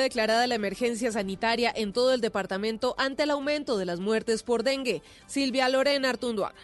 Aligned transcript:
declarada 0.00 0.46
la 0.46 0.54
emergencia 0.54 1.12
sanitaria 1.12 1.72
en 1.74 1.92
todo 1.92 2.12
el 2.12 2.20
departamento 2.20 2.94
ante 2.98 3.22
el 3.22 3.30
aumento 3.30 3.78
de 3.78 3.86
las 3.86 4.00
muertes 4.00 4.42
por 4.42 4.62
dengue. 4.62 5.02
Silvia 5.26 5.68
Lorena 5.68 6.10
Artunduaga 6.10 6.54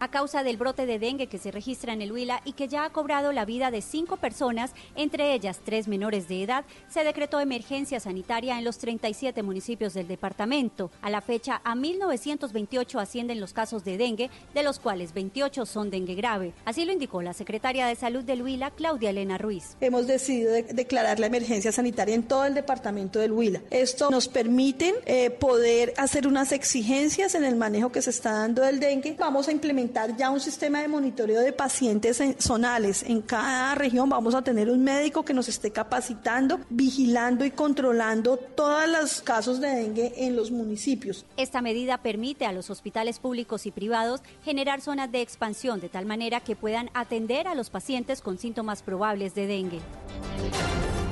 a 0.00 0.08
causa 0.08 0.42
del 0.42 0.56
brote 0.56 0.86
de 0.86 0.98
dengue 0.98 1.26
que 1.26 1.38
se 1.38 1.50
registra 1.50 1.92
en 1.92 2.00
el 2.00 2.10
Huila 2.10 2.40
y 2.46 2.54
que 2.54 2.68
ya 2.68 2.84
ha 2.84 2.90
cobrado 2.90 3.32
la 3.32 3.44
vida 3.44 3.70
de 3.70 3.82
cinco 3.82 4.16
personas, 4.16 4.72
entre 4.96 5.34
ellas 5.34 5.60
tres 5.62 5.88
menores 5.88 6.26
de 6.26 6.42
edad, 6.42 6.64
se 6.88 7.04
decretó 7.04 7.38
emergencia 7.38 8.00
sanitaria 8.00 8.58
en 8.58 8.64
los 8.64 8.78
37 8.78 9.42
municipios 9.42 9.92
del 9.92 10.08
departamento. 10.08 10.90
A 11.02 11.10
la 11.10 11.20
fecha, 11.20 11.60
a 11.64 11.74
1.928 11.74 13.00
ascienden 13.00 13.40
los 13.40 13.52
casos 13.52 13.84
de 13.84 13.98
dengue, 13.98 14.30
de 14.54 14.62
los 14.62 14.80
cuales 14.80 15.12
28 15.12 15.66
son 15.66 15.90
dengue 15.90 16.14
grave. 16.14 16.54
Así 16.64 16.86
lo 16.86 16.92
indicó 16.92 17.20
la 17.20 17.34
secretaria 17.34 17.86
de 17.86 17.94
Salud 17.94 18.24
del 18.24 18.42
Huila, 18.42 18.70
Claudia 18.70 19.10
Elena 19.10 19.36
Ruiz. 19.36 19.76
Hemos 19.82 20.06
decidido 20.06 20.52
declarar 20.52 21.20
la 21.20 21.26
emergencia 21.26 21.72
sanitaria 21.72 22.14
en 22.14 22.22
todo 22.22 22.46
el 22.46 22.54
departamento 22.54 23.18
del 23.18 23.32
Huila. 23.32 23.60
Esto 23.70 24.10
nos 24.10 24.28
permite 24.28 24.94
eh, 25.04 25.28
poder 25.28 25.92
hacer 25.98 26.26
unas 26.26 26.52
exigencias 26.52 27.34
en 27.34 27.44
el 27.44 27.56
manejo 27.56 27.92
que 27.92 28.00
se 28.00 28.10
está 28.10 28.32
dando 28.32 28.62
del 28.62 28.80
dengue. 28.80 29.14
Vamos 29.18 29.48
a 29.48 29.52
implementar 29.52 29.89
ya 30.16 30.30
un 30.30 30.40
sistema 30.40 30.80
de 30.80 30.88
monitoreo 30.88 31.40
de 31.40 31.52
pacientes 31.52 32.22
zonales. 32.38 33.02
En 33.02 33.22
cada 33.22 33.74
región 33.74 34.08
vamos 34.08 34.34
a 34.34 34.42
tener 34.42 34.70
un 34.70 34.82
médico 34.82 35.24
que 35.24 35.34
nos 35.34 35.48
esté 35.48 35.70
capacitando, 35.70 36.60
vigilando 36.70 37.44
y 37.44 37.50
controlando 37.50 38.36
todos 38.36 38.88
los 38.88 39.20
casos 39.20 39.60
de 39.60 39.68
dengue 39.68 40.12
en 40.16 40.36
los 40.36 40.50
municipios. 40.50 41.24
Esta 41.36 41.62
medida 41.62 41.98
permite 41.98 42.46
a 42.46 42.52
los 42.52 42.70
hospitales 42.70 43.18
públicos 43.18 43.66
y 43.66 43.70
privados 43.70 44.22
generar 44.44 44.80
zonas 44.80 45.10
de 45.10 45.20
expansión 45.20 45.80
de 45.80 45.88
tal 45.88 46.06
manera 46.06 46.40
que 46.40 46.56
puedan 46.56 46.90
atender 46.94 47.48
a 47.48 47.54
los 47.54 47.70
pacientes 47.70 48.20
con 48.20 48.38
síntomas 48.38 48.82
probables 48.82 49.34
de 49.34 49.46
dengue. 49.46 49.80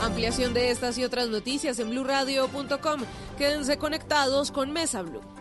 Ampliación 0.00 0.54
de 0.54 0.70
estas 0.70 0.96
y 0.98 1.04
otras 1.04 1.28
noticias 1.28 1.78
en 1.80 1.90
blurradio.com. 1.90 3.00
Quédense 3.36 3.78
conectados 3.78 4.52
con 4.52 4.70
Mesa 4.70 5.02
Blue. 5.02 5.37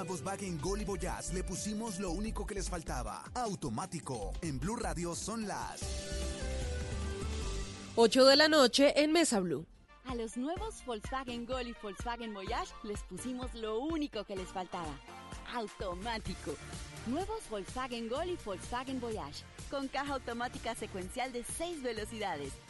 A 0.00 0.02
Volkswagen 0.02 0.58
Gol 0.58 0.80
y 0.80 0.84
Voyage 0.86 1.34
le 1.34 1.44
pusimos 1.44 1.98
lo 1.98 2.12
único 2.12 2.46
que 2.46 2.54
les 2.54 2.70
faltaba. 2.70 3.22
Automático. 3.34 4.32
En 4.40 4.58
Blue 4.58 4.76
Radio 4.76 5.14
son 5.14 5.46
las 5.46 5.82
8 7.96 8.24
de 8.24 8.36
la 8.36 8.48
noche 8.48 8.94
en 8.96 9.12
Mesa 9.12 9.40
Blue. 9.40 9.66
A 10.06 10.14
los 10.14 10.38
nuevos 10.38 10.82
Volkswagen 10.86 11.44
Gol 11.44 11.68
y 11.68 11.74
Volkswagen 11.82 12.32
Voyage 12.32 12.72
les 12.82 12.98
pusimos 13.02 13.52
lo 13.54 13.78
único 13.78 14.24
que 14.24 14.36
les 14.36 14.48
faltaba. 14.48 14.88
Automático. 15.52 16.54
Nuevos 17.06 17.42
Volkswagen 17.50 18.08
Gol 18.08 18.30
y 18.30 18.38
Volkswagen 18.42 19.00
Voyage. 19.02 19.44
Con 19.70 19.86
caja 19.88 20.14
automática 20.14 20.74
secuencial 20.74 21.30
de 21.30 21.44
6 21.44 21.82
velocidades 21.82 22.54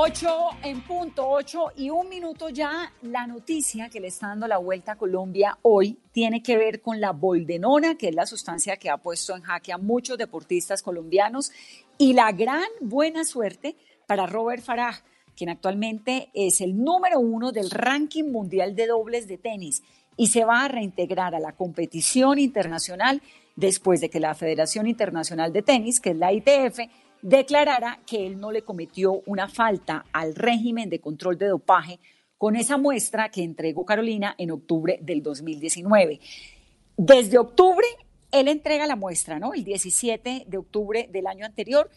8 0.00 0.28
en 0.62 0.82
punto, 0.82 1.28
8 1.28 1.72
y 1.74 1.90
un 1.90 2.08
minuto 2.08 2.50
ya. 2.50 2.92
La 3.02 3.26
noticia 3.26 3.88
que 3.88 3.98
le 3.98 4.06
está 4.06 4.28
dando 4.28 4.46
la 4.46 4.58
vuelta 4.58 4.92
a 4.92 4.96
Colombia 4.96 5.58
hoy 5.62 5.98
tiene 6.12 6.40
que 6.40 6.56
ver 6.56 6.80
con 6.80 7.00
la 7.00 7.10
boldenona, 7.10 7.96
que 7.96 8.10
es 8.10 8.14
la 8.14 8.24
sustancia 8.24 8.76
que 8.76 8.90
ha 8.90 8.98
puesto 8.98 9.34
en 9.34 9.42
jaque 9.42 9.72
a 9.72 9.76
muchos 9.76 10.16
deportistas 10.16 10.82
colombianos, 10.82 11.50
y 11.98 12.12
la 12.12 12.30
gran 12.30 12.68
buena 12.80 13.24
suerte 13.24 13.74
para 14.06 14.28
Robert 14.28 14.62
Farah, 14.62 15.02
quien 15.36 15.50
actualmente 15.50 16.30
es 16.32 16.60
el 16.60 16.78
número 16.78 17.18
uno 17.18 17.50
del 17.50 17.68
ranking 17.68 18.30
mundial 18.30 18.76
de 18.76 18.86
dobles 18.86 19.26
de 19.26 19.38
tenis 19.38 19.82
y 20.16 20.28
se 20.28 20.44
va 20.44 20.64
a 20.64 20.68
reintegrar 20.68 21.34
a 21.34 21.40
la 21.40 21.56
competición 21.56 22.38
internacional 22.38 23.20
después 23.56 24.00
de 24.00 24.10
que 24.10 24.20
la 24.20 24.36
Federación 24.36 24.86
Internacional 24.86 25.52
de 25.52 25.62
Tenis, 25.62 25.98
que 25.98 26.10
es 26.10 26.16
la 26.16 26.32
ITF, 26.32 26.78
declarara 27.22 28.00
que 28.06 28.26
él 28.26 28.38
no 28.38 28.52
le 28.52 28.62
cometió 28.62 29.22
una 29.26 29.48
falta 29.48 30.04
al 30.12 30.34
régimen 30.34 30.88
de 30.88 31.00
control 31.00 31.38
de 31.38 31.48
dopaje 31.48 32.00
con 32.36 32.54
esa 32.54 32.76
muestra 32.76 33.30
que 33.30 33.42
entregó 33.42 33.84
Carolina 33.84 34.34
en 34.38 34.52
octubre 34.52 34.98
del 35.02 35.22
2019. 35.22 36.20
Desde 36.96 37.38
octubre, 37.38 37.86
él 38.30 38.48
entrega 38.48 38.86
la 38.86 38.96
muestra, 38.96 39.38
¿no? 39.38 39.54
El 39.54 39.64
17 39.64 40.44
de 40.46 40.58
octubre 40.58 41.08
del 41.10 41.26
año 41.26 41.44
anterior 41.44 41.90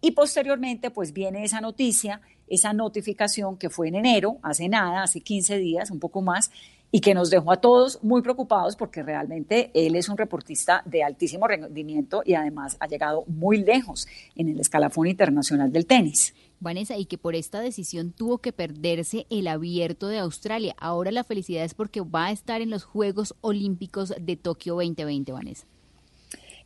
y 0.00 0.10
posteriormente 0.10 0.90
pues 0.90 1.12
viene 1.12 1.44
esa 1.44 1.60
noticia, 1.60 2.20
esa 2.46 2.72
notificación 2.72 3.56
que 3.56 3.70
fue 3.70 3.88
en 3.88 3.94
enero, 3.94 4.38
hace 4.42 4.68
nada, 4.68 5.02
hace 5.02 5.20
15 5.20 5.58
días, 5.58 5.90
un 5.90 6.00
poco 6.00 6.20
más, 6.20 6.50
y 6.94 7.00
que 7.00 7.12
nos 7.12 7.28
dejó 7.28 7.50
a 7.50 7.56
todos 7.56 7.98
muy 8.04 8.22
preocupados 8.22 8.76
porque 8.76 9.02
realmente 9.02 9.72
él 9.74 9.96
es 9.96 10.08
un 10.08 10.16
reportista 10.16 10.80
de 10.86 11.02
altísimo 11.02 11.48
rendimiento 11.48 12.22
y 12.24 12.34
además 12.34 12.76
ha 12.78 12.86
llegado 12.86 13.24
muy 13.26 13.64
lejos 13.64 14.06
en 14.36 14.48
el 14.48 14.60
escalafón 14.60 15.08
internacional 15.08 15.72
del 15.72 15.86
tenis. 15.86 16.32
Vanessa, 16.60 16.96
y 16.96 17.06
que 17.06 17.18
por 17.18 17.34
esta 17.34 17.60
decisión 17.60 18.12
tuvo 18.12 18.38
que 18.38 18.52
perderse 18.52 19.26
el 19.28 19.48
abierto 19.48 20.06
de 20.06 20.20
Australia. 20.20 20.76
Ahora 20.78 21.10
la 21.10 21.24
felicidad 21.24 21.64
es 21.64 21.74
porque 21.74 22.00
va 22.00 22.26
a 22.26 22.30
estar 22.30 22.60
en 22.60 22.70
los 22.70 22.84
Juegos 22.84 23.34
Olímpicos 23.40 24.14
de 24.20 24.36
Tokio 24.36 24.74
2020, 24.74 25.32
Vanessa. 25.32 25.66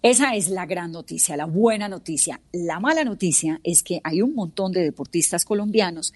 Esa 0.02 0.36
es 0.36 0.50
la 0.50 0.66
gran 0.66 0.92
noticia, 0.92 1.38
la 1.38 1.46
buena 1.46 1.88
noticia. 1.88 2.42
La 2.52 2.80
mala 2.80 3.02
noticia 3.02 3.60
es 3.64 3.82
que 3.82 4.02
hay 4.04 4.20
un 4.20 4.34
montón 4.34 4.72
de 4.72 4.82
deportistas 4.82 5.46
colombianos 5.46 6.12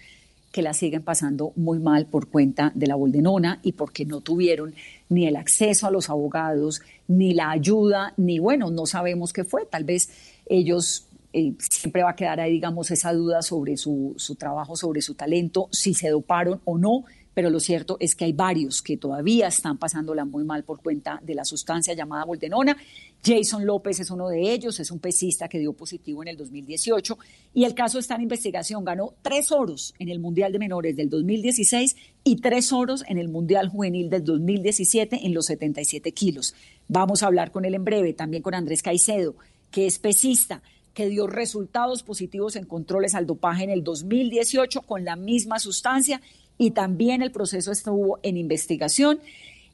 que 0.53 0.61
la 0.61 0.73
siguen 0.73 1.01
pasando 1.01 1.51
muy 1.55 1.79
mal 1.79 2.05
por 2.05 2.27
cuenta 2.27 2.71
de 2.75 2.85
la 2.85 2.93
boldenona 2.95 3.59
y 3.63 3.71
porque 3.71 4.05
no 4.05 4.21
tuvieron 4.21 4.75
ni 5.09 5.25
el 5.25 5.35
acceso 5.35 5.87
a 5.87 5.91
los 5.91 6.11
abogados, 6.11 6.83
ni 7.07 7.33
la 7.33 7.49
ayuda, 7.49 8.13
ni 8.17 8.37
bueno, 8.37 8.69
no 8.69 8.85
sabemos 8.85 9.33
qué 9.33 9.43
fue. 9.43 9.65
Tal 9.65 9.83
vez 9.83 10.11
ellos 10.45 11.07
eh, 11.33 11.53
siempre 11.57 12.03
va 12.03 12.11
a 12.11 12.15
quedar 12.15 12.39
ahí, 12.39 12.51
digamos, 12.51 12.91
esa 12.91 13.11
duda 13.13 13.41
sobre 13.41 13.77
su, 13.77 14.13
su 14.17 14.35
trabajo, 14.35 14.75
sobre 14.75 15.01
su 15.01 15.15
talento, 15.15 15.69
si 15.71 15.95
se 15.95 16.09
doparon 16.09 16.61
o 16.65 16.77
no 16.77 17.05
pero 17.33 17.49
lo 17.49 17.59
cierto 17.59 17.97
es 17.99 18.15
que 18.15 18.25
hay 18.25 18.33
varios 18.33 18.81
que 18.81 18.97
todavía 18.97 19.47
están 19.47 19.77
pasándola 19.77 20.25
muy 20.25 20.43
mal 20.43 20.63
por 20.63 20.81
cuenta 20.81 21.19
de 21.23 21.35
la 21.35 21.45
sustancia 21.45 21.93
llamada 21.93 22.25
boldenona. 22.25 22.77
Jason 23.23 23.65
López 23.65 23.99
es 23.99 24.11
uno 24.11 24.29
de 24.29 24.51
ellos, 24.51 24.79
es 24.79 24.91
un 24.91 24.99
pesista 24.99 25.47
que 25.47 25.59
dio 25.59 25.73
positivo 25.73 26.21
en 26.21 26.29
el 26.29 26.37
2018 26.37 27.17
y 27.53 27.63
el 27.63 27.73
caso 27.73 27.99
está 27.99 28.15
en 28.15 28.21
investigación. 28.21 28.83
Ganó 28.83 29.13
tres 29.21 29.51
oros 29.51 29.93
en 29.99 30.09
el 30.09 30.19
Mundial 30.19 30.51
de 30.51 30.59
Menores 30.59 30.95
del 30.95 31.09
2016 31.09 31.95
y 32.23 32.35
tres 32.37 32.71
oros 32.71 33.03
en 33.07 33.17
el 33.17 33.29
Mundial 33.29 33.69
Juvenil 33.69 34.09
del 34.09 34.23
2017 34.23 35.25
en 35.25 35.33
los 35.33 35.45
77 35.45 36.11
kilos. 36.11 36.53
Vamos 36.87 37.23
a 37.23 37.27
hablar 37.27 37.51
con 37.51 37.65
él 37.65 37.75
en 37.75 37.85
breve, 37.85 38.13
también 38.13 38.43
con 38.43 38.53
Andrés 38.53 38.81
Caicedo, 38.81 39.35
que 39.71 39.87
es 39.87 39.99
pesista 39.99 40.61
que 40.93 41.07
dio 41.07 41.27
resultados 41.27 42.03
positivos 42.03 42.55
en 42.55 42.65
controles 42.65 43.15
al 43.15 43.25
dopaje 43.25 43.63
en 43.63 43.71
el 43.71 43.83
2018 43.83 44.81
con 44.81 45.03
la 45.03 45.15
misma 45.15 45.59
sustancia 45.59 46.21
y 46.57 46.71
también 46.71 47.21
el 47.21 47.31
proceso 47.31 47.71
estuvo 47.71 48.19
en 48.23 48.37
investigación. 48.37 49.19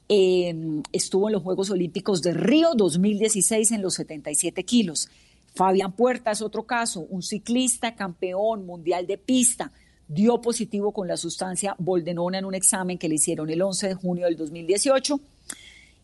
Eh, 0.07 0.81
estuvo 0.91 1.29
en 1.29 1.33
los 1.33 1.43
Juegos 1.43 1.69
Olímpicos 1.69 2.21
de 2.21 2.33
Río 2.33 2.73
2016 2.75 3.71
en 3.71 3.81
los 3.81 3.93
77 3.95 4.63
kilos. 4.63 5.09
Fabián 5.53 5.91
Puerta 5.91 6.31
es 6.31 6.41
otro 6.41 6.63
caso, 6.63 7.01
un 7.09 7.21
ciclista 7.21 7.95
campeón 7.95 8.65
mundial 8.65 9.07
de 9.07 9.17
pista, 9.17 9.71
dio 10.07 10.41
positivo 10.41 10.91
con 10.91 11.07
la 11.07 11.17
sustancia 11.17 11.75
boldenona 11.77 12.39
en 12.39 12.45
un 12.45 12.55
examen 12.55 12.97
que 12.97 13.09
le 13.09 13.15
hicieron 13.15 13.49
el 13.49 13.61
11 13.61 13.89
de 13.89 13.93
junio 13.93 14.25
del 14.25 14.37
2018 14.37 15.19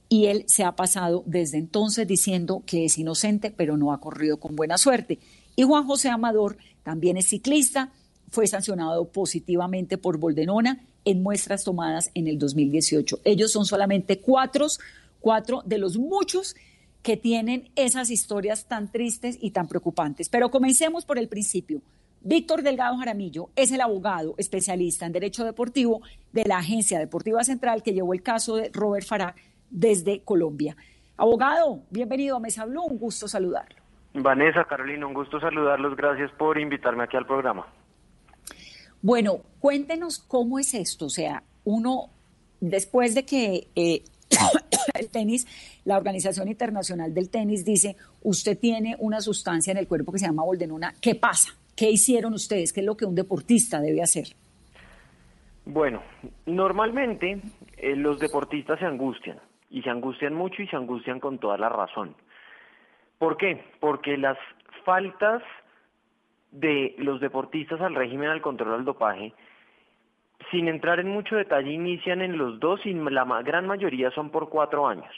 y 0.10 0.28
él 0.28 0.46
se 0.48 0.64
ha 0.64 0.76
pasado 0.76 1.24
desde 1.26 1.58
entonces 1.58 2.08
diciendo 2.08 2.64
que 2.66 2.86
es 2.86 2.98
inocente, 2.98 3.52
pero 3.52 3.78
no 3.78 3.92
ha 3.92 4.00
corrido 4.00 4.38
con 4.38 4.56
buena 4.56 4.78
suerte. 4.78 5.20
Y 5.56 5.64
Juan 5.64 5.88
José 5.88 6.10
Amador 6.10 6.58
también 6.84 7.18
es 7.18 7.28
ciclista, 7.28 7.92
fue 8.30 8.48
sancionado 8.48 9.06
positivamente 9.10 9.98
por 9.98 10.18
Boldenona 10.18 10.80
en 11.06 11.24
muestras 11.24 11.64
tomadas 11.64 12.10
en 12.14 12.28
el 12.28 12.40
2018. 12.40 13.20
Ellos 13.24 13.52
son 13.52 13.66
solamente 13.66 14.20
cuatro, 14.20 14.68
cuatro 15.20 15.62
de 15.66 15.78
los 15.78 15.98
muchos 15.98 16.56
que 17.02 17.18
tienen 17.18 17.70
esas 17.76 18.10
historias 18.10 18.66
tan 18.66 18.92
tristes 18.92 19.38
y 19.40 19.52
tan 19.52 19.68
preocupantes. 19.68 20.28
Pero 20.28 20.50
comencemos 20.50 21.06
por 21.06 21.20
el 21.20 21.28
principio. 21.28 21.82
Víctor 22.22 22.64
Delgado 22.64 22.98
Jaramillo 22.98 23.50
es 23.56 23.72
el 23.72 23.82
abogado 23.82 24.34
especialista 24.40 25.06
en 25.06 25.12
Derecho 25.12 25.46
Deportivo 25.46 26.02
de 26.34 26.44
la 26.46 26.58
Agencia 26.58 26.98
Deportiva 26.98 27.44
Central 27.44 27.84
que 27.84 27.94
llevó 27.94 28.16
el 28.16 28.24
caso 28.24 28.56
de 28.56 28.72
Robert 28.74 29.06
Farah 29.06 29.36
desde 29.70 30.22
Colombia. 30.22 30.76
Abogado, 31.18 31.84
bienvenido 31.92 32.38
a 32.38 32.40
Mesa 32.40 32.66
Blue, 32.66 32.84
un 32.84 32.98
gusto 32.98 33.28
saludarlo. 33.28 33.78
Vanessa, 34.16 34.64
Carolina, 34.64 35.06
un 35.06 35.14
gusto 35.14 35.40
saludarlos. 35.40 35.96
Gracias 35.96 36.32
por 36.32 36.58
invitarme 36.58 37.04
aquí 37.04 37.16
al 37.16 37.28
programa. 37.28 37.68
Bueno, 39.06 39.42
cuéntenos 39.60 40.18
cómo 40.18 40.58
es 40.58 40.74
esto. 40.74 41.06
O 41.06 41.10
sea, 41.10 41.44
uno, 41.64 42.10
después 42.60 43.14
de 43.14 43.24
que 43.24 43.68
eh, 43.76 44.02
el 45.00 45.12
tenis, 45.12 45.46
la 45.86 45.98
Organización 45.98 46.48
Internacional 46.48 47.14
del 47.14 47.30
Tenis 47.30 47.64
dice, 47.64 47.98
usted 48.24 48.58
tiene 48.58 48.96
una 48.98 49.22
sustancia 49.22 49.70
en 49.70 49.78
el 49.78 49.88
cuerpo 49.88 50.12
que 50.12 50.18
se 50.18 50.26
llama 50.26 50.44
boldenona, 50.44 50.96
¿qué 51.00 51.14
pasa? 51.14 51.50
¿Qué 51.76 51.92
hicieron 51.92 52.34
ustedes? 52.34 52.74
¿Qué 52.74 52.80
es 52.80 52.86
lo 52.88 52.98
que 52.98 53.06
un 53.06 53.14
deportista 53.14 53.80
debe 53.80 54.02
hacer? 54.02 54.30
Bueno, 55.66 56.02
normalmente 56.48 57.42
eh, 57.78 57.96
los 57.96 58.20
deportistas 58.20 58.80
se 58.80 58.86
angustian 58.86 59.40
y 59.70 59.84
se 59.84 59.92
angustian 59.92 60.34
mucho 60.34 60.64
y 60.64 60.68
se 60.68 60.78
angustian 60.78 61.20
con 61.20 61.38
toda 61.38 61.60
la 61.60 61.70
razón. 61.70 62.16
¿Por 63.20 63.38
qué? 63.38 63.64
Porque 63.80 64.18
las 64.18 64.40
faltas 64.84 65.44
de 66.56 66.96
los 66.98 67.20
deportistas 67.20 67.82
al 67.82 67.96
régimen 67.96 68.30
al 68.30 68.42
control 68.42 68.78
del 68.78 68.86
dopaje, 68.86 69.34
sin 70.52 70.68
entrar 70.68 71.00
en 71.00 71.10
mucho 71.10 71.36
detalle, 71.36 71.72
inician 71.72 72.22
en 72.22 72.38
los 72.38 72.60
dos 72.60 72.86
y 72.86 72.94
la 72.94 73.26
gran 73.44 73.68
mayoría 73.68 74.12
son 74.12 74.30
por 74.30 74.50
cuatro 74.50 74.88
años. 74.88 75.14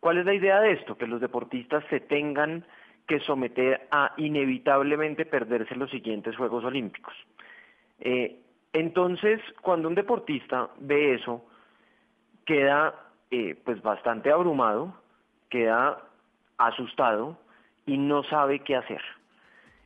¿Cuál 0.00 0.18
es 0.18 0.26
la 0.26 0.34
idea 0.34 0.60
de 0.60 0.72
esto? 0.72 0.96
Que 0.96 1.06
los 1.06 1.20
deportistas 1.20 1.84
se 1.90 2.00
tengan 2.00 2.64
que 3.06 3.20
someter 3.20 3.88
a 3.90 4.12
inevitablemente 4.16 5.26
perderse 5.26 5.74
los 5.74 5.90
siguientes 5.90 6.36
Juegos 6.36 6.64
Olímpicos. 6.64 7.14
Eh, 7.98 8.38
entonces, 8.72 9.40
cuando 9.62 9.88
un 9.88 9.94
deportista 9.94 10.70
ve 10.78 11.14
eso, 11.14 11.44
queda 12.46 12.94
eh, 13.30 13.56
pues 13.64 13.82
bastante 13.82 14.30
abrumado, 14.30 14.94
queda 15.48 15.98
asustado 16.56 17.36
y 17.86 17.98
no 17.98 18.22
sabe 18.24 18.60
qué 18.60 18.76
hacer. 18.76 19.02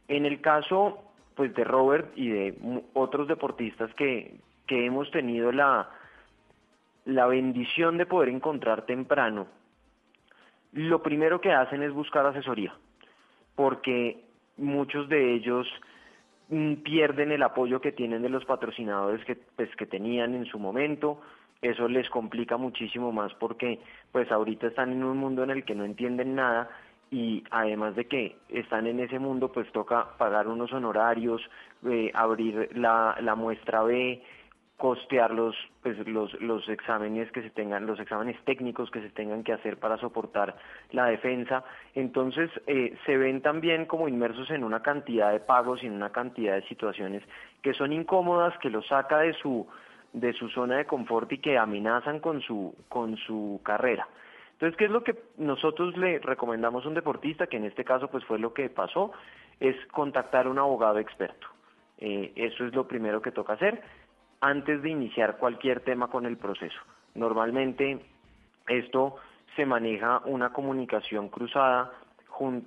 En 0.08 0.26
el 0.26 0.40
caso 0.40 1.02
pues 1.34 1.54
de 1.54 1.64
Robert 1.64 2.12
y 2.14 2.28
de 2.28 2.82
otros 2.92 3.26
deportistas 3.26 3.92
que, 3.94 4.36
que 4.66 4.86
hemos 4.86 5.10
tenido 5.10 5.50
la, 5.50 5.90
la 7.04 7.26
bendición 7.26 7.98
de 7.98 8.06
poder 8.06 8.28
encontrar 8.28 8.86
temprano, 8.86 9.48
lo 10.72 11.02
primero 11.02 11.40
que 11.40 11.52
hacen 11.52 11.82
es 11.82 11.92
buscar 11.92 12.24
asesoría 12.26 12.74
porque 13.54 14.24
muchos 14.56 15.08
de 15.08 15.34
ellos 15.34 15.66
mm, 16.48 16.74
pierden 16.76 17.32
el 17.32 17.42
apoyo 17.42 17.80
que 17.80 17.92
tienen 17.92 18.22
de 18.22 18.28
los 18.28 18.44
patrocinadores 18.44 19.24
que 19.24 19.36
pues 19.36 19.74
que 19.76 19.86
tenían 19.86 20.34
en 20.34 20.46
su 20.46 20.58
momento. 20.58 21.20
Eso 21.62 21.88
les 21.88 22.10
complica 22.10 22.56
muchísimo 22.56 23.12
más 23.12 23.32
porque 23.34 23.80
pues 24.12 24.30
ahorita 24.30 24.66
están 24.66 24.92
en 24.92 25.02
un 25.02 25.16
mundo 25.16 25.42
en 25.42 25.50
el 25.50 25.64
que 25.64 25.74
no 25.74 25.84
entienden 25.84 26.34
nada 26.34 26.68
y 27.14 27.44
además 27.52 27.94
de 27.94 28.06
que 28.06 28.36
están 28.48 28.88
en 28.88 28.98
ese 28.98 29.20
mundo 29.20 29.52
pues 29.52 29.70
toca 29.70 30.16
pagar 30.18 30.48
unos 30.48 30.72
honorarios 30.72 31.40
eh, 31.88 32.10
abrir 32.12 32.76
la, 32.76 33.16
la 33.20 33.36
muestra 33.36 33.84
B 33.84 34.20
costear 34.76 35.30
los, 35.30 35.54
pues, 35.84 35.96
los, 36.08 36.34
los 36.40 36.68
exámenes 36.68 37.30
que 37.30 37.42
se 37.42 37.50
tengan, 37.50 37.86
los 37.86 38.00
exámenes 38.00 38.36
técnicos 38.44 38.90
que 38.90 39.00
se 39.00 39.10
tengan 39.10 39.44
que 39.44 39.52
hacer 39.52 39.78
para 39.78 39.96
soportar 39.98 40.56
la 40.90 41.06
defensa. 41.06 41.62
Entonces, 41.94 42.50
eh, 42.66 42.96
se 43.06 43.16
ven 43.16 43.40
también 43.40 43.86
como 43.86 44.08
inmersos 44.08 44.50
en 44.50 44.64
una 44.64 44.82
cantidad 44.82 45.30
de 45.30 45.38
pagos 45.38 45.84
y 45.84 45.86
en 45.86 45.92
una 45.92 46.10
cantidad 46.10 46.56
de 46.56 46.66
situaciones 46.66 47.22
que 47.62 47.74
son 47.74 47.92
incómodas, 47.92 48.58
que 48.58 48.68
los 48.68 48.84
saca 48.88 49.20
de 49.20 49.34
su, 49.34 49.64
de 50.12 50.32
su 50.32 50.48
zona 50.48 50.78
de 50.78 50.86
confort 50.86 51.30
y 51.30 51.38
que 51.38 51.56
amenazan 51.56 52.18
con 52.18 52.40
su, 52.40 52.74
con 52.88 53.16
su 53.16 53.60
carrera. 53.62 54.08
Entonces, 54.64 54.78
¿qué 54.78 54.84
es 54.86 54.90
lo 54.92 55.04
que 55.04 55.14
nosotros 55.36 55.94
le 55.98 56.20
recomendamos 56.20 56.86
a 56.86 56.88
un 56.88 56.94
deportista, 56.94 57.46
que 57.46 57.58
en 57.58 57.66
este 57.66 57.84
caso 57.84 58.08
pues 58.08 58.24
fue 58.24 58.38
lo 58.38 58.54
que 58.54 58.70
pasó, 58.70 59.12
es 59.60 59.76
contactar 59.92 60.46
a 60.46 60.48
un 60.48 60.58
abogado 60.58 60.98
experto. 60.98 61.46
Eh, 61.98 62.32
eso 62.34 62.64
es 62.64 62.74
lo 62.74 62.88
primero 62.88 63.20
que 63.20 63.30
toca 63.30 63.52
hacer 63.52 63.82
antes 64.40 64.80
de 64.80 64.88
iniciar 64.88 65.36
cualquier 65.36 65.80
tema 65.80 66.08
con 66.08 66.24
el 66.24 66.38
proceso. 66.38 66.80
Normalmente 67.14 68.06
esto 68.66 69.16
se 69.54 69.66
maneja 69.66 70.22
una 70.24 70.50
comunicación 70.54 71.28
cruzada 71.28 71.92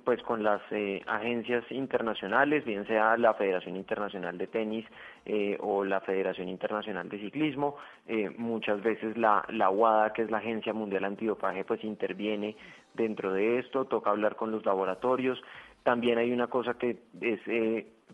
pues 0.04 0.22
con 0.22 0.42
las 0.42 0.60
eh, 0.70 1.02
agencias 1.06 1.64
internacionales, 1.70 2.64
bien 2.64 2.86
sea 2.86 3.16
la 3.16 3.34
Federación 3.34 3.76
Internacional 3.76 4.38
de 4.38 4.46
Tenis 4.46 4.86
eh, 5.26 5.56
o 5.60 5.84
la 5.84 6.00
Federación 6.00 6.48
Internacional 6.48 7.08
de 7.08 7.18
Ciclismo. 7.18 7.76
Eh, 8.06 8.30
muchas 8.38 8.82
veces 8.82 9.16
la, 9.16 9.44
la 9.50 9.70
UADA, 9.70 10.12
que 10.12 10.22
es 10.22 10.30
la 10.30 10.38
Agencia 10.38 10.72
Mundial 10.72 11.04
Antidopaje, 11.04 11.64
pues 11.64 11.84
interviene 11.84 12.56
dentro 12.94 13.32
de 13.32 13.58
esto, 13.58 13.84
toca 13.84 14.10
hablar 14.10 14.36
con 14.36 14.50
los 14.50 14.64
laboratorios. 14.64 15.40
También 15.82 16.18
hay 16.18 16.32
una 16.32 16.48
cosa 16.48 16.74
que 16.74 16.98
es 17.20 17.40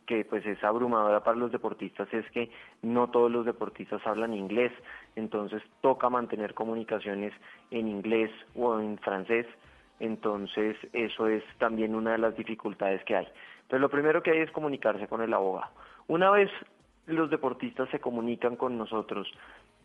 que 0.06 0.24
pues 0.24 0.44
es 0.44 0.62
abrumadora 0.62 1.22
para 1.22 1.36
los 1.36 1.50
deportistas 1.50 2.12
es 2.12 2.28
que 2.30 2.50
no 2.82 3.08
todos 3.10 3.30
los 3.30 3.46
deportistas 3.46 4.06
hablan 4.06 4.34
inglés, 4.34 4.72
entonces 5.16 5.62
toca 5.80 6.10
mantener 6.10 6.52
comunicaciones 6.52 7.32
en 7.70 7.88
inglés 7.88 8.30
o 8.54 8.78
en 8.78 8.98
francés, 8.98 9.46
entonces 10.00 10.76
eso 10.92 11.26
es 11.28 11.42
también 11.58 11.94
una 11.94 12.12
de 12.12 12.18
las 12.18 12.36
dificultades 12.36 13.02
que 13.04 13.16
hay. 13.16 13.28
Pero 13.68 13.80
lo 13.80 13.88
primero 13.88 14.22
que 14.22 14.32
hay 14.32 14.38
es 14.38 14.50
comunicarse 14.50 15.08
con 15.08 15.22
el 15.22 15.32
abogado. 15.32 15.70
Una 16.06 16.30
vez 16.30 16.50
los 17.06 17.30
deportistas 17.30 17.88
se 17.90 18.00
comunican 18.00 18.56
con 18.56 18.78
nosotros, 18.78 19.30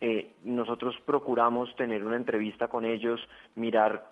eh, 0.01 0.33
nosotros 0.43 0.95
procuramos 1.05 1.75
tener 1.75 2.05
una 2.05 2.15
entrevista 2.15 2.67
con 2.67 2.85
ellos, 2.85 3.19
mirar 3.55 4.09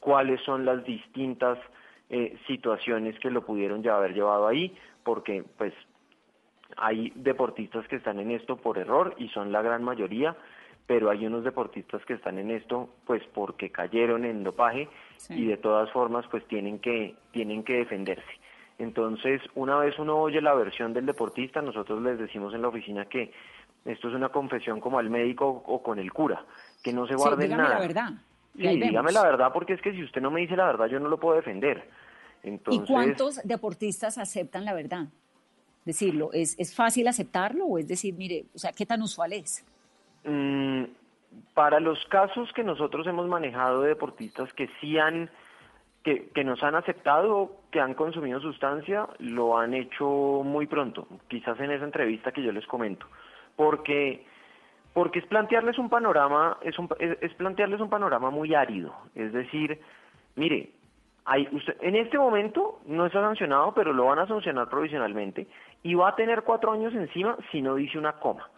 cuáles 0.00 0.40
son 0.42 0.64
las 0.64 0.84
distintas 0.84 1.58
eh, 2.08 2.36
situaciones 2.46 3.18
que 3.20 3.30
lo 3.30 3.44
pudieron 3.44 3.82
ya 3.82 3.96
haber 3.96 4.14
llevado 4.14 4.48
ahí, 4.48 4.76
porque 5.04 5.44
pues 5.56 5.72
hay 6.76 7.12
deportistas 7.14 7.86
que 7.88 7.96
están 7.96 8.18
en 8.18 8.30
esto 8.32 8.56
por 8.56 8.78
error 8.78 9.14
y 9.18 9.28
son 9.28 9.52
la 9.52 9.62
gran 9.62 9.82
mayoría, 9.82 10.36
pero 10.90 11.08
hay 11.08 11.24
unos 11.24 11.44
deportistas 11.44 12.04
que 12.04 12.14
están 12.14 12.36
en 12.40 12.50
esto 12.50 12.88
pues 13.06 13.22
porque 13.32 13.70
cayeron 13.70 14.24
en 14.24 14.42
dopaje 14.42 14.88
y 15.28 15.46
de 15.46 15.56
todas 15.56 15.88
formas 15.92 16.26
pues 16.32 16.44
tienen 16.48 16.80
que 16.80 17.14
tienen 17.30 17.62
que 17.62 17.74
defenderse. 17.74 18.32
Entonces, 18.76 19.40
una 19.54 19.78
vez 19.78 19.96
uno 20.00 20.16
oye 20.16 20.40
la 20.40 20.52
versión 20.52 20.92
del 20.92 21.06
deportista, 21.06 21.62
nosotros 21.62 22.02
les 22.02 22.18
decimos 22.18 22.54
en 22.54 22.62
la 22.62 22.68
oficina 22.70 23.04
que 23.04 23.32
esto 23.84 24.08
es 24.08 24.14
una 24.14 24.30
confesión 24.30 24.80
como 24.80 24.98
al 24.98 25.10
médico 25.10 25.62
o 25.64 25.80
con 25.80 26.00
el 26.00 26.12
cura, 26.12 26.44
que 26.82 26.92
no 26.92 27.06
se 27.06 27.14
guarden 27.14 27.42
sí, 27.42 27.54
dígame 27.54 27.68
la 27.68 27.78
verdad. 27.78 28.10
Sí, 28.56 28.80
dígame 28.80 29.12
la 29.12 29.22
verdad, 29.22 29.52
porque 29.52 29.74
es 29.74 29.82
que 29.82 29.92
si 29.92 30.02
usted 30.02 30.20
no 30.20 30.32
me 30.32 30.40
dice 30.40 30.56
la 30.56 30.66
verdad, 30.66 30.86
yo 30.86 30.98
no 30.98 31.08
lo 31.08 31.20
puedo 31.20 31.36
defender. 31.36 31.88
¿Y 32.42 32.80
cuántos 32.80 33.36
deportistas 33.44 34.18
aceptan 34.18 34.64
la 34.64 34.74
verdad? 34.74 35.06
Decirlo, 35.84 36.32
¿es, 36.32 36.58
¿es 36.58 36.74
fácil 36.74 37.06
aceptarlo 37.06 37.66
o 37.66 37.78
es 37.78 37.86
decir, 37.86 38.12
mire, 38.14 38.46
o 38.56 38.58
sea, 38.58 38.72
qué 38.72 38.84
tan 38.84 39.02
usual 39.02 39.34
es? 39.34 39.64
Mm, 40.24 40.84
para 41.54 41.80
los 41.80 42.04
casos 42.06 42.52
que 42.52 42.64
nosotros 42.64 43.06
hemos 43.06 43.28
manejado 43.28 43.82
de 43.82 43.88
deportistas 43.90 44.52
que 44.54 44.68
sí 44.80 44.98
han, 44.98 45.30
que, 46.02 46.28
que 46.30 46.44
nos 46.44 46.62
han 46.62 46.74
aceptado, 46.74 47.52
que 47.70 47.80
han 47.80 47.94
consumido 47.94 48.40
sustancia, 48.40 49.08
lo 49.18 49.58
han 49.58 49.74
hecho 49.74 50.42
muy 50.44 50.66
pronto, 50.66 51.06
quizás 51.28 51.58
en 51.60 51.70
esa 51.70 51.84
entrevista 51.84 52.32
que 52.32 52.42
yo 52.42 52.52
les 52.52 52.66
comento, 52.66 53.06
porque 53.56 54.26
porque 54.92 55.20
es 55.20 55.26
plantearles 55.26 55.78
un 55.78 55.88
panorama, 55.88 56.58
es, 56.62 56.76
un, 56.76 56.88
es 56.98 57.32
plantearles 57.34 57.80
un 57.80 57.88
panorama 57.88 58.30
muy 58.30 58.54
árido, 58.56 58.92
es 59.14 59.32
decir, 59.32 59.80
mire, 60.34 60.70
en 61.80 61.94
este 61.94 62.18
momento 62.18 62.80
no 62.86 63.06
está 63.06 63.20
sancionado, 63.20 63.72
pero 63.72 63.92
lo 63.92 64.06
van 64.06 64.18
a 64.18 64.26
sancionar 64.26 64.68
provisionalmente 64.68 65.46
y 65.82 65.94
va 65.94 66.08
a 66.08 66.16
tener 66.16 66.42
cuatro 66.42 66.72
años 66.72 66.92
encima 66.94 67.36
si 67.52 67.62
no 67.62 67.76
dice 67.76 67.98
una 67.98 68.14
coma. 68.14 68.48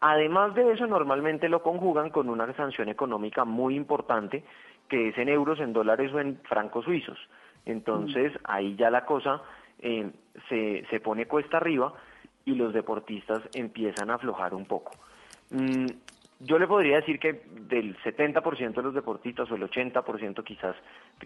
Además 0.00 0.54
de 0.54 0.72
eso, 0.72 0.86
normalmente 0.86 1.48
lo 1.48 1.62
conjugan 1.62 2.10
con 2.10 2.28
una 2.28 2.52
sanción 2.54 2.88
económica 2.88 3.44
muy 3.44 3.76
importante, 3.76 4.44
que 4.88 5.08
es 5.08 5.18
en 5.18 5.28
euros, 5.28 5.60
en 5.60 5.72
dólares 5.72 6.12
o 6.12 6.20
en 6.20 6.38
francos 6.42 6.84
suizos. 6.84 7.18
Entonces, 7.66 8.32
mm. 8.32 8.36
ahí 8.44 8.76
ya 8.76 8.90
la 8.90 9.04
cosa 9.04 9.42
eh, 9.78 10.10
se, 10.48 10.86
se 10.88 11.00
pone 11.00 11.26
cuesta 11.26 11.58
arriba 11.58 11.92
y 12.44 12.54
los 12.54 12.72
deportistas 12.72 13.42
empiezan 13.54 14.10
a 14.10 14.14
aflojar 14.14 14.54
un 14.54 14.64
poco. 14.64 14.92
Mm, 15.50 15.86
yo 16.40 16.58
le 16.58 16.66
podría 16.66 16.96
decir 16.96 17.18
que 17.18 17.42
del 17.68 17.98
70% 17.98 18.74
de 18.74 18.82
los 18.82 18.94
deportistas 18.94 19.50
o 19.50 19.56
el 19.56 19.62
80% 19.62 20.42
quizás 20.42 20.74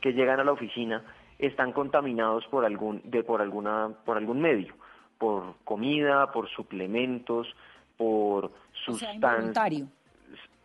que 0.01 0.13
llegan 0.13 0.41
a 0.41 0.45
la 0.45 0.53
oficina 0.53 1.05
están 1.39 1.73
contaminados 1.73 2.45
por 2.49 2.65
algún 2.65 3.01
de 3.05 3.23
por 3.23 3.41
alguna 3.41 3.91
por 4.05 4.17
algún 4.17 4.41
medio, 4.41 4.75
por 5.19 5.55
comida, 5.63 6.33
por 6.33 6.49
suplementos, 6.49 7.47
por 7.97 8.51
sustancias. 8.85 9.15
involuntario. 9.15 9.87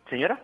Señora? 0.08 0.40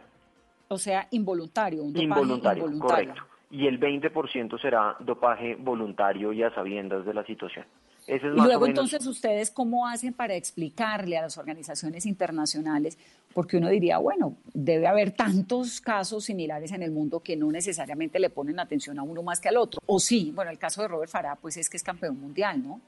O 0.68 0.78
sea, 0.78 1.06
involuntario, 1.10 1.82
un 1.82 1.92
dopaje 1.92 2.04
involuntario, 2.04 2.64
involuntario. 2.64 3.14
correcto. 3.14 3.36
Y 3.50 3.66
el 3.66 3.78
20% 3.78 4.60
será 4.60 4.96
dopaje 5.00 5.54
voluntario 5.54 6.32
y 6.32 6.42
a 6.42 6.52
sabiendas 6.54 7.06
de 7.06 7.14
la 7.14 7.24
situación 7.24 7.64
y 8.08 8.18
luego 8.20 8.66
entonces 8.66 9.04
ustedes 9.06 9.50
cómo 9.50 9.86
hacen 9.86 10.12
para 10.12 10.34
explicarle 10.34 11.18
a 11.18 11.22
las 11.22 11.38
organizaciones 11.38 12.06
internacionales, 12.06 12.98
porque 13.34 13.56
uno 13.56 13.68
diría, 13.68 13.98
bueno, 13.98 14.36
debe 14.54 14.86
haber 14.86 15.10
tantos 15.10 15.80
casos 15.80 16.24
similares 16.24 16.70
en 16.72 16.82
el 16.82 16.92
mundo 16.92 17.20
que 17.20 17.36
no 17.36 17.50
necesariamente 17.50 18.20
le 18.20 18.30
ponen 18.30 18.60
atención 18.60 18.98
a 18.98 19.02
uno 19.02 19.22
más 19.22 19.40
que 19.40 19.48
al 19.48 19.56
otro. 19.56 19.80
O 19.86 19.98
sí, 19.98 20.32
bueno, 20.34 20.50
el 20.50 20.58
caso 20.58 20.82
de 20.82 20.88
Robert 20.88 21.10
Farah, 21.10 21.36
pues 21.36 21.56
es 21.56 21.68
que 21.68 21.76
es 21.76 21.82
campeón 21.82 22.20
mundial, 22.20 22.62
¿no? 22.62 22.80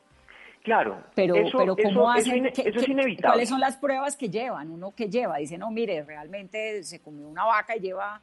Claro, 0.68 1.02
pero, 1.14 1.34
pero 1.56 1.74
¿cómo 1.74 2.10
hacen? 2.10 2.44
Eso, 2.44 2.60
es 2.60 2.88
inevitable. 2.88 3.32
¿Cuáles 3.32 3.48
son 3.48 3.58
las 3.58 3.78
pruebas 3.78 4.18
que 4.18 4.28
llevan? 4.28 4.70
Uno 4.70 4.94
que 4.94 5.08
lleva, 5.08 5.38
dice, 5.38 5.56
no, 5.56 5.70
mire, 5.70 6.02
realmente 6.02 6.82
se 6.82 7.00
comió 7.00 7.26
una 7.26 7.46
vaca 7.46 7.74
y 7.74 7.80
lleva 7.80 8.20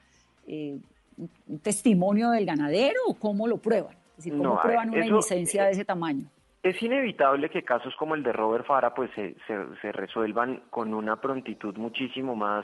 eh, 0.48 0.78
un 1.18 1.60
testimonio 1.60 2.30
del 2.30 2.46
ganadero, 2.46 3.00
¿o 3.08 3.16
cómo 3.16 3.48
lo 3.48 3.58
prueban? 3.58 3.96
Es 4.12 4.18
decir, 4.18 4.38
¿cómo 4.38 4.62
prueban 4.62 4.92
una 4.92 5.08
inocencia 5.08 5.66
de 5.66 5.72
ese 5.72 5.86
tamaño? 5.86 6.28
Es 6.62 6.80
inevitable 6.84 7.50
que 7.50 7.64
casos 7.64 7.96
como 7.96 8.14
el 8.14 8.22
de 8.22 8.32
Robert 8.32 8.68
Fara 8.68 8.94
pues 8.94 9.10
se, 9.16 9.36
se, 9.82 9.92
resuelvan 9.92 10.62
con 10.70 10.94
una 10.94 11.20
prontitud 11.20 11.76
muchísimo 11.78 12.36
más, 12.36 12.64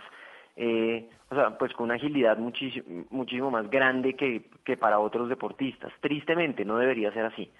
eh, 0.57 1.09
o 1.31 1.35
sea, 1.35 1.57
pues 1.57 1.73
con 1.73 1.85
una 1.85 1.95
agilidad 1.95 2.37
muchísimo, 2.37 3.05
muchísimo 3.09 3.49
más 3.49 3.67
grande 3.67 4.15
que, 4.15 4.47
que 4.63 4.77
para 4.77 4.99
otros 4.99 5.27
deportistas. 5.27 5.91
Tristemente, 6.01 6.65
no 6.65 6.77
debería 6.77 7.11
ser 7.13 7.25
así. 7.25 7.51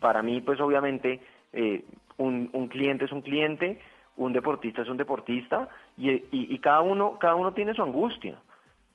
Para 0.00 0.22
mí, 0.22 0.40
pues 0.40 0.60
obviamente, 0.60 1.20
eh, 1.52 1.84
un, 2.16 2.50
un 2.52 2.68
cliente 2.68 3.04
es 3.04 3.12
un 3.12 3.22
cliente, 3.22 3.80
un 4.16 4.32
deportista 4.32 4.82
es 4.82 4.88
un 4.88 4.96
deportista 4.96 5.68
y, 5.96 6.10
y, 6.10 6.26
y, 6.30 6.58
cada 6.58 6.82
uno 6.82 7.18
cada 7.18 7.34
uno 7.34 7.52
tiene 7.52 7.74
su 7.74 7.82
angustia. 7.82 8.36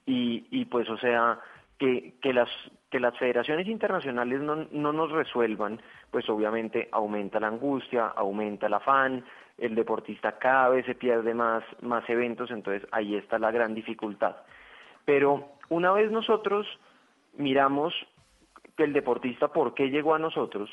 Y, 0.05 0.45
y 0.51 0.65
pues 0.65 0.87
o 0.89 0.97
sea 0.97 1.39
que, 1.79 2.13
que 2.21 2.31
las 2.33 2.49
que 2.91 2.99
las 2.99 3.17
federaciones 3.17 3.67
internacionales 3.67 4.39
no, 4.41 4.67
no 4.71 4.93
nos 4.93 5.11
resuelvan 5.11 5.81
pues 6.11 6.29
obviamente 6.29 6.87
aumenta 6.91 7.39
la 7.39 7.47
angustia 7.47 8.07
aumenta 8.15 8.67
el 8.67 8.73
afán 8.75 9.25
el 9.57 9.73
deportista 9.73 10.37
cada 10.37 10.69
vez 10.69 10.85
se 10.85 10.95
pierde 10.95 11.33
más 11.33 11.63
más 11.81 12.07
eventos 12.07 12.51
entonces 12.51 12.87
ahí 12.91 13.15
está 13.15 13.39
la 13.39 13.51
gran 13.51 13.73
dificultad. 13.73 14.35
Pero 15.05 15.49
una 15.69 15.91
vez 15.91 16.11
nosotros 16.11 16.67
miramos 17.37 17.93
que 18.77 18.83
el 18.83 18.93
deportista 18.93 19.47
por 19.47 19.73
qué 19.73 19.89
llegó 19.89 20.13
a 20.13 20.19
nosotros 20.19 20.69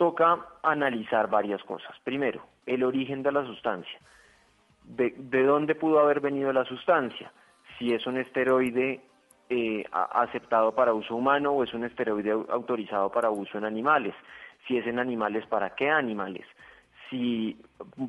toca 0.00 0.38
analizar 0.62 1.28
varias 1.28 1.62
cosas. 1.64 1.94
Primero, 2.02 2.40
el 2.64 2.84
origen 2.84 3.22
de 3.22 3.32
la 3.32 3.44
sustancia. 3.44 4.00
De, 4.82 5.12
dónde 5.44 5.74
pudo 5.74 6.00
haber 6.00 6.20
venido 6.20 6.50
la 6.54 6.64
sustancia? 6.64 7.30
Si 7.78 7.92
es 7.92 8.06
un 8.06 8.16
esteroide 8.16 9.02
eh, 9.50 9.84
aceptado 9.92 10.74
para 10.74 10.94
uso 10.94 11.14
humano 11.14 11.52
o 11.52 11.64
es 11.64 11.74
un 11.74 11.84
esteroide 11.84 12.30
autorizado 12.30 13.12
para 13.12 13.28
uso 13.28 13.58
en 13.58 13.66
animales. 13.66 14.14
Si 14.66 14.78
es 14.78 14.86
en 14.86 14.98
animales, 14.98 15.44
¿para 15.48 15.74
qué 15.74 15.90
animales? 15.90 16.46
Si, 17.10 17.60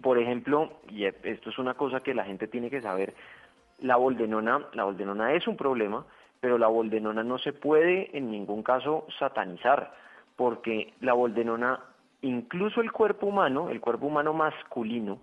por 0.02 0.18
ejemplo, 0.18 0.80
y 0.90 1.04
esto 1.04 1.50
es 1.50 1.60
una 1.60 1.74
cosa 1.74 2.00
que 2.00 2.14
la 2.14 2.24
gente 2.24 2.48
tiene 2.48 2.70
que 2.70 2.80
saber, 2.80 3.14
la 3.80 3.98
boldenona, 3.98 4.66
la 4.76 4.86
boldenona 4.86 5.34
es 5.34 5.46
un 5.46 5.58
problema, 5.58 6.06
pero 6.40 6.58
la 6.58 6.68
boldenona 6.68 7.22
no 7.22 7.38
se 7.38 7.52
puede 7.52 8.18
en 8.18 8.32
ningún 8.32 8.64
caso 8.64 9.06
satanizar 9.20 9.92
porque 10.42 10.92
la 11.02 11.14
boldenona, 11.14 11.80
incluso 12.24 12.82
el 12.82 12.92
cuerpo 12.92 13.28
humano, 13.28 13.70
el 13.70 13.80
cuerpo 13.80 14.08
humano 14.08 14.34
masculino, 14.34 15.20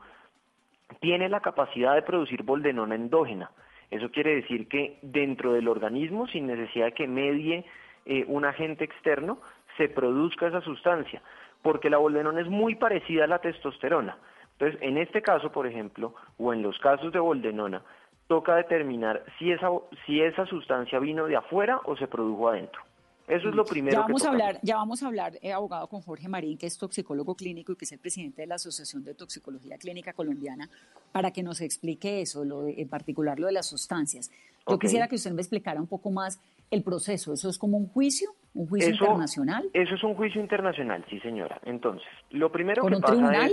tiene 1.01 1.29
la 1.29 1.41
capacidad 1.41 1.97
de 1.97 2.03
producir 2.03 2.45
boldenona 2.45 2.95
endógena. 2.95 3.51
Eso 3.91 4.13
quiere 4.13 4.37
decir 4.37 4.69
que 4.69 5.01
dentro 5.03 5.55
del 5.55 5.67
organismo, 5.67 6.29
sin 6.29 6.47
necesidad 6.47 6.87
de 6.87 6.93
que 6.93 7.09
medie 7.09 7.65
eh, 8.07 8.27
un 8.29 8.45
agente 8.45 8.85
externo, 8.85 9.41
se 9.77 9.89
produzca 9.89 10.47
esa 10.47 10.61
sustancia, 10.61 11.21
porque 11.63 11.91
la 11.91 11.99
boldenona 11.99 12.41
es 12.41 12.49
muy 12.49 12.77
parecida 12.77 13.25
a 13.25 13.27
la 13.27 13.41
testosterona. 13.41 14.19
Entonces, 14.53 14.81
en 14.81 14.99
este 14.99 15.21
caso, 15.21 15.51
por 15.51 15.67
ejemplo, 15.67 16.15
o 16.39 16.53
en 16.53 16.63
los 16.63 16.79
casos 16.79 17.13
de 17.13 17.19
boldenona, 17.19 17.83
toca 18.29 18.55
determinar 18.55 19.25
si 19.37 19.51
esa, 19.51 19.69
si 20.07 20.23
esa 20.23 20.47
sustancia 20.47 21.01
vino 21.01 21.27
de 21.27 21.35
afuera 21.35 21.81
o 21.87 21.97
se 21.97 22.07
produjo 22.07 22.51
adentro. 22.51 22.83
Eso 23.29 23.49
es 23.51 23.55
lo 23.55 23.65
primero. 23.65 23.93
Ya 23.95 24.01
vamos 24.01 24.25
a 24.25 24.31
hablar, 24.31 24.59
ya 24.63 24.77
vamos 24.77 25.03
a 25.03 25.07
hablar, 25.07 25.39
eh, 25.43 25.53
abogado, 25.53 25.87
con 25.89 26.01
Jorge 26.01 26.29
Marín, 26.29 26.57
que 26.57 26.67
es 26.67 26.79
toxicólogo 26.79 27.35
clínico 27.35 27.73
y 27.73 27.77
que 27.77 27.85
es 27.85 27.93
el 27.93 27.99
presidente 27.99 28.43
de 28.43 28.47
la 28.49 28.55
Asociación 28.55 29.05
de 29.05 29.15
Toxicología 29.15 29.77
Clínica 29.79 30.13
Colombiana, 30.13 30.69
para 31.13 31.31
que 31.31 31.43
nos 31.43 31.61
explique 31.61 32.21
eso, 32.23 32.45
lo 32.45 32.67
en 32.67 32.89
particular 32.89 33.39
lo 33.39 33.47
de 33.47 33.53
las 33.53 33.67
sustancias. 33.67 34.31
Yo 34.67 34.79
quisiera 34.79 35.09
que 35.09 35.17
usted 35.17 35.33
me 35.33 35.41
explicara 35.43 35.81
un 35.81 35.87
poco 35.87 36.11
más 36.11 36.41
el 36.71 36.83
proceso. 36.83 37.33
¿Eso 37.33 37.49
es 37.49 37.59
como 37.59 37.79
un 37.79 37.89
juicio? 37.89 38.31
¿Un 38.55 38.69
juicio 38.69 38.91
internacional? 38.91 39.71
Eso 39.73 39.95
es 39.95 40.03
un 40.03 40.15
juicio 40.15 40.41
internacional, 40.41 41.05
sí, 41.09 41.19
señora. 41.21 41.61
Entonces, 41.65 42.07
lo 42.31 42.53
primero 42.53 42.83
¿Con 42.83 42.91
que 42.91 42.97
un 42.97 43.03
pasa 43.03 43.15
tribunal? 43.15 43.51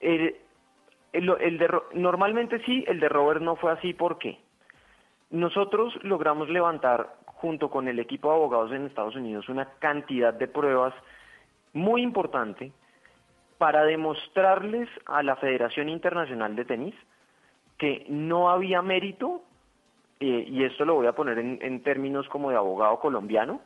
es... 0.00 0.34
El, 1.12 1.26
el, 1.40 1.58
de, 1.58 1.68
normalmente 1.94 2.64
sí, 2.64 2.84
el 2.86 3.00
de 3.00 3.08
Robert 3.08 3.40
no 3.40 3.56
fue 3.56 3.72
así. 3.72 3.94
¿Por 3.94 4.18
qué? 4.18 4.38
Nosotros 5.30 5.92
logramos 6.02 6.48
levantar 6.48 7.19
junto 7.40 7.70
con 7.70 7.88
el 7.88 7.98
equipo 7.98 8.28
de 8.28 8.34
abogados 8.34 8.72
en 8.72 8.86
Estados 8.86 9.16
Unidos, 9.16 9.48
una 9.48 9.64
cantidad 9.78 10.34
de 10.34 10.46
pruebas 10.46 10.92
muy 11.72 12.02
importante 12.02 12.72
para 13.56 13.84
demostrarles 13.84 14.88
a 15.06 15.22
la 15.22 15.36
Federación 15.36 15.88
Internacional 15.88 16.54
de 16.54 16.64
Tenis 16.64 16.94
que 17.78 18.04
no 18.08 18.50
había 18.50 18.82
mérito, 18.82 19.42
eh, 20.20 20.44
y 20.46 20.64
esto 20.64 20.84
lo 20.84 20.96
voy 20.96 21.06
a 21.06 21.14
poner 21.14 21.38
en, 21.38 21.58
en 21.62 21.82
términos 21.82 22.28
como 22.28 22.50
de 22.50 22.56
abogado 22.56 23.00
colombiano, 23.00 23.62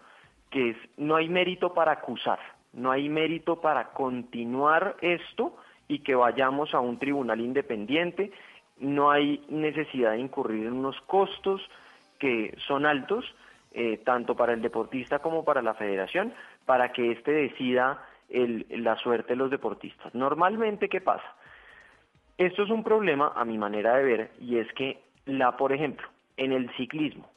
que 0.50 0.71
es 0.71 0.76
no 0.97 1.16
hay 1.16 1.28
mérito 1.28 1.75
para 1.75 1.93
acusar, 1.93 2.38
no 2.73 2.93
hay 2.93 3.09
mérito 3.09 3.61
para 3.61 3.88
continuar 3.90 4.95
esto 5.00 5.57
y 5.88 5.99
que 5.99 6.14
vayamos 6.14 6.75
a 6.75 6.81
un 6.81 6.99
tribunal 6.99 7.40
independiente, 7.40 8.31
no 8.78 9.11
hay 9.11 9.45
necesidad 9.49 10.12
de 10.12 10.21
incurrir 10.21 10.66
en 10.66 10.75
unos 10.75 11.00
costos 11.02 11.61
que 12.21 12.57
son 12.69 12.87
altos 12.87 13.25
eh, 13.75 13.99
tanto 14.04 14.37
para 14.37 14.52
el 14.52 14.62
deportista 14.62 15.19
como 15.19 15.45
para 15.45 15.61
la 15.61 15.75
federación, 15.75 16.33
para 16.64 16.93
que 16.93 17.11
éste 17.12 17.33
decida 17.33 18.07
la 18.31 18.97
suerte 18.97 19.35
de 19.35 19.37
los 19.37 19.50
deportistas. 19.50 20.14
Normalmente, 20.14 20.88
¿qué 20.88 21.00
pasa? 21.00 21.35
Esto 22.38 22.62
es 22.62 22.71
un 22.71 22.83
problema, 22.83 23.33
a 23.37 23.45
mi 23.45 23.59
manera 23.59 23.97
de 23.97 24.04
ver, 24.04 24.31
y 24.40 24.59
es 24.59 24.73
que, 24.73 25.02
la, 25.26 25.57
por 25.57 25.73
ejemplo, 25.73 26.09
en 26.37 26.52
el 26.52 26.71
ciclismo, 26.76 27.28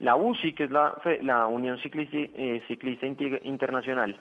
la 0.00 0.16
UCI, 0.16 0.52
que 0.54 0.64
es 0.64 0.70
la, 0.70 1.46
Unión 1.46 1.78
Ciclista, 1.78 2.16
eh, 2.16 2.62
Ciclista 2.68 3.06
Internacional, 3.06 4.18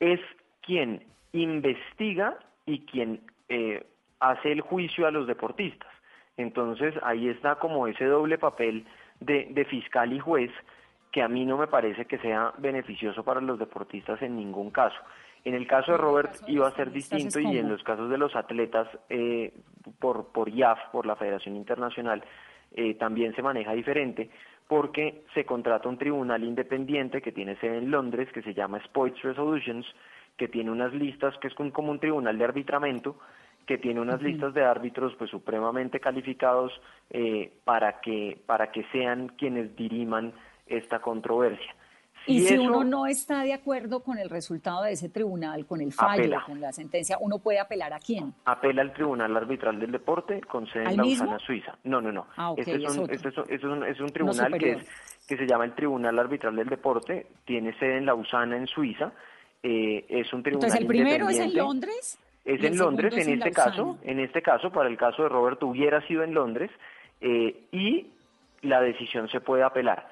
es 0.00 0.20
quien 0.60 1.02
investiga 1.32 2.36
y 2.66 2.80
quien 2.80 3.20
eh, 3.48 3.84
hace 4.20 4.52
el 4.52 4.60
juicio 4.60 5.06
a 5.06 5.10
los 5.10 5.26
deportistas. 5.26 5.88
Entonces 6.36 6.94
ahí 7.02 7.28
está 7.28 7.56
como 7.56 7.86
ese 7.86 8.06
doble 8.06 8.38
papel 8.38 8.84
de, 9.20 9.66
fiscal 9.68 10.12
y 10.12 10.18
juez 10.18 10.50
que 11.10 11.22
a 11.22 11.28
mí 11.28 11.44
no 11.44 11.56
me 11.56 11.66
parece 11.66 12.06
que 12.06 12.18
sea 12.18 12.52
beneficioso 12.58 13.22
para 13.22 13.40
los 13.40 13.58
deportistas 13.58 14.20
en 14.22 14.36
ningún 14.36 14.70
caso. 14.70 14.96
En 15.44 15.54
el 15.54 15.66
caso 15.66 15.92
de 15.92 15.98
Robert 15.98 16.34
iba 16.48 16.66
a 16.66 16.74
ser 16.74 16.90
distinto 16.90 17.38
y 17.38 17.58
en 17.58 17.68
los 17.68 17.82
casos 17.84 18.10
de 18.10 18.18
los 18.18 18.34
atletas 18.34 18.88
eh, 19.08 19.52
por, 19.98 20.32
por 20.32 20.48
IAF, 20.48 20.78
por 20.90 21.06
la 21.06 21.16
Federación 21.16 21.56
Internacional, 21.56 22.24
eh, 22.72 22.94
también 22.94 23.34
se 23.36 23.42
maneja 23.42 23.72
diferente 23.72 24.30
porque 24.66 25.24
se 25.34 25.44
contrata 25.44 25.88
un 25.88 25.98
tribunal 25.98 26.42
independiente 26.42 27.20
que 27.20 27.32
tiene 27.32 27.56
sede 27.56 27.78
en 27.78 27.90
Londres, 27.90 28.28
que 28.32 28.42
se 28.42 28.54
llama 28.54 28.78
Sports 28.78 29.22
Resolutions, 29.22 29.86
que 30.36 30.48
tiene 30.48 30.70
unas 30.70 30.92
listas, 30.92 31.36
que 31.38 31.48
es 31.48 31.54
como 31.54 31.90
un 31.90 32.00
tribunal 32.00 32.36
de 32.38 32.44
arbitramento, 32.44 33.16
que 33.66 33.78
tiene 33.78 34.00
unas 34.00 34.22
listas 34.22 34.54
de 34.54 34.64
árbitros 34.64 35.14
pues 35.16 35.30
supremamente 35.30 36.00
calificados 36.00 36.72
eh, 37.10 37.52
para 37.64 38.00
que 38.00 38.38
para 38.46 38.70
que 38.70 38.84
sean 38.92 39.28
quienes 39.28 39.74
diriman 39.76 40.32
esta 40.66 41.00
controversia. 41.00 41.74
y 42.26 42.40
si 42.40 42.56
uno 42.56 42.84
no 42.84 43.06
está 43.06 43.42
de 43.42 43.52
acuerdo 43.52 44.02
con 44.02 44.18
el 44.18 44.30
resultado 44.30 44.84
de 44.84 44.92
ese 44.92 45.10
tribunal, 45.10 45.66
con 45.66 45.80
el 45.80 45.92
fallo, 45.92 46.40
con 46.46 46.60
la 46.60 46.72
sentencia, 46.72 47.18
¿uno 47.20 47.38
puede 47.38 47.58
apelar 47.58 47.92
a 47.92 47.98
quién? 47.98 48.32
Apela 48.46 48.82
al 48.82 48.94
Tribunal 48.94 49.36
Arbitral 49.36 49.78
del 49.78 49.92
Deporte 49.92 50.40
con 50.42 50.66
sede 50.66 50.90
en 50.90 50.96
Lausana, 50.96 51.38
Suiza. 51.38 51.76
No, 51.84 52.00
no, 52.00 52.12
no. 52.12 52.26
Ah, 52.36 52.54
este, 52.56 52.76
es 52.76 52.96
un, 52.96 53.10
este, 53.10 53.28
es, 53.28 54.00
un, 54.00 54.08
tribunal 54.08 54.58
que, 54.58 54.72
es, 54.72 54.88
que 55.28 55.36
se 55.36 55.46
llama 55.46 55.66
el 55.66 55.74
Tribunal 55.74 56.18
Arbitral 56.18 56.56
del 56.56 56.68
Deporte, 56.68 57.26
tiene 57.44 57.78
sede 57.78 57.98
en 57.98 58.06
Lausana, 58.06 58.56
en 58.56 58.66
Suiza. 58.66 59.12
Eh, 59.62 60.04
es 60.08 60.32
un 60.32 60.42
tribunal 60.42 60.66
Entonces, 60.66 60.80
¿el 60.80 60.86
primero 60.86 61.28
es 61.28 61.38
en 61.38 61.54
Londres? 61.54 62.18
Es 62.44 62.62
en 62.62 62.76
Londres, 62.76 63.16
en 63.16 63.32
este 63.32 63.52
caso, 63.52 63.98
en 64.02 64.20
este 64.20 64.42
caso, 64.42 64.70
para 64.70 64.88
el 64.88 64.96
caso 64.96 65.22
de 65.22 65.28
Roberto 65.30 65.66
hubiera 65.66 66.00
sido 66.06 66.22
en 66.22 66.34
Londres 66.34 66.70
eh, 67.20 67.66
y 67.72 68.08
la 68.62 68.80
decisión 68.80 69.28
se 69.28 69.40
puede 69.40 69.62
apelar. 69.62 70.08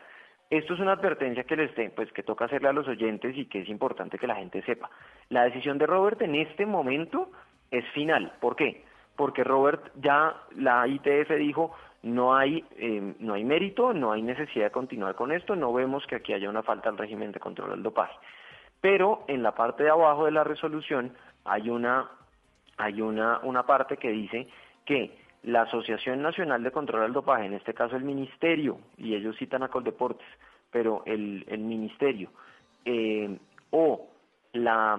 Esto 0.49 0.75
es 0.75 0.81
una 0.81 0.93
advertencia 0.93 1.45
que 1.45 1.57
les 1.57 1.71
pues 1.93 2.13
que 2.13 2.23
toca 2.23 2.45
hacerle 2.45 2.69
a 2.69 2.73
los 2.73 2.87
oyentes 2.87 3.37
y 3.37 3.47
que 3.47 3.61
es 3.63 3.69
importante 3.69 4.19
que 4.19 4.27
la 4.27 4.37
gente 4.37 4.63
sepa. 4.63 4.91
La 5.31 5.45
decisión 5.45 5.79
de 5.79 5.87
Robert 5.87 6.21
en 6.23 6.35
este 6.35 6.67
momento 6.67 7.31
es 7.71 7.87
final. 7.93 8.33
¿Por 8.41 8.57
qué? 8.57 8.85
Porque 9.17 9.45
Robert 9.45 9.91
ya 9.97 10.35
la 10.57 10.87
ITF 10.87 11.31
dijo 11.39 11.75
no 12.03 12.35
hay 12.35 12.65
eh, 12.77 13.15
no 13.21 13.35
hay 13.35 13.45
mérito, 13.45 13.95
no 13.95 14.13
hay 14.13 14.23
necesidad 14.23 14.67
de 14.67 14.71
continuar 14.73 15.15
con 15.15 15.33
esto, 15.33 15.57
no 15.57 15.73
vemos 15.73 16.07
que 16.07 16.17
aquí 16.17 16.33
haya 16.35 16.51
una 16.51 16.63
falta 16.63 16.89
al 16.89 16.99
régimen 16.99 17.33
de 17.33 17.41
control 17.41 17.71
del 17.71 17.83
dopaje. 17.83 18.15
Pero 18.81 19.25
en 19.29 19.43
la 19.43 19.55
parte 19.55 19.85
de 19.85 19.91
abajo 19.91 20.27
de 20.27 20.33
la 20.33 20.45
resolución 20.45 21.15
hay 21.45 21.71
una 21.71 22.11
hay 22.83 23.01
una, 23.01 23.41
una 23.43 23.65
parte 23.65 23.97
que 23.97 24.11
dice 24.11 24.49
que 24.85 25.17
la 25.45 25.63
Asociación 25.63 26.23
Nacional 26.23 26.63
de 26.63 26.71
Control 26.71 27.03
del 27.03 27.13
Dopaje, 27.13 27.47
en 27.47 27.55
este 27.55 27.75
caso 27.75 27.97
el 27.97 28.05
Ministerio, 28.05 28.79
y 28.97 29.15
ellos 29.15 29.37
citan 29.37 29.63
a 29.63 29.69
Coldeportes, 29.69 30.27
pero 30.71 31.03
el, 31.07 31.45
el 31.49 31.61
Ministerio, 31.61 32.31
eh, 32.85 33.39
o 33.71 34.09
la, 34.53 34.99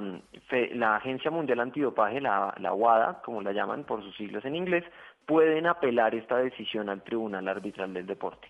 la 0.73 0.95
Agencia 0.95 1.31
Mundial 1.31 1.59
Antidopaje, 1.59 2.19
la, 2.19 2.53
la 2.57 2.73
WADA, 2.73 3.21
como 3.21 3.41
la 3.41 3.51
llaman 3.51 3.83
por 3.83 4.03
sus 4.03 4.15
siglas 4.15 4.43
en 4.45 4.55
inglés, 4.55 4.83
pueden 5.25 5.67
apelar 5.67 6.15
esta 6.15 6.37
decisión 6.37 6.89
al 6.89 7.03
Tribunal 7.03 7.47
Arbitral 7.47 7.93
del 7.93 8.05
Deporte. 8.05 8.47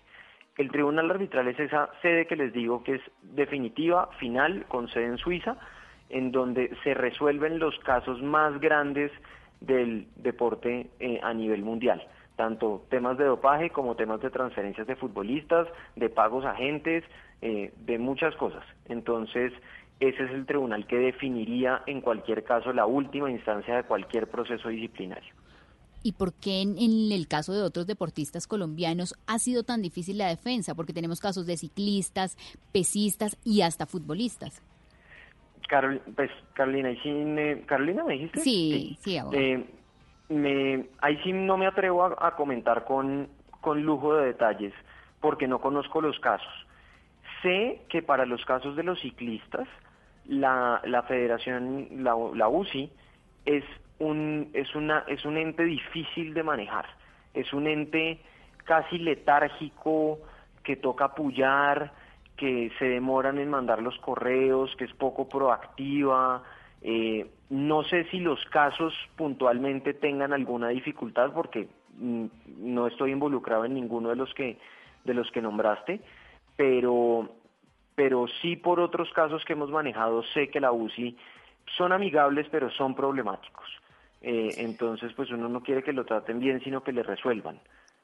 El 0.56 0.70
Tribunal 0.70 1.10
Arbitral 1.10 1.48
es 1.48 1.58
esa 1.58 1.90
sede 2.00 2.26
que 2.26 2.36
les 2.36 2.52
digo 2.52 2.82
que 2.82 2.96
es 2.96 3.02
definitiva, 3.22 4.08
final, 4.18 4.66
con 4.66 4.88
sede 4.88 5.06
en 5.06 5.18
Suiza, 5.18 5.56
en 6.10 6.32
donde 6.32 6.70
se 6.84 6.94
resuelven 6.94 7.58
los 7.58 7.78
casos 7.80 8.22
más 8.22 8.60
grandes 8.60 9.10
del 9.60 10.06
deporte 10.16 10.90
eh, 11.00 11.20
a 11.22 11.32
nivel 11.32 11.62
mundial, 11.62 12.06
tanto 12.36 12.84
temas 12.90 13.16
de 13.18 13.24
dopaje 13.24 13.70
como 13.70 13.96
temas 13.96 14.20
de 14.20 14.30
transferencias 14.30 14.86
de 14.86 14.96
futbolistas, 14.96 15.68
de 15.96 16.08
pagos 16.08 16.44
a 16.44 16.50
agentes, 16.50 17.04
eh, 17.40 17.72
de 17.84 17.98
muchas 17.98 18.34
cosas. 18.36 18.64
Entonces, 18.88 19.52
ese 20.00 20.24
es 20.24 20.30
el 20.30 20.46
tribunal 20.46 20.86
que 20.86 20.96
definiría 20.96 21.82
en 21.86 22.00
cualquier 22.00 22.44
caso 22.44 22.72
la 22.72 22.86
última 22.86 23.30
instancia 23.30 23.76
de 23.76 23.84
cualquier 23.84 24.28
proceso 24.28 24.68
disciplinario. 24.68 25.32
¿Y 26.02 26.12
por 26.12 26.34
qué 26.34 26.60
en, 26.60 26.76
en, 26.76 27.12
el 27.12 27.28
caso 27.28 27.54
de 27.54 27.62
otros 27.62 27.86
deportistas 27.86 28.46
colombianos 28.46 29.14
ha 29.26 29.38
sido 29.38 29.62
tan 29.62 29.80
difícil 29.80 30.18
la 30.18 30.28
defensa? 30.28 30.74
Porque 30.74 30.92
tenemos 30.92 31.18
casos 31.18 31.46
de 31.46 31.56
ciclistas, 31.56 32.36
pesistas 32.72 33.38
y 33.42 33.62
hasta 33.62 33.86
futbolistas. 33.86 34.62
Carol, 35.68 36.00
pues, 36.14 36.30
Carolina, 36.52 36.90
¿y 36.90 36.96
sí, 36.98 37.62
¿Carolina 37.66 38.04
me 38.04 38.14
dijiste? 38.14 38.40
Sí, 38.40 38.96
sí, 39.00 39.18
eh, 39.32 39.64
me, 40.28 40.86
ahí 41.00 41.18
sí 41.22 41.32
no 41.32 41.56
me 41.56 41.66
atrevo 41.66 42.04
a, 42.04 42.34
comentar 42.36 42.84
con, 42.84 43.28
con 43.60 43.82
lujo 43.82 44.16
de 44.16 44.26
detalles 44.26 44.72
porque 45.20 45.46
no 45.46 45.60
conozco 45.60 46.00
los 46.00 46.18
casos. 46.20 46.52
Sé 47.42 47.82
que 47.88 48.02
para 48.02 48.26
los 48.26 48.44
casos 48.44 48.76
de 48.76 48.82
los 48.82 49.00
ciclistas, 49.00 49.66
la, 50.26 50.80
la 50.84 51.02
federación, 51.02 51.88
la, 52.04 52.14
la 52.34 52.48
UCI, 52.48 52.90
es 53.44 53.64
un, 53.98 54.50
es, 54.52 54.74
una, 54.74 55.04
es 55.06 55.24
un 55.24 55.36
ente 55.36 55.64
difícil 55.64 56.34
de 56.34 56.42
manejar. 56.42 56.86
Es 57.32 57.52
un 57.52 57.66
ente 57.66 58.20
casi 58.64 58.98
letárgico 58.98 60.18
que 60.62 60.76
toca 60.76 61.06
apoyar, 61.06 61.92
que 62.36 62.70
se 62.78 62.86
demoran 62.86 63.38
en 63.38 63.50
mandar 63.50 63.82
los 63.82 63.98
correos, 63.98 64.74
que 64.76 64.84
es 64.84 64.92
poco 64.94 65.28
proactiva. 65.28 66.42
Eh, 66.82 67.26
no 67.50 67.82
sé 67.84 68.04
si 68.10 68.18
los 68.18 68.44
casos 68.46 68.92
puntualmente 69.16 69.94
tengan 69.94 70.32
alguna 70.32 70.68
dificultad 70.68 71.32
porque 71.32 71.68
mm, 71.98 72.24
no 72.58 72.86
estoy 72.86 73.12
involucrado 73.12 73.64
en 73.64 73.74
ninguno 73.74 74.08
de 74.10 74.16
los 74.16 74.32
que 74.34 74.58
de 75.04 75.14
los 75.14 75.30
que 75.30 75.42
nombraste, 75.42 76.00
pero 76.56 77.28
pero 77.94 78.26
sí 78.42 78.56
por 78.56 78.80
otros 78.80 79.10
casos 79.12 79.44
que 79.44 79.52
hemos 79.52 79.70
manejado 79.70 80.22
sé 80.34 80.48
que 80.48 80.60
la 80.60 80.72
UCI 80.72 81.16
son 81.76 81.92
amigables 81.92 82.48
pero 82.50 82.70
son 82.70 82.94
problemáticos. 82.94 83.68
Eh, 84.20 84.54
entonces 84.58 85.12
pues 85.14 85.30
uno 85.30 85.48
no 85.48 85.62
quiere 85.62 85.82
que 85.82 85.92
lo 85.92 86.04
traten 86.04 86.40
bien 86.40 86.60
sino 86.62 86.82
que 86.82 86.92
le 86.92 87.02
resuelvan. 87.02 87.60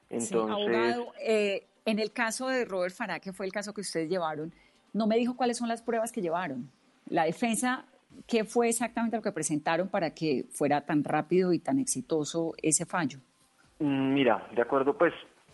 Entonces, 0.09 0.97
eh, 1.21 1.63
en 1.85 1.99
el 1.99 2.11
caso 2.11 2.47
de 2.47 2.65
Robert 2.65 2.93
Farah, 2.93 3.19
que 3.19 3.33
fue 3.33 3.45
el 3.45 3.51
caso 3.51 3.73
que 3.73 3.81
ustedes 3.81 4.09
llevaron, 4.09 4.53
no 4.93 5.07
me 5.07 5.17
dijo 5.17 5.35
cuáles 5.35 5.57
son 5.57 5.67
las 5.67 5.81
pruebas 5.81 6.11
que 6.11 6.21
llevaron. 6.21 6.69
La 7.09 7.23
defensa, 7.23 7.85
¿qué 8.27 8.43
fue 8.43 8.69
exactamente 8.69 9.15
lo 9.15 9.23
que 9.23 9.31
presentaron 9.31 9.87
para 9.87 10.13
que 10.13 10.45
fuera 10.51 10.81
tan 10.81 11.03
rápido 11.03 11.53
y 11.53 11.59
tan 11.59 11.79
exitoso 11.79 12.53
ese 12.61 12.85
fallo? 12.85 13.19
Mm, 13.79 14.13
mira, 14.13 14.47
de 14.53 14.61
acuerdo, 14.61 14.97
pues 14.97 15.13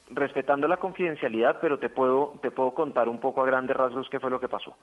respetando 0.09 0.67
la 0.67 0.77
confidencialidad, 0.77 1.57
pero 1.61 1.79
te 1.79 1.89
puedo, 1.89 2.39
te 2.41 2.51
puedo 2.51 2.73
contar 2.73 3.09
un 3.09 3.19
poco 3.19 3.41
a 3.41 3.45
grandes 3.45 3.75
rasgos 3.75 4.07
qué 4.09 4.19
fue 4.19 4.29
lo 4.29 4.39
que 4.39 4.49
pasó. 4.49 4.75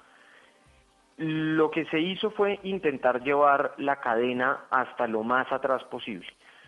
Lo 1.16 1.70
que 1.70 1.84
se 1.86 2.00
hizo 2.00 2.30
fue 2.32 2.58
intentar 2.64 3.22
llevar 3.22 3.74
la 3.78 4.00
cadena 4.00 4.64
hasta 4.70 5.06
lo 5.06 5.22
más 5.22 5.50
atrás 5.52 5.82
posible. 5.84 6.26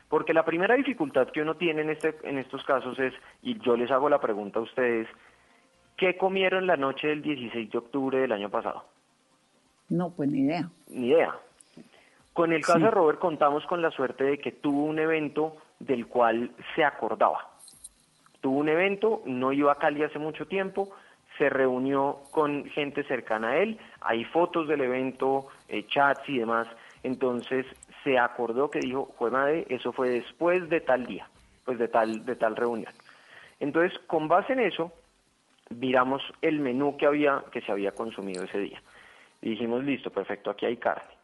Porque 0.09 0.33
la 0.33 0.45
primera 0.45 0.75
dificultad 0.75 1.29
que 1.29 1.43
uno 1.43 1.57
tiene 1.57 1.83
en, 1.83 1.91
este, 1.91 2.15
en 2.23 2.39
estos 2.39 2.63
casos 2.65 2.99
es, 2.99 3.13
y 3.43 3.59
yo 3.61 3.77
les 3.77 3.91
hago 3.91 4.09
la 4.09 4.21
pregunta 4.21 4.61
a 4.61 4.63
ustedes, 4.63 5.09
¿qué 5.97 6.17
comieron 6.17 6.67
la 6.67 6.77
noche 6.77 7.09
del 7.09 7.23
16 7.23 7.71
de 7.71 7.79
octubre 7.79 8.19
del 8.19 8.33
año 8.33 8.49
pasado? 8.49 8.85
No, 9.89 10.11
pues 10.11 10.31
ni 10.31 10.41
idea. 10.41 10.69
Ni 10.89 11.09
idea. 11.09 11.35
Con 12.33 12.53
el 12.53 12.63
caso 12.63 12.81
de 12.81 12.91
Robert 12.91 13.19
contamos 13.19 13.65
con 13.67 13.81
la 13.81 13.91
suerte 13.91 14.25
de 14.25 14.39
que 14.39 14.53
tuvo 14.53 14.85
un 14.85 14.99
evento 14.99 15.57
del 15.79 16.07
cual 16.07 16.51
se 16.75 16.85
acordaba. 16.85 17.51
Tuvo 18.41 18.59
un 18.59 18.69
evento, 18.69 19.23
no 19.25 19.53
iba 19.53 19.73
a 19.73 19.77
Cali 19.77 20.03
hace 20.03 20.19
mucho 20.19 20.47
tiempo, 20.47 20.91
se 21.39 21.49
reunió 21.49 22.19
con 22.31 22.65
gente 22.67 23.05
cercana 23.05 23.53
a 23.53 23.57
él, 23.59 23.79
hay 24.01 24.25
fotos 24.25 24.69
del 24.69 24.83
evento, 24.83 25.47
eh, 25.69 25.87
chats 25.87 26.29
y 26.29 26.39
demás, 26.39 26.69
entonces 27.03 27.67
se 28.07 28.19
acordó 28.21 28.71
que 28.71 28.79
dijo, 28.79 29.13
fue 29.19 29.33
madre, 29.33 29.67
eso 29.69 29.93
fue 29.93 30.11
después 30.11 30.69
de 30.69 30.81
tal 30.81 31.07
día, 31.07 31.29
pues 31.65 31.77
de 31.77 31.89
tal, 31.89 32.25
de 32.25 32.37
tal 32.37 32.55
reunión. 32.55 32.93
Entonces, 33.59 33.99
con 34.07 34.29
base 34.29 34.53
en 34.53 34.61
eso, 34.61 34.93
miramos 35.71 36.23
el 36.41 36.61
menú 36.61 36.97
que 36.97 37.07
había, 37.07 37.43
que 37.51 37.63
se 37.63 37.73
había 37.73 37.91
consumido 37.91 38.45
ese 38.45 38.61
día. 38.61 38.81
Y 39.43 39.51
dijimos, 39.51 39.83
listo, 39.83 40.11
perfecto, 40.11 40.51
aquí 40.51 40.67
hay 40.67 40.77
carne. 40.77 41.17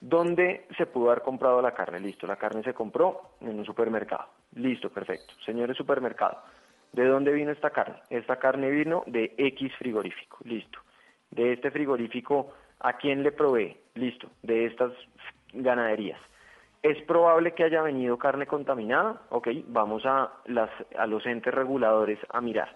¿Dónde 0.00 0.66
se 0.76 0.86
pudo 0.86 1.12
haber 1.12 1.22
comprado 1.22 1.62
la 1.62 1.74
carne? 1.74 2.00
Listo, 2.00 2.26
la 2.26 2.36
carne 2.36 2.64
se 2.64 2.74
compró 2.74 3.36
en 3.40 3.56
un 3.56 3.64
supermercado. 3.64 4.26
Listo, 4.56 4.90
perfecto. 4.90 5.34
Señores 5.46 5.76
supermercado, 5.76 6.42
¿de 6.92 7.06
dónde 7.06 7.32
vino 7.32 7.52
esta 7.52 7.70
carne? 7.70 8.00
Esta 8.10 8.36
carne 8.36 8.68
vino 8.68 9.04
de 9.06 9.32
X 9.38 9.72
frigorífico. 9.78 10.38
Listo. 10.42 10.80
De 11.30 11.52
este 11.52 11.70
frigorífico, 11.70 12.52
¿a 12.80 12.94
quién 12.94 13.22
le 13.22 13.30
provee? 13.30 13.76
Listo. 13.94 14.28
De 14.42 14.66
estas 14.66 14.90
ganaderías. 15.52 16.20
¿Es 16.82 17.00
probable 17.02 17.52
que 17.52 17.64
haya 17.64 17.82
venido 17.82 18.16
carne 18.18 18.46
contaminada? 18.46 19.22
Ok, 19.28 19.48
vamos 19.66 20.04
a, 20.06 20.32
las, 20.46 20.70
a 20.98 21.06
los 21.06 21.24
entes 21.26 21.52
reguladores 21.52 22.18
a 22.30 22.40
mirar. 22.40 22.74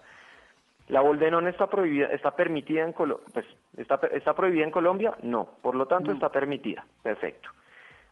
¿La 0.89 1.01
boldenona 1.01 1.49
está 1.49 1.67
prohibida, 1.67 2.07
está 2.07 2.35
permitida 2.35 2.83
en 2.83 2.93
Colombia? 2.93 3.25
Pues, 3.33 3.45
¿está, 3.77 3.99
¿está, 4.11 4.35
prohibida 4.35 4.63
en 4.63 4.71
Colombia? 4.71 5.15
No, 5.23 5.49
por 5.63 5.73
lo 5.73 5.87
tanto 5.87 6.11
está 6.11 6.29
permitida. 6.29 6.85
Perfecto. 7.01 7.49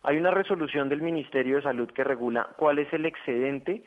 Hay 0.01 0.17
una 0.17 0.31
resolución 0.31 0.89
del 0.89 1.03
Ministerio 1.03 1.57
de 1.57 1.61
Salud 1.61 1.91
que 1.91 2.03
regula 2.03 2.49
cuál 2.57 2.79
es 2.79 2.91
el 2.91 3.05
excedente 3.05 3.83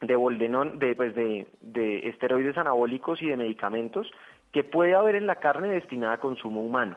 de 0.00 0.16
boldenón, 0.16 0.80
de, 0.80 0.96
pues 0.96 1.14
de, 1.14 1.46
de 1.60 2.08
esteroides 2.08 2.58
anabólicos 2.58 3.22
y 3.22 3.28
de 3.28 3.36
medicamentos 3.36 4.10
que 4.50 4.64
puede 4.64 4.96
haber 4.96 5.14
en 5.14 5.28
la 5.28 5.36
carne 5.36 5.68
destinada 5.68 6.14
a 6.14 6.20
consumo 6.20 6.60
humano. 6.60 6.96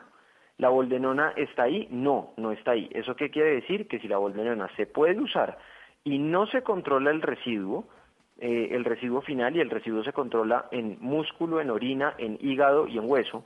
¿La 0.58 0.70
boldenona 0.70 1.32
está 1.36 1.64
ahí? 1.64 1.86
No, 1.90 2.32
no 2.36 2.52
está 2.52 2.72
ahí. 2.72 2.88
¿Eso 2.92 3.14
qué 3.14 3.30
quiere 3.30 3.56
decir? 3.56 3.86
Que 3.88 3.98
si 3.98 4.08
la 4.08 4.18
boldenona 4.18 4.70
se 4.76 4.86
puede 4.86 5.20
usar 5.20 5.58
y 6.02 6.18
no 6.18 6.46
se 6.46 6.62
controla 6.62 7.10
el 7.10 7.20
residuo, 7.20 7.84
eh, 8.38 8.68
el 8.72 8.84
residuo 8.84 9.20
final 9.20 9.56
y 9.56 9.60
el 9.60 9.70
residuo 9.70 10.02
se 10.02 10.12
controla 10.12 10.66
en 10.70 10.98
músculo, 11.00 11.60
en 11.60 11.70
orina, 11.70 12.14
en 12.16 12.38
hígado 12.40 12.86
y 12.86 12.96
en 12.96 13.10
hueso. 13.10 13.44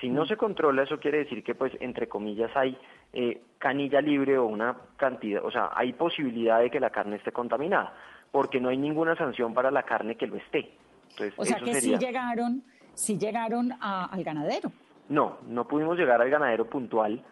Si 0.00 0.08
no 0.08 0.26
se 0.26 0.36
controla, 0.36 0.82
eso 0.82 0.98
quiere 0.98 1.18
decir 1.18 1.44
que, 1.44 1.54
pues, 1.54 1.72
entre 1.80 2.08
comillas, 2.08 2.50
hay 2.56 2.76
eh, 3.12 3.42
canilla 3.58 4.00
libre 4.00 4.36
o 4.36 4.46
una 4.46 4.76
cantidad, 4.96 5.44
o 5.44 5.50
sea, 5.50 5.70
hay 5.74 5.92
posibilidad 5.92 6.60
de 6.60 6.70
que 6.70 6.80
la 6.80 6.90
carne 6.90 7.16
esté 7.16 7.30
contaminada, 7.30 7.94
porque 8.32 8.60
no 8.60 8.70
hay 8.70 8.78
ninguna 8.78 9.14
sanción 9.14 9.54
para 9.54 9.70
la 9.70 9.84
carne 9.84 10.16
que 10.16 10.26
lo 10.26 10.36
esté. 10.36 10.72
Entonces, 11.10 11.34
o 11.36 11.44
sea 11.44 11.58
que 11.60 11.74
sí 11.74 11.96
llegaron, 11.98 12.64
sí 12.94 13.18
llegaron 13.18 13.72
al 13.80 14.24
ganadero. 14.24 14.72
No, 15.12 15.36
no 15.46 15.68
pudimos 15.68 15.98
llegar 15.98 16.22
al 16.22 16.30
ganadero 16.30 16.64
puntual 16.64 17.22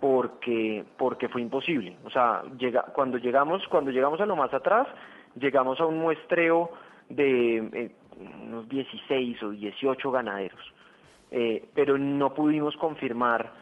porque 0.00 0.86
porque 0.96 1.28
fue 1.28 1.42
imposible. 1.42 1.94
O 2.04 2.10
sea, 2.10 2.42
llega, 2.58 2.84
cuando 2.94 3.18
llegamos 3.18 3.62
cuando 3.68 3.90
llegamos 3.90 4.18
a 4.22 4.26
lo 4.26 4.36
más 4.36 4.54
atrás, 4.54 4.88
llegamos 5.38 5.78
a 5.78 5.84
un 5.84 5.98
muestreo 5.98 6.70
de 7.10 7.58
eh, 7.58 7.94
unos 8.42 8.66
16 8.70 9.42
o 9.42 9.50
18 9.50 10.10
ganaderos, 10.10 10.60
eh, 11.30 11.68
pero 11.74 11.98
no 11.98 12.32
pudimos 12.32 12.74
confirmar, 12.78 13.52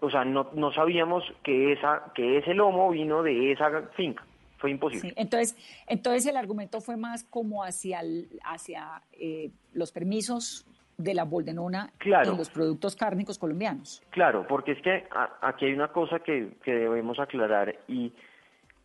o 0.00 0.10
sea, 0.10 0.24
no, 0.24 0.48
no 0.54 0.72
sabíamos 0.72 1.22
que 1.44 1.72
esa 1.72 2.10
que 2.16 2.38
ese 2.38 2.52
lomo 2.52 2.90
vino 2.90 3.22
de 3.22 3.52
esa 3.52 3.90
finca. 3.94 4.24
Fue 4.58 4.70
imposible. 4.72 5.12
entonces, 5.16 5.56
entonces 5.86 6.26
el 6.26 6.36
argumento 6.36 6.80
fue 6.80 6.96
más 6.96 7.22
como 7.22 7.64
hacia, 7.64 8.00
hacia 8.44 9.02
eh, 9.12 9.50
los 9.72 9.92
permisos 9.92 10.66
de 10.96 11.14
la 11.14 11.24
boldenona 11.24 11.90
en 12.00 12.36
los 12.36 12.50
productos 12.50 12.96
cárnicos 12.96 13.38
colombianos. 13.38 14.02
Claro, 14.10 14.46
porque 14.46 14.72
es 14.72 14.82
que 14.82 15.04
aquí 15.40 15.66
hay 15.66 15.72
una 15.72 15.88
cosa 15.88 16.20
que, 16.20 16.52
debemos 16.64 17.18
aclarar 17.18 17.74
y 17.88 18.12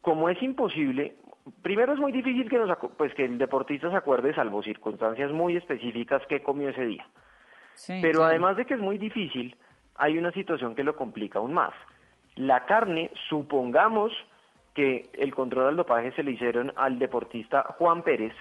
como 0.01 0.29
es 0.29 0.41
imposible, 0.41 1.15
primero 1.61 1.93
es 1.93 1.99
muy 1.99 2.11
difícil 2.11 2.49
que, 2.49 2.57
nos, 2.57 2.77
pues, 2.97 3.13
que 3.13 3.25
el 3.25 3.37
deportista 3.37 3.89
se 3.89 3.97
acuerde, 3.97 4.33
salvo 4.33 4.63
circunstancias 4.63 5.31
muy 5.31 5.57
específicas, 5.57 6.25
que 6.27 6.41
comió 6.41 6.69
ese 6.69 6.85
día. 6.85 7.05
Pero 8.01 8.23
además 8.23 8.57
de 8.57 8.65
que 8.65 8.73
es 8.73 8.79
muy 8.79 8.97
difícil, 8.97 9.55
hay 9.95 10.17
una 10.17 10.31
situación 10.31 10.75
que 10.75 10.83
lo 10.83 10.95
complica 10.95 11.39
aún 11.39 11.53
más. 11.53 11.73
La 12.35 12.65
carne, 12.65 13.11
supongamos 13.29 14.11
que 14.73 15.09
el 15.13 15.33
control 15.33 15.67
del 15.67 15.75
dopaje 15.77 16.11
se 16.13 16.23
le 16.23 16.31
hicieron 16.31 16.73
al 16.75 16.99
deportista 16.99 17.63
Juan 17.77 18.03
Pérez 18.03 18.33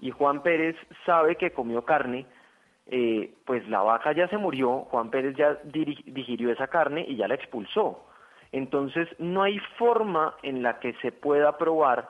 y 0.00 0.10
Juan 0.10 0.42
Pérez 0.42 0.76
sabe 1.04 1.36
que 1.36 1.52
comió 1.52 1.84
carne 1.84 2.26
eh, 2.86 3.34
pues 3.44 3.68
la 3.68 3.82
vaca 3.82 4.12
ya 4.12 4.28
se 4.28 4.38
murió, 4.38 4.86
Juan 4.90 5.10
Pérez 5.10 5.36
ya 5.36 5.58
digirió 5.64 6.52
esa 6.52 6.68
carne 6.68 7.04
y 7.06 7.16
ya 7.16 7.28
la 7.28 7.34
expulsó. 7.34 8.06
Entonces 8.52 9.08
no 9.18 9.42
hay 9.42 9.58
forma 9.78 10.34
en 10.42 10.62
la 10.62 10.78
que 10.78 10.94
se 11.02 11.12
pueda 11.12 11.58
probar 11.58 12.08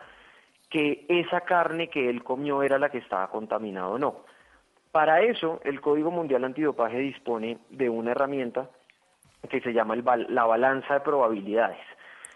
que 0.69 1.07
esa 1.09 1.43
carne 1.43 1.89
que 1.89 2.11
él 2.11 2.23
comió 2.23 2.63
era 2.63 2.79
la 2.79 2.91
que 2.91 2.99
estaba 2.99 3.29
contaminada 3.29 3.89
o 3.89 3.99
no. 3.99 4.25
Para 4.93 5.23
eso, 5.23 5.61
el 5.65 5.81
Código 5.81 6.11
Mundial 6.11 6.45
Antidopaje 6.45 6.99
dispone 6.99 7.59
de 7.71 7.89
una 7.89 8.13
herramienta 8.13 8.71
que 9.49 9.61
se 9.61 9.73
llama 9.73 9.95
la 9.97 10.45
balanza 10.45 10.95
de 10.95 11.01
probabilidades. 11.01 11.79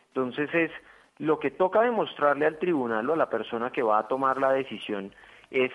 Entonces 0.09 0.53
es 0.55 0.71
lo 1.19 1.39
que 1.39 1.51
toca 1.51 1.83
demostrarle 1.83 2.47
al 2.47 2.59
tribunal 2.59 3.09
o 3.11 3.13
a 3.13 3.17
la 3.17 3.29
persona 3.29 3.71
que 3.71 3.83
va 3.83 3.99
a 3.99 4.09
tomar 4.09 4.39
la 4.39 4.53
decisión 4.53 5.13
es 5.51 5.73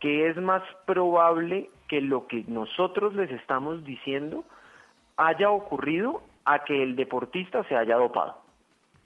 que 0.00 0.28
es 0.28 0.36
más 0.36 0.62
probable 0.86 1.70
que 1.88 2.00
lo 2.00 2.26
que 2.26 2.44
nosotros 2.46 3.14
les 3.14 3.30
estamos 3.30 3.84
diciendo 3.84 4.44
haya 5.16 5.50
ocurrido 5.50 6.22
a 6.44 6.64
que 6.64 6.82
el 6.82 6.96
deportista 6.96 7.64
se 7.64 7.76
haya 7.76 7.96
dopado. 7.96 8.40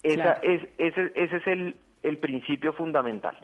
Esa 0.02 0.34
es, 0.42 0.62
ese, 0.78 1.12
ese 1.14 1.36
es 1.36 1.46
el, 1.46 1.76
el 2.02 2.18
principio 2.18 2.72
fundamental. 2.72 3.36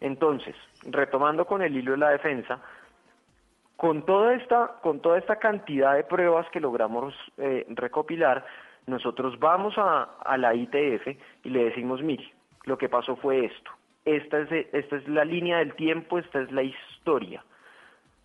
Entonces, 0.00 0.54
retomando 0.84 1.46
con 1.46 1.62
el 1.62 1.76
hilo 1.76 1.92
de 1.92 1.98
la 1.98 2.10
defensa, 2.10 2.60
con 3.76 4.04
toda 4.04 4.34
esta, 4.34 4.76
con 4.82 5.00
toda 5.00 5.18
esta 5.18 5.36
cantidad 5.36 5.94
de 5.94 6.04
pruebas 6.04 6.48
que 6.50 6.60
logramos 6.60 7.14
eh, 7.38 7.66
recopilar, 7.70 8.46
nosotros 8.86 9.38
vamos 9.38 9.74
a, 9.78 10.04
a, 10.24 10.36
la 10.36 10.54
ITF 10.54 11.06
y 11.44 11.50
le 11.50 11.64
decimos, 11.64 12.02
mire, 12.02 12.32
lo 12.64 12.76
que 12.76 12.88
pasó 12.88 13.16
fue 13.16 13.46
esto. 13.46 13.70
Esta 14.04 14.40
es, 14.40 14.66
esta 14.72 14.96
es 14.96 15.08
la 15.08 15.24
línea 15.24 15.58
del 15.58 15.74
tiempo, 15.74 16.18
esta 16.18 16.40
es 16.40 16.52
la 16.52 16.62
historia. 16.62 17.44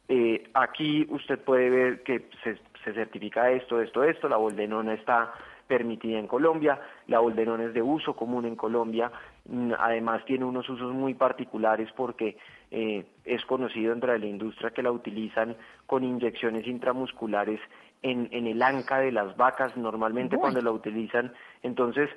Eh, 0.08 0.50
aquí 0.54 1.06
usted 1.10 1.40
puede 1.40 1.70
ver 1.70 2.04
que 2.04 2.30
se, 2.44 2.58
se 2.84 2.94
certifica 2.94 3.52
esto, 3.52 3.82
esto, 3.82 4.04
esto, 4.04 4.28
la 4.28 4.38
boldenona 4.38 4.94
está 4.94 5.34
permitida 5.70 6.18
en 6.18 6.26
Colombia, 6.26 6.82
la 7.06 7.20
boldenona 7.20 7.66
es 7.66 7.74
de 7.76 7.82
uso 7.84 8.16
común 8.16 8.46
en 8.46 8.56
Colombia, 8.56 9.12
mm, 9.46 9.74
además 9.78 10.26
tiene 10.26 10.44
unos 10.44 10.68
usos 10.68 10.92
muy 10.92 11.14
particulares 11.14 11.90
porque 11.96 12.38
eh, 12.72 13.06
es 13.24 13.46
conocido 13.46 13.94
entre 13.94 14.18
la 14.18 14.26
industria 14.26 14.72
que 14.72 14.82
la 14.82 14.92
utilizan 14.92 15.56
con 15.86 16.04
inyecciones 16.04 16.66
intramusculares 16.66 17.60
en, 18.02 18.30
en 18.32 18.48
el 18.48 18.62
anca 18.64 18.98
de 19.00 19.12
las 19.12 19.38
vacas 19.38 19.78
normalmente 19.78 20.38
cuando 20.38 20.60
la 20.60 20.72
utilizan, 20.72 21.34
entonces 21.62 22.10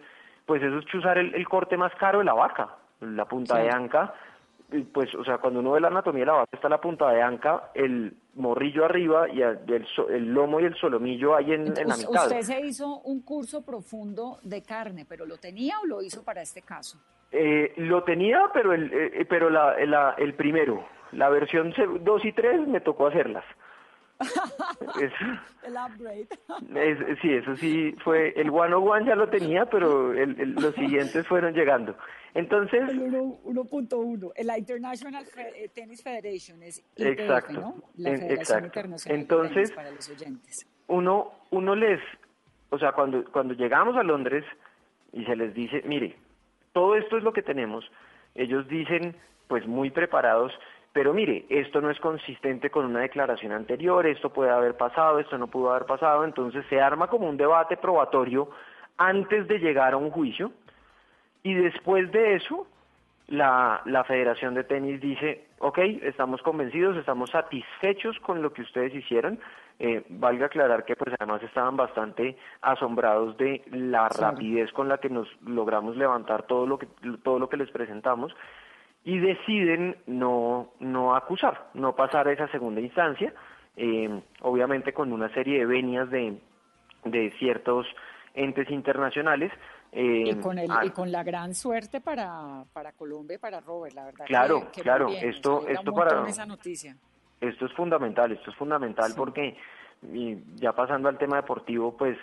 pues 0.47 0.63
eso 0.63 0.79
es 0.79 0.87
chuzar 0.87 1.19
el, 1.19 1.47
corte 1.47 1.77
más 1.77 1.95
caro 1.97 2.21
de 2.21 2.25
la 2.25 2.35
vaca, 2.35 2.77
la 3.03 3.27
punta 3.27 3.59
de 3.59 3.71
anca, 3.71 4.15
pues, 4.93 5.15
o 5.15 5.25
sea, 5.25 5.39
cuando 5.39 5.61
uno 5.61 5.73
ve 5.73 5.81
la 5.81 5.89
anatomía 5.89 6.21
de 6.21 6.27
la 6.27 6.33
vaca, 6.33 6.51
está 6.53 6.69
la 6.69 6.81
punta 6.81 7.11
de 7.11 7.21
anca, 7.21 7.71
el 7.75 8.15
morrillo 8.35 8.85
arriba 8.85 9.29
y 9.29 9.43
el, 9.43 9.87
el 10.09 10.33
lomo 10.33 10.61
y 10.61 10.65
el 10.65 10.75
solomillo 10.77 11.37
ahí 11.37 11.53
en, 11.53 11.67
la 11.67 11.97
mitad. 11.97 12.27
Usted 12.27 12.41
se 12.41 12.61
hizo 12.61 13.01
un 13.01 13.23
curso 13.23 13.65
profundo 13.65 14.39
de 14.43 14.63
carne, 14.63 15.05
pero 15.07 15.27
¿lo 15.27 15.37
tenía 15.37 15.79
o 15.81 15.87
lo 15.87 16.03
hizo 16.03 16.25
para 16.25 16.41
este 16.41 16.63
caso? 16.63 16.99
Eh, 17.31 17.75
lo 17.77 18.03
tenía, 18.05 18.51
pero 18.53 18.73
el, 18.73 18.93
eh, 18.93 19.27
pero 19.29 19.51
la, 19.51 20.15
el 20.17 20.35
primero, 20.35 20.87
la 21.13 21.29
versión 21.29 21.75
2 22.01 22.25
y 22.25 22.33
3 22.33 22.67
me 22.69 22.81
tocó 22.81 23.09
hacerlas. 23.09 23.45
el 25.65 25.73
upgrade. 25.73 26.29
sí, 27.21 27.35
eso 27.35 27.57
sí 27.57 27.93
fue, 28.05 28.33
el 28.37 28.51
one 28.51 28.75
on 28.75 28.89
one 28.89 29.07
ya 29.07 29.17
lo 29.17 29.29
tenía, 29.29 29.67
pero 29.67 30.13
los 30.13 30.75
siguientes 30.77 31.27
fueron 31.27 31.53
llegando. 31.55 31.97
Entonces... 32.35 32.89
El 32.89 33.13
1.1, 33.13 34.33
la 34.45 34.59
International 34.59 35.25
eh, 35.37 35.69
Tennis 35.75 36.03
Federation 36.03 36.63
es 36.63 36.83
exacto, 36.97 37.53
¿no? 37.53 37.75
La 37.97 38.11
Federación 38.11 38.39
exacto. 38.39 38.67
Internacional 38.67 39.21
Entonces, 39.21 39.73
para 39.73 39.91
los 39.91 40.09
oyentes. 40.09 40.67
Uno, 40.89 41.33
uno 41.51 41.75
les, 41.75 42.01
o 42.71 42.79
sea, 42.79 42.93
cuando, 42.93 43.25
cuando 43.31 43.55
llegamos 43.55 43.97
a 43.97 44.03
Londres 44.03 44.45
y 45.13 45.25
se 45.25 45.37
les 45.37 45.55
dice, 45.55 45.83
mire, 45.85 46.17
todo 46.73 46.97
esto 46.97 47.19
es 47.19 47.23
lo 47.23 47.33
que 47.33 47.43
tenemos, 47.43 47.85
ellos 48.35 48.67
dicen, 48.69 49.15
pues 49.47 49.67
muy 49.67 49.91
preparados, 49.91 50.53
pero 50.95 51.13
mire, 51.13 51.45
esto 51.51 51.81
no 51.81 51.91
es 51.91 52.01
consistente 52.01 52.71
con 52.71 52.87
una 52.87 53.01
declaración 53.01 53.53
anterior, 53.53 54.07
esto 54.07 54.33
puede 54.33 54.51
haber 54.51 54.77
pasado, 54.77 55.19
esto 55.19 55.37
no 55.37 55.49
pudo 55.49 55.71
haber 55.71 55.87
pasado, 55.87 56.25
entonces 56.25 56.65
se 56.71 56.81
arma 56.81 57.09
como 57.09 57.29
un 57.29 57.37
debate 57.37 57.77
probatorio 57.77 58.51
antes 58.97 59.49
de 59.49 59.59
llegar 59.59 59.93
a 59.93 59.97
un 59.99 60.11
juicio 60.11 60.53
y 61.43 61.55
después 61.55 62.11
de 62.13 62.37
eso 62.37 62.67
la, 63.29 63.83
la 63.87 64.05
Federación 64.05 64.55
de 64.55 64.65
Tenis 64.65 65.01
dice, 65.01 65.47
ok, 65.59 65.79
estamos 66.03 66.43
convencidos, 66.43 66.97
estamos 66.97 67.31
satisfechos 67.31 68.19
con 68.21 68.43
lo 68.43 68.53
que 68.53 68.63
ustedes 68.63 68.95
hicieron, 68.95 69.39
eh, 69.79 70.05
valga 70.09 70.47
aclarar 70.47 70.85
que 70.85 70.97
pues 70.97 71.15
además 71.19 71.43
estaban 71.43 71.77
bastante 71.77 72.37
asombrados 72.61 73.37
de 73.39 73.63
la 73.71 74.09
rapidez 74.09 74.71
con 74.73 74.89
la 74.89 74.99
que 74.99 75.09
nos 75.09 75.29
logramos 75.43 75.97
levantar 75.97 76.43
todo 76.45 76.67
lo 76.67 76.79
que 76.79 76.87
todo 77.23 77.39
lo 77.39 77.49
que 77.49 77.57
les 77.57 77.71
presentamos 77.71 78.35
y 79.05 79.19
deciden 79.19 79.97
no, 80.07 80.69
no 80.79 81.17
acusar, 81.17 81.71
no 81.75 81.97
pasar 81.97 82.29
a 82.29 82.33
esa 82.33 82.49
segunda 82.49 82.81
instancia, 82.81 83.33
eh, 83.77 84.21
obviamente 84.43 84.93
con 84.93 85.13
una 85.13 85.29
serie 85.31 85.61
de 85.61 85.67
venias 85.67 86.11
de, 86.11 86.39
de 87.05 87.31
ciertos 87.39 87.87
entes 88.35 88.71
internacionales. 88.71 89.53
Eh, 89.93 90.25
y, 90.27 90.35
con 90.37 90.59
el, 90.59 90.71
y 90.85 90.91
con 90.91 91.13
la 91.13 91.23
gran 91.23 91.55
suerte 91.55 92.01
para, 92.01 92.65
para 92.73 92.93
Colombia 92.93 93.35
y 93.35 93.39
para 93.39 93.61
Robert, 93.61 93.95
la 93.95 94.05
verdad. 94.07 94.25
Claro, 94.27 94.69
claro, 94.83 95.09
esto, 95.11 95.67
esto 95.69 95.93
para... 95.93 96.27
Esa 96.27 96.47
noticia. 96.47 96.97
Esto 97.41 97.67
es 97.67 97.73
fundamental, 97.73 98.31
esto 98.33 98.51
es 98.51 98.57
fundamental 98.57 99.13
porque, 99.17 99.57
y 100.13 100.39
ya 100.55 100.73
pasando 100.73 101.09
al 101.09 101.19
tema 101.19 101.37
deportivo, 101.37 101.97
pues 101.97 102.17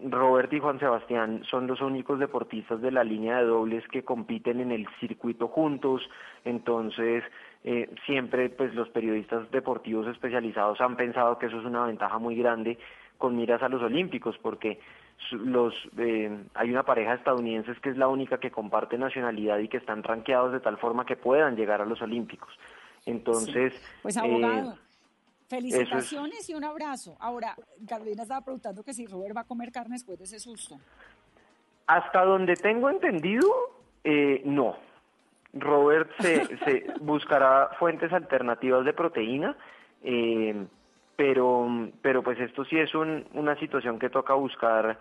Robert 0.00 0.52
y 0.52 0.60
Juan 0.60 0.78
Sebastián 0.78 1.42
son 1.50 1.66
los 1.66 1.80
únicos 1.80 2.18
deportistas 2.18 2.80
de 2.80 2.90
la 2.90 3.04
línea 3.04 3.38
de 3.38 3.44
dobles 3.44 3.86
que 3.88 4.04
compiten 4.04 4.60
en 4.60 4.72
el 4.72 4.86
circuito 5.00 5.48
juntos, 5.48 6.02
entonces 6.44 7.24
eh, 7.64 7.90
siempre 8.06 8.50
pues 8.50 8.74
los 8.74 8.88
periodistas 8.88 9.50
deportivos 9.50 10.06
especializados 10.08 10.80
han 10.80 10.96
pensado 10.96 11.38
que 11.38 11.46
eso 11.46 11.58
es 11.58 11.64
una 11.64 11.86
ventaja 11.86 12.18
muy 12.18 12.36
grande 12.36 12.78
con 13.18 13.36
miras 13.36 13.62
a 13.62 13.68
los 13.68 13.82
olímpicos 13.82 14.36
porque 14.42 14.80
los 15.32 15.74
eh, 15.98 16.44
hay 16.54 16.70
una 16.70 16.82
pareja 16.82 17.14
estadounidenses 17.14 17.78
que 17.80 17.90
es 17.90 17.96
la 17.96 18.08
única 18.08 18.38
que 18.38 18.50
comparte 18.50 18.98
nacionalidad 18.98 19.58
y 19.58 19.68
que 19.68 19.76
están 19.76 20.02
ranqueados 20.02 20.52
de 20.52 20.60
tal 20.60 20.78
forma 20.78 21.06
que 21.06 21.16
puedan 21.16 21.56
llegar 21.56 21.80
a 21.80 21.86
los 21.86 22.02
olímpicos 22.02 22.52
entonces 23.06 23.74
pues 24.02 24.16
abogado 24.16 24.72
eh, 24.72 24.76
Felicitaciones 25.52 26.48
y 26.48 26.54
un 26.54 26.64
abrazo. 26.64 27.14
Ahora, 27.20 27.54
Carolina 27.86 28.22
estaba 28.22 28.40
preguntando 28.40 28.82
que 28.82 28.94
si 28.94 29.04
Robert 29.04 29.36
va 29.36 29.42
a 29.42 29.46
comer 29.46 29.70
carne 29.70 29.96
después 29.96 30.18
de 30.18 30.24
ese 30.24 30.38
susto. 30.38 30.80
Hasta 31.86 32.24
donde 32.24 32.54
tengo 32.56 32.88
entendido, 32.88 33.46
eh, 34.02 34.40
no. 34.46 34.78
Robert 35.52 36.10
se, 36.20 36.56
se, 36.64 36.86
buscará 37.02 37.68
fuentes 37.78 38.10
alternativas 38.14 38.86
de 38.86 38.94
proteína, 38.94 39.54
eh, 40.02 40.66
pero, 41.16 41.68
pero 42.00 42.22
pues 42.22 42.38
esto 42.40 42.64
sí 42.64 42.78
es 42.78 42.94
un, 42.94 43.26
una 43.34 43.56
situación 43.56 43.98
que 43.98 44.10
toca 44.10 44.34
buscar 44.34 44.98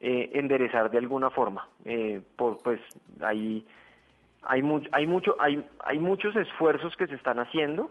eh, 0.00 0.30
enderezar 0.34 0.90
de 0.90 0.98
alguna 0.98 1.30
forma. 1.30 1.68
por, 2.36 2.58
pues 2.58 2.80
hay, 3.20 3.66
hay, 4.42 4.62
hay, 4.92 5.06
mucho, 5.06 5.36
hay, 5.38 5.64
hay 5.84 5.98
muchos 5.98 6.34
esfuerzos 6.36 6.96
que 6.96 7.06
se 7.06 7.14
están 7.14 7.38
haciendo 7.38 7.90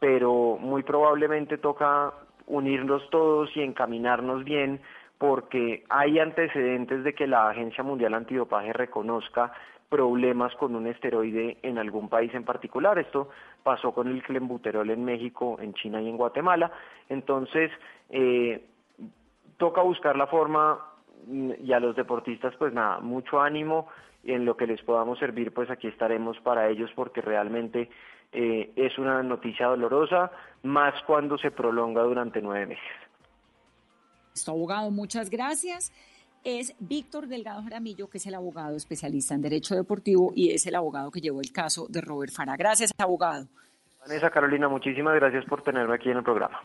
pero 0.00 0.56
muy 0.58 0.82
probablemente 0.82 1.58
toca 1.58 2.12
unirnos 2.46 3.08
todos 3.10 3.54
y 3.54 3.62
encaminarnos 3.62 4.42
bien 4.44 4.80
porque 5.18 5.84
hay 5.90 6.18
antecedentes 6.18 7.04
de 7.04 7.14
que 7.14 7.26
la 7.26 7.50
Agencia 7.50 7.84
Mundial 7.84 8.14
Antidopaje 8.14 8.72
reconozca 8.72 9.52
problemas 9.90 10.54
con 10.54 10.74
un 10.76 10.86
esteroide 10.86 11.58
en 11.62 11.76
algún 11.76 12.08
país 12.08 12.32
en 12.32 12.44
particular. 12.44 12.98
Esto 12.98 13.28
pasó 13.62 13.92
con 13.92 14.08
el 14.08 14.22
clenbuterol 14.22 14.88
en 14.88 15.04
México, 15.04 15.58
en 15.60 15.74
China 15.74 16.00
y 16.00 16.08
en 16.08 16.16
Guatemala. 16.16 16.72
Entonces, 17.08 17.70
eh, 18.08 18.64
toca 19.58 19.82
buscar 19.82 20.16
la 20.16 20.28
forma 20.28 20.78
mm, 21.26 21.50
y 21.64 21.72
a 21.72 21.80
los 21.80 21.96
deportistas, 21.96 22.54
pues 22.56 22.72
nada, 22.72 23.00
mucho 23.00 23.40
ánimo 23.40 23.88
en 24.24 24.44
lo 24.44 24.56
que 24.56 24.66
les 24.66 24.80
podamos 24.82 25.18
servir, 25.18 25.52
pues 25.52 25.68
aquí 25.70 25.88
estaremos 25.88 26.38
para 26.40 26.68
ellos 26.68 26.90
porque 26.94 27.20
realmente 27.20 27.90
eh, 28.32 28.70
es 28.76 28.96
una 28.98 29.22
noticia 29.22 29.66
dolorosa, 29.66 30.30
más 30.62 30.94
cuando 31.06 31.36
se 31.36 31.50
prolonga 31.50 32.02
durante 32.02 32.40
nueve 32.40 32.66
meses. 32.66 32.84
Esto, 34.34 34.52
abogado, 34.52 34.90
muchas 34.90 35.30
gracias. 35.30 35.92
Es 36.42 36.74
Víctor 36.78 37.26
Delgado 37.28 37.62
Jaramillo, 37.62 38.08
que 38.08 38.18
es 38.18 38.26
el 38.26 38.34
abogado 38.34 38.76
especialista 38.76 39.34
en 39.34 39.42
Derecho 39.42 39.74
Deportivo 39.74 40.32
y 40.34 40.50
es 40.52 40.66
el 40.66 40.74
abogado 40.74 41.10
que 41.10 41.20
llevó 41.20 41.40
el 41.40 41.52
caso 41.52 41.86
de 41.88 42.00
Robert 42.00 42.32
Fara. 42.32 42.56
Gracias, 42.56 42.92
abogado. 42.96 43.46
Vanessa 44.00 44.30
Carolina, 44.30 44.68
muchísimas 44.68 45.14
gracias 45.16 45.44
por 45.44 45.62
tenerme 45.62 45.94
aquí 45.94 46.08
en 46.08 46.16
el 46.16 46.24
programa. 46.24 46.60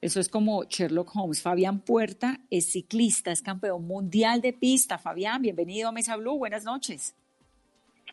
Eso 0.00 0.18
es 0.18 0.28
como 0.28 0.64
Sherlock 0.64 1.14
Holmes. 1.14 1.42
Fabián 1.42 1.80
Puerta 1.80 2.40
es 2.50 2.72
ciclista, 2.72 3.32
es 3.32 3.42
campeón 3.42 3.86
mundial 3.86 4.40
de 4.40 4.52
pista. 4.52 4.98
Fabián, 4.98 5.42
bienvenido 5.42 5.88
a 5.88 5.92
Mesa 5.92 6.16
Blue. 6.16 6.38
Buenas 6.38 6.64
noches. 6.64 7.14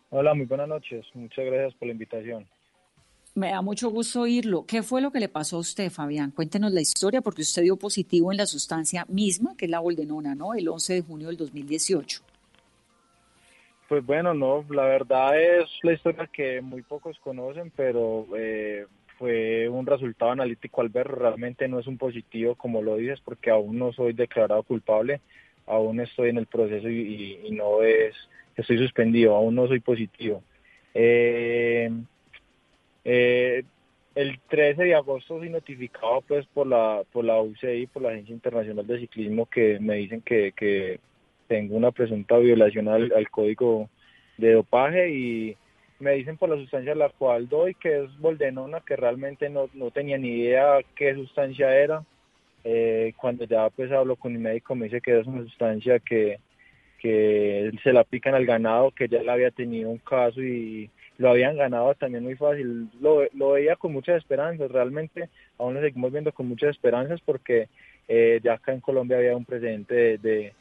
Hola, 0.09 0.33
muy 0.33 0.45
buenas 0.45 0.67
noches. 0.67 1.05
Muchas 1.13 1.45
gracias 1.45 1.73
por 1.75 1.87
la 1.87 1.93
invitación. 1.93 2.47
Me 3.33 3.51
da 3.51 3.61
mucho 3.61 3.89
gusto 3.89 4.21
oírlo. 4.21 4.65
¿Qué 4.65 4.83
fue 4.83 5.01
lo 5.01 5.11
que 5.11 5.19
le 5.21 5.29
pasó 5.29 5.55
a 5.55 5.59
usted, 5.59 5.89
Fabián? 5.89 6.31
Cuéntenos 6.31 6.73
la 6.73 6.81
historia, 6.81 7.21
porque 7.21 7.43
usted 7.43 7.61
dio 7.61 7.77
positivo 7.77 8.31
en 8.31 8.37
la 8.37 8.45
sustancia 8.45 9.05
misma, 9.07 9.55
que 9.57 9.65
es 9.65 9.71
la 9.71 9.79
boldenona, 9.79 10.35
¿no? 10.35 10.53
El 10.53 10.67
11 10.67 10.95
de 10.95 11.01
junio 11.01 11.27
del 11.27 11.37
2018. 11.37 12.21
Pues 13.87 14.05
bueno, 14.05 14.33
no, 14.33 14.65
la 14.69 14.83
verdad 14.83 15.39
es 15.39 15.69
la 15.83 15.93
historia 15.93 16.27
que 16.27 16.61
muy 16.61 16.81
pocos 16.81 17.17
conocen, 17.19 17.71
pero 17.73 18.27
eh, 18.37 18.85
fue 19.17 19.69
un 19.69 19.85
resultado 19.85 20.31
analítico 20.31 20.81
al 20.81 20.89
ver, 20.89 21.07
realmente 21.07 21.67
no 21.67 21.79
es 21.79 21.87
un 21.87 21.97
positivo 21.97 22.55
como 22.55 22.81
lo 22.81 22.97
dices, 22.97 23.21
porque 23.23 23.49
aún 23.49 23.77
no 23.77 23.93
soy 23.93 24.13
declarado 24.13 24.63
culpable, 24.63 25.21
aún 25.67 25.99
estoy 26.01 26.29
en 26.29 26.37
el 26.37 26.47
proceso 26.47 26.89
y, 26.89 27.49
no 27.51 27.81
es, 27.83 28.15
estoy 28.55 28.77
suspendido, 28.77 29.35
aún 29.35 29.55
no 29.55 29.67
soy 29.67 29.79
positivo. 29.79 30.43
Eh, 30.93 31.89
eh, 33.03 33.63
el 34.15 34.39
13 34.49 34.83
de 34.83 34.95
agosto 34.95 35.37
fui 35.37 35.49
notificado 35.49 36.21
pues 36.27 36.45
por 36.47 36.67
la 36.67 37.03
por 37.11 37.23
la 37.23 37.41
UCI, 37.41 37.87
por 37.87 38.03
la 38.03 38.09
Agencia 38.09 38.33
Internacional 38.33 38.85
de 38.85 38.99
Ciclismo, 38.99 39.45
que 39.45 39.79
me 39.79 39.95
dicen 39.95 40.21
que, 40.21 40.51
que 40.51 40.99
tengo 41.47 41.75
una 41.75 41.91
presunta 41.91 42.37
violación 42.37 42.87
al, 42.87 43.29
código 43.29 43.89
de 44.37 44.53
dopaje 44.53 45.09
y 45.11 45.57
me 45.99 46.13
dicen 46.13 46.37
por 46.37 46.49
la 46.49 46.55
sustancia 46.55 46.95
la 46.95 47.09
cual 47.09 47.47
doy, 47.47 47.75
que 47.75 48.03
es 48.03 48.17
boldenona, 48.19 48.81
que 48.81 48.95
realmente 48.95 49.49
no, 49.49 49.69
no 49.73 49.91
tenía 49.91 50.17
ni 50.17 50.29
idea 50.29 50.79
qué 50.95 51.13
sustancia 51.13 51.73
era. 51.75 52.03
Eh, 52.63 53.13
cuando 53.17 53.45
ya 53.45 53.69
pues 53.69 53.91
hablo 53.91 54.15
con 54.15 54.33
mi 54.33 54.39
médico 54.39 54.75
me 54.75 54.85
dice 54.85 55.01
que 55.01 55.19
es 55.19 55.25
una 55.25 55.41
sustancia 55.43 55.99
que, 55.99 56.39
que 56.99 57.71
se 57.83 57.91
la 57.91 58.01
aplican 58.01 58.35
al 58.35 58.45
ganado, 58.45 58.91
que 58.91 59.07
ya 59.07 59.23
le 59.23 59.31
había 59.31 59.51
tenido 59.51 59.89
un 59.89 59.97
caso 59.97 60.41
y 60.41 60.89
lo 61.17 61.29
habían 61.29 61.57
ganado 61.57 61.93
también 61.95 62.23
muy 62.23 62.35
fácil. 62.35 62.89
Lo, 62.99 63.23
lo 63.33 63.51
veía 63.51 63.75
con 63.75 63.93
muchas 63.93 64.17
esperanzas, 64.17 64.71
realmente 64.71 65.29
aún 65.57 65.75
lo 65.75 65.81
seguimos 65.81 66.11
viendo 66.11 66.31
con 66.31 66.47
muchas 66.47 66.71
esperanzas 66.71 67.21
porque 67.21 67.69
eh, 68.07 68.39
ya 68.43 68.53
acá 68.53 68.73
en 68.73 68.81
Colombia 68.81 69.17
había 69.17 69.37
un 69.37 69.45
precedente 69.45 70.17
de, 70.17 70.53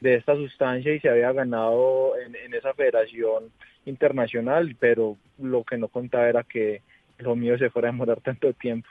de, 0.00 0.14
esta 0.14 0.34
sustancia 0.34 0.94
y 0.94 1.00
se 1.00 1.08
había 1.08 1.32
ganado 1.32 2.16
en, 2.18 2.36
en, 2.36 2.54
esa 2.54 2.74
federación 2.74 3.50
internacional, 3.86 4.76
pero 4.78 5.16
lo 5.38 5.64
que 5.64 5.78
no 5.78 5.88
contaba 5.88 6.28
era 6.28 6.42
que 6.42 6.82
lo 7.18 7.34
mío 7.34 7.56
se 7.58 7.70
fuera 7.70 7.88
a 7.88 7.92
demorar 7.92 8.20
tanto 8.20 8.52
tiempo. 8.52 8.88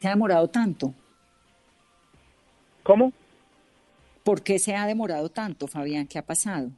¿Se 0.00 0.08
ha 0.08 0.10
demorado 0.10 0.48
tanto? 0.48 0.92
¿Cómo? 2.82 3.12
¿Por 4.24 4.42
qué 4.42 4.58
se 4.58 4.74
ha 4.74 4.86
demorado 4.86 5.28
tanto, 5.28 5.66
Fabián? 5.68 6.06
¿Qué 6.06 6.18
ha 6.18 6.26
pasado? 6.26 6.70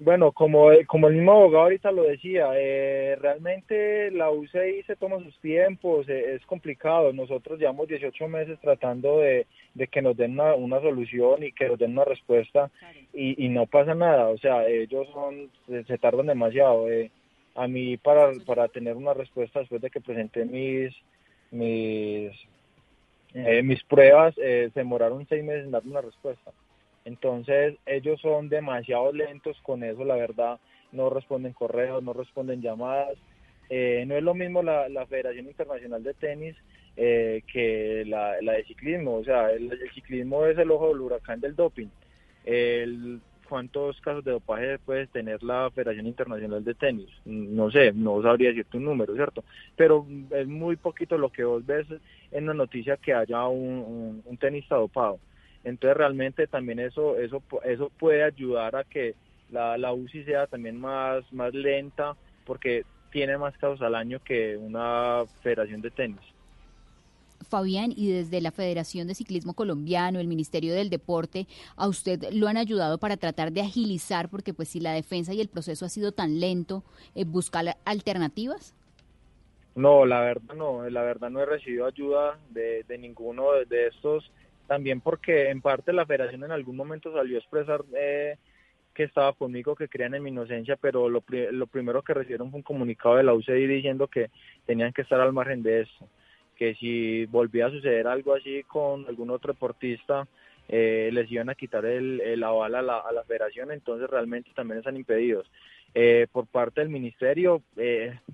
Bueno, 0.00 0.32
como, 0.32 0.72
el 0.72 0.86
mismo 1.14 1.32
abogado 1.32 1.64
ahorita 1.64 1.92
lo 1.92 2.02
decía, 2.02 2.48
eh, 2.56 3.16
realmente 3.20 4.10
la 4.10 4.30
UCI 4.30 4.82
se 4.86 4.96
toma 4.96 5.20
sus 5.20 5.38
tiempos, 5.38 6.08
eh, 6.08 6.34
es 6.34 6.44
complicado. 6.46 7.12
Nosotros 7.12 7.58
llevamos 7.58 7.86
18 7.88 8.28
meses 8.28 8.58
tratando 8.60 9.18
de, 9.18 9.46
que 9.90 10.02
nos 10.02 10.16
den 10.16 10.38
una, 10.38 10.80
solución 10.80 11.44
y 11.44 11.52
que 11.52 11.68
nos 11.68 11.78
den 11.78 11.92
una 11.92 12.04
respuesta 12.04 12.70
y, 13.12 13.48
no 13.48 13.66
pasa 13.66 13.94
nada. 13.94 14.28
O 14.28 14.38
sea, 14.38 14.66
ellos 14.66 15.06
son, 15.12 15.50
se, 15.86 15.98
tardan 15.98 16.26
demasiado. 16.26 16.90
Eh. 16.90 17.10
A 17.54 17.68
mí 17.68 17.96
para, 17.96 18.32
para 18.44 18.66
tener 18.66 18.96
una 18.96 19.14
respuesta 19.14 19.60
después 19.60 19.80
de 19.80 19.90
que 19.90 20.00
presenté 20.00 20.44
mis, 20.44 20.92
mis, 21.52 22.32
mis 23.62 23.84
pruebas, 23.84 24.34
se 24.34 24.72
demoraron 24.74 25.24
seis 25.28 25.44
meses 25.44 25.64
en 25.66 25.70
darme 25.70 25.92
una 25.92 26.00
respuesta. 26.00 26.50
Entonces 27.04 27.76
ellos 27.86 28.20
son 28.20 28.48
demasiado 28.48 29.12
lentos 29.12 29.56
con 29.62 29.84
eso, 29.84 30.04
la 30.04 30.16
verdad, 30.16 30.58
no 30.92 31.10
responden 31.10 31.52
correos, 31.52 32.02
no 32.02 32.12
responden 32.12 32.62
llamadas. 32.62 33.16
Eh, 33.68 34.04
no 34.06 34.16
es 34.16 34.22
lo 34.22 34.34
mismo 34.34 34.62
la, 34.62 35.06
Federación 35.06 35.46
Internacional 35.46 36.02
de 36.02 36.14
Tenis 36.14 36.56
eh, 36.96 37.42
que 37.50 38.04
la, 38.06 38.36
de 38.36 38.64
ciclismo, 38.64 39.16
o 39.16 39.24
sea, 39.24 39.50
el, 39.50 39.70
ciclismo 39.94 40.46
es 40.46 40.56
el 40.58 40.70
ojo 40.70 40.88
del 40.88 41.00
huracán 41.00 41.40
del 41.40 41.56
doping. 41.56 41.88
¿Cuántos 43.48 44.00
casos 44.00 44.24
de 44.24 44.32
dopaje 44.32 44.78
puede 44.78 45.06
tener 45.06 45.42
la 45.42 45.70
Federación 45.70 46.06
Internacional 46.06 46.64
de 46.64 46.74
Tenis? 46.74 47.10
No 47.26 47.70
sé, 47.70 47.92
no 47.92 48.22
sabría 48.22 48.48
decirte 48.48 48.78
un 48.78 48.84
número, 48.84 49.14
¿cierto? 49.14 49.44
Pero 49.76 50.06
es 50.30 50.46
muy 50.46 50.76
poquito 50.76 51.18
lo 51.18 51.30
que 51.30 51.44
vos 51.44 51.64
ves 51.64 51.86
en 52.32 52.46
la 52.46 52.54
noticia 52.54 52.96
que 52.96 53.12
haya 53.12 53.46
un 53.46 54.22
tenista 54.40 54.76
dopado. 54.76 55.18
Entonces 55.64 55.96
realmente 55.96 56.46
también 56.46 56.78
eso, 56.78 57.18
eso, 57.18 57.42
eso 57.64 57.90
puede 57.98 58.22
ayudar 58.22 58.76
a 58.76 58.84
que 58.84 59.14
la, 59.50 59.78
la 59.78 59.92
UCI 59.92 60.24
sea 60.24 60.46
también 60.46 60.78
más, 60.78 61.24
más 61.32 61.52
lenta 61.54 62.14
porque 62.44 62.84
tiene 63.10 63.38
más 63.38 63.56
casos 63.56 63.80
al 63.82 63.94
año 63.94 64.20
que 64.22 64.56
una 64.56 65.24
federación 65.42 65.80
de 65.80 65.90
tenis. 65.90 66.20
Fabián, 67.44 67.92
y 67.94 68.10
desde 68.10 68.40
la 68.40 68.50
Federación 68.50 69.06
de 69.06 69.14
Ciclismo 69.14 69.54
Colombiano, 69.54 70.18
el 70.18 70.26
Ministerio 70.26 70.74
del 70.74 70.90
Deporte, 70.90 71.46
¿a 71.76 71.86
usted 71.86 72.32
lo 72.32 72.48
han 72.48 72.56
ayudado 72.56 72.98
para 72.98 73.16
tratar 73.16 73.52
de 73.52 73.60
agilizar? 73.60 74.28
Porque 74.28 74.54
pues 74.54 74.68
si 74.68 74.80
la 74.80 74.92
defensa 74.92 75.32
y 75.32 75.40
el 75.40 75.48
proceso 75.48 75.84
ha 75.84 75.88
sido 75.88 76.12
tan 76.12 76.40
lento, 76.40 76.82
eh, 77.14 77.24
¿buscar 77.24 77.76
alternativas? 77.84 78.74
No, 79.76 80.06
la 80.06 80.20
verdad 80.20 80.54
no, 80.54 80.88
la 80.88 81.02
verdad 81.02 81.30
no 81.30 81.40
he 81.40 81.46
recibido 81.46 81.86
ayuda 81.86 82.38
de, 82.50 82.84
de 82.84 82.98
ninguno 82.98 83.44
de 83.68 83.88
estos 83.88 84.30
también 84.66 85.00
porque 85.00 85.50
en 85.50 85.60
parte 85.60 85.92
la 85.92 86.06
federación 86.06 86.44
en 86.44 86.52
algún 86.52 86.76
momento 86.76 87.12
salió 87.12 87.36
a 87.36 87.40
expresar 87.40 87.82
eh, 87.96 88.36
que 88.94 89.04
estaba 89.04 89.32
conmigo, 89.32 89.74
que 89.74 89.88
creían 89.88 90.14
en 90.14 90.22
mi 90.22 90.30
inocencia, 90.30 90.76
pero 90.76 91.08
lo, 91.08 91.20
primero 91.20 92.02
que 92.02 92.14
recibieron 92.14 92.50
fue 92.50 92.58
un 92.58 92.62
comunicado 92.62 93.16
de 93.16 93.24
la 93.24 93.34
UCI 93.34 93.66
diciendo 93.66 94.06
que 94.06 94.30
tenían 94.66 94.92
que 94.92 95.02
estar 95.02 95.20
al 95.20 95.32
margen 95.32 95.62
de 95.62 95.82
eso, 95.82 96.08
que 96.56 96.74
si 96.76 97.26
volvía 97.26 97.66
a 97.66 97.70
suceder 97.70 98.06
algo 98.06 98.34
así 98.34 98.62
con 98.62 99.06
algún 99.06 99.30
otro 99.30 99.52
deportista, 99.52 100.26
eh, 100.68 101.10
les 101.12 101.30
iban 101.30 101.50
a 101.50 101.54
quitar 101.54 101.84
el, 101.84 102.20
el 102.20 102.42
aval 102.42 102.76
a 102.76 102.82
la, 102.82 103.24
federación, 103.26 103.72
entonces 103.72 104.08
realmente 104.08 104.50
también 104.54 104.78
están 104.78 104.96
impedidos. 104.96 105.50
Eh, 105.96 106.26
por 106.32 106.46
parte 106.46 106.80
del 106.80 106.88
ministerio, 106.88 107.62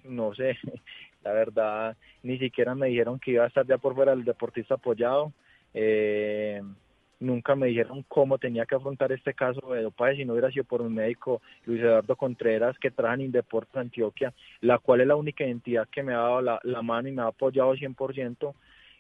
no 0.04 0.34
sé, 0.34 0.56
la 1.24 1.32
verdad, 1.32 1.96
ni 2.22 2.38
siquiera 2.38 2.74
me 2.74 2.88
dijeron 2.88 3.18
que 3.18 3.32
iba 3.32 3.44
a 3.44 3.48
estar 3.48 3.66
ya 3.66 3.78
por 3.78 3.94
fuera 3.94 4.14
del 4.14 4.24
deportista 4.24 4.74
apoyado. 4.74 5.32
Eh, 5.74 6.60
nunca 7.20 7.54
me 7.54 7.66
dijeron 7.66 8.04
cómo 8.08 8.38
tenía 8.38 8.66
que 8.66 8.74
afrontar 8.74 9.12
este 9.12 9.34
caso 9.34 9.72
de 9.72 9.82
dopaje 9.82 10.16
si 10.16 10.24
no 10.24 10.32
hubiera 10.32 10.50
sido 10.50 10.64
por 10.64 10.80
un 10.80 10.94
médico, 10.94 11.40
Luis 11.66 11.80
Eduardo 11.80 12.16
Contreras, 12.16 12.78
que 12.78 12.90
trabaja 12.90 13.16
en 13.16 13.26
Indeportes 13.26 13.76
Antioquia, 13.76 14.32
la 14.62 14.78
cual 14.78 15.02
es 15.02 15.06
la 15.06 15.16
única 15.16 15.44
entidad 15.44 15.86
que 15.88 16.02
me 16.02 16.14
ha 16.14 16.18
dado 16.18 16.40
la, 16.40 16.82
mano 16.82 17.08
y 17.08 17.12
me 17.12 17.22
ha 17.22 17.26
apoyado 17.26 17.74
100%, 17.74 18.54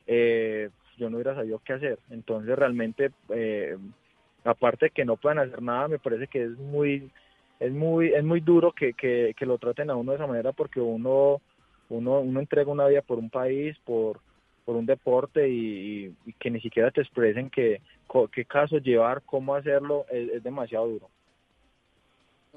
eh, 0.06 0.68
yo 0.98 1.08
no 1.08 1.16
hubiera 1.16 1.34
sabido 1.34 1.60
qué 1.64 1.72
hacer. 1.72 1.98
Entonces 2.10 2.56
realmente, 2.56 3.10
eh, 3.30 3.76
aparte 4.44 4.86
de 4.86 4.90
que 4.90 5.04
no 5.04 5.16
puedan 5.16 5.38
hacer 5.38 5.62
nada, 5.62 5.88
me 5.88 5.98
parece 5.98 6.26
que 6.26 6.44
es 6.44 6.58
muy 6.58 7.10
es 7.58 7.72
muy 7.72 8.08
es 8.14 8.24
muy 8.24 8.40
duro 8.40 8.72
que, 8.72 8.94
que, 8.94 9.34
que 9.36 9.46
lo 9.46 9.58
traten 9.58 9.90
a 9.90 9.96
uno 9.96 10.12
de 10.12 10.16
esa 10.16 10.26
manera 10.26 10.52
porque 10.52 10.80
uno 10.80 11.42
uno 11.90 12.20
uno 12.20 12.40
entrega 12.40 12.70
una 12.70 12.86
vida 12.86 13.02
por 13.02 13.18
un 13.18 13.28
país, 13.28 13.76
por 13.84 14.20
por 14.70 14.76
un 14.76 14.86
deporte 14.86 15.48
y, 15.48 16.14
que 16.38 16.48
ni 16.48 16.60
siquiera 16.60 16.92
te 16.92 17.00
expresen 17.00 17.50
qué 17.50 17.80
caso 18.46 18.78
llevar, 18.78 19.20
cómo 19.26 19.56
hacerlo, 19.56 20.06
es, 20.08 20.40
demasiado 20.44 20.86
duro. 20.86 21.10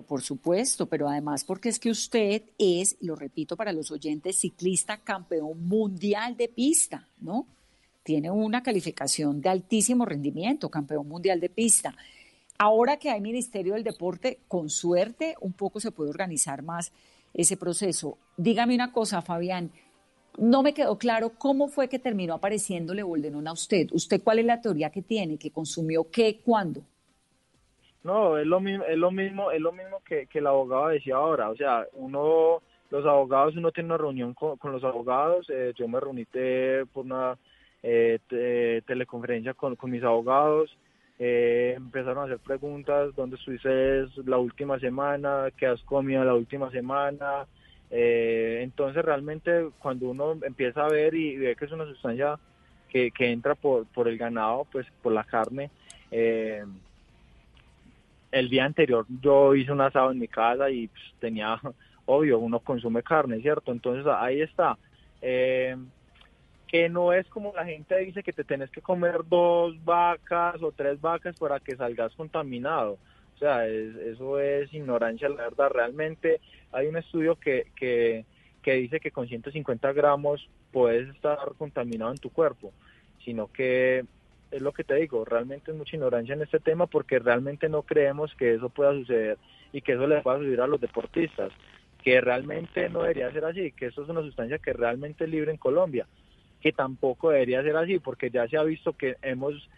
Por 0.08 0.22
supuesto, 0.22 0.86
pero 0.86 1.10
además 1.10 1.44
porque 1.44 1.70
es 1.70 1.80
que 1.80 1.90
usted 1.90 2.44
es, 2.60 2.98
lo 3.02 3.16
repito 3.16 3.58
para 3.58 3.74
los 3.74 3.90
oyentes, 3.90 4.38
ciclista 4.38 4.98
campeón 4.98 5.68
mundial 5.68 6.38
de 6.38 6.50
pista, 6.50 7.08
¿no? 7.20 7.48
Tiene 8.04 8.30
una 8.30 8.62
calificación 8.62 9.42
de 9.42 9.50
altísimo 9.50 10.06
rendimiento, 10.06 10.70
campeón 10.70 11.08
mundial 11.08 11.40
de 11.40 11.50
pista. 11.50 11.96
Ahora 12.60 12.98
que 12.98 13.10
hay 13.10 13.22
Ministerio 13.22 13.74
del 13.74 13.84
Deporte, 13.84 14.38
con 14.48 14.70
suerte 14.70 15.34
un 15.42 15.54
poco 15.54 15.80
se 15.80 15.90
puede 15.90 16.12
organizar 16.12 16.62
más 16.62 16.92
ese 17.34 17.58
proceso. 17.58 18.20
Dígame 18.38 18.76
una 18.76 18.92
cosa, 18.92 19.24
Fabián, 19.24 19.72
no 20.38 20.64
me 20.64 20.74
quedó 20.74 20.98
claro 20.98 21.32
cómo 21.38 21.68
fue 21.68 21.88
que 21.88 22.00
terminó 22.00 22.36
apareciéndole 22.36 23.04
Boldenón 23.04 23.48
a 23.48 23.54
usted. 23.54 23.88
¿Usted 23.92 24.22
cuál 24.24 24.40
es 24.40 24.46
la 24.46 24.62
teoría 24.62 24.90
que 24.90 25.02
tiene? 25.02 25.38
¿Que 25.38 25.52
consumió 25.52 26.10
qué, 26.12 26.40
cuándo? 26.44 26.82
No, 28.04 28.38
es 28.38 28.46
lo 28.46 28.60
mismo, 28.60 28.84
es 28.86 28.98
lo 28.98 29.12
mismo, 29.12 29.52
es 29.52 29.62
lo 29.62 29.72
mismo 29.72 30.02
que, 30.06 30.28
el 30.34 30.48
abogado 30.48 30.90
decía 30.90 31.16
ahora. 31.16 31.50
O 31.50 31.56
sea, 31.56 31.86
uno, 31.94 32.62
los 32.90 33.06
abogados, 33.06 33.56
uno 33.56 33.72
tiene 33.72 33.88
una 33.88 33.98
reunión 33.98 34.34
con, 34.34 34.58
los 34.72 34.84
abogados. 34.84 35.50
Eh, 35.50 35.74
yo 35.78 35.88
me 35.88 36.00
reuní 36.00 36.26
por 36.92 37.06
una 37.06 37.38
eh, 37.82 38.20
teleconferencia 38.86 39.54
con, 39.54 39.78
mis 39.84 40.04
abogados. 40.04 40.76
Eh, 41.20 41.76
empezaron 41.78 42.24
a 42.24 42.26
hacer 42.26 42.40
preguntas, 42.40 43.16
¿dónde 43.16 43.38
estuviste 43.38 44.08
la 44.26 44.38
última 44.38 44.80
semana? 44.80 45.50
¿Qué 45.56 45.68
has 45.68 45.82
comido 45.84 46.24
la 46.26 46.34
última 46.34 46.72
semana? 46.72 47.46
Eh, 47.96 48.62
entonces 48.64 49.06
realmente 49.06 49.70
cuando 49.78 50.10
uno 50.10 50.36
empieza 50.42 50.84
a 50.84 50.90
ver 50.90 51.14
y 51.14 51.38
ve 51.38 51.56
que 51.56 51.66
es 51.66 51.72
una 51.72 51.86
sustancia 51.86 52.40
que, 52.90 53.12
entra 53.20 53.54
por, 53.54 53.86
por 53.86 54.08
el 54.08 54.18
ganado, 54.18 54.66
pues 54.72 54.88
por 55.04 55.14
la 55.14 55.24
carne, 55.24 55.70
eh, 56.10 56.64
el 58.32 58.50
día 58.50 58.66
anterior 58.66 59.06
yo 59.22 59.54
hice 59.54 59.72
un 59.72 59.82
asado 59.82 60.12
en 60.12 60.20
mi 60.20 60.28
casa 60.28 60.72
y 60.72 60.88
pues, 60.88 61.04
tenía 61.20 61.60
obvio, 62.06 62.40
uno 62.40 62.60
consume 62.60 63.04
carne, 63.04 63.42
¿cierto? 63.42 63.72
Entonces 63.72 64.06
ahí 64.08 64.42
está. 64.42 64.78
Eh, 65.22 65.78
que 66.68 66.90
no 66.90 67.14
es 67.14 67.28
como 67.28 67.54
la 67.56 67.66
gente 67.66 67.96
dice 68.00 68.24
que 68.24 68.34
te 68.34 68.44
tenés 68.44 68.72
que 68.72 68.82
comer 68.82 69.22
dos 69.30 69.76
vacas 69.86 70.62
o 70.64 70.72
tres 70.72 71.00
vacas 71.00 71.36
para 71.38 71.60
que 71.60 71.76
salgas 71.76 72.16
contaminado. 72.16 72.98
O 73.36 73.38
sea, 73.38 73.68
eso 73.68 74.40
es 74.40 74.74
ignorancia, 74.74 75.30
la 75.30 75.44
verdad. 75.44 75.72
Realmente 75.72 76.40
hay 76.72 76.88
un 76.88 76.98
estudio 76.98 77.36
que, 77.36 77.68
que, 77.76 78.26
que 78.62 78.74
dice 78.74 79.00
que 79.00 79.12
con 79.12 79.28
150 79.28 79.92
gramos 79.94 80.48
puedes 80.72 81.10
estar 81.10 81.38
contaminado 81.58 82.12
en 82.12 82.18
tu 82.18 82.30
cuerpo, 82.30 82.72
sino 83.24 83.52
que 83.52 84.06
es 84.54 84.62
lo 84.62 84.72
que 84.72 84.84
te 84.84 84.96
digo, 84.96 85.26
realmente 85.26 85.72
es 85.72 85.78
mucha 85.78 85.96
ignorancia 85.96 86.34
en 86.34 86.44
este 86.44 86.60
tema 86.60 86.86
porque 86.86 87.18
realmente 87.18 87.70
no 87.70 87.82
creemos 87.82 88.34
que 88.36 88.54
eso 88.54 88.70
pueda 88.70 88.94
suceder 88.94 89.38
y 89.72 89.82
que 89.82 89.94
eso 89.94 90.06
le 90.06 90.22
pueda 90.22 90.38
suceder 90.38 90.62
a 90.62 90.68
los 90.68 90.80
deportistas, 90.80 91.52
que 92.04 92.22
realmente 92.22 92.88
no 92.90 93.02
debería 93.02 93.32
ser 93.32 93.46
así, 93.46 93.72
que 93.72 93.88
esto 93.88 94.04
es 94.04 94.10
una 94.10 94.22
sustancia 94.22 94.60
que 94.60 94.74
realmente 94.74 95.24
es 95.24 95.30
libre 95.32 95.52
en 95.52 95.58
Colombia, 95.58 96.06
que 96.62 96.72
tampoco 96.72 97.32
debería 97.32 97.64
ser 97.64 97.76
así 97.76 97.98
porque 97.98 98.30
ya 98.30 98.48
se 98.48 98.58
ha 98.58 98.64
visto 98.64 98.94
que 98.94 99.16
hemos 99.24 99.70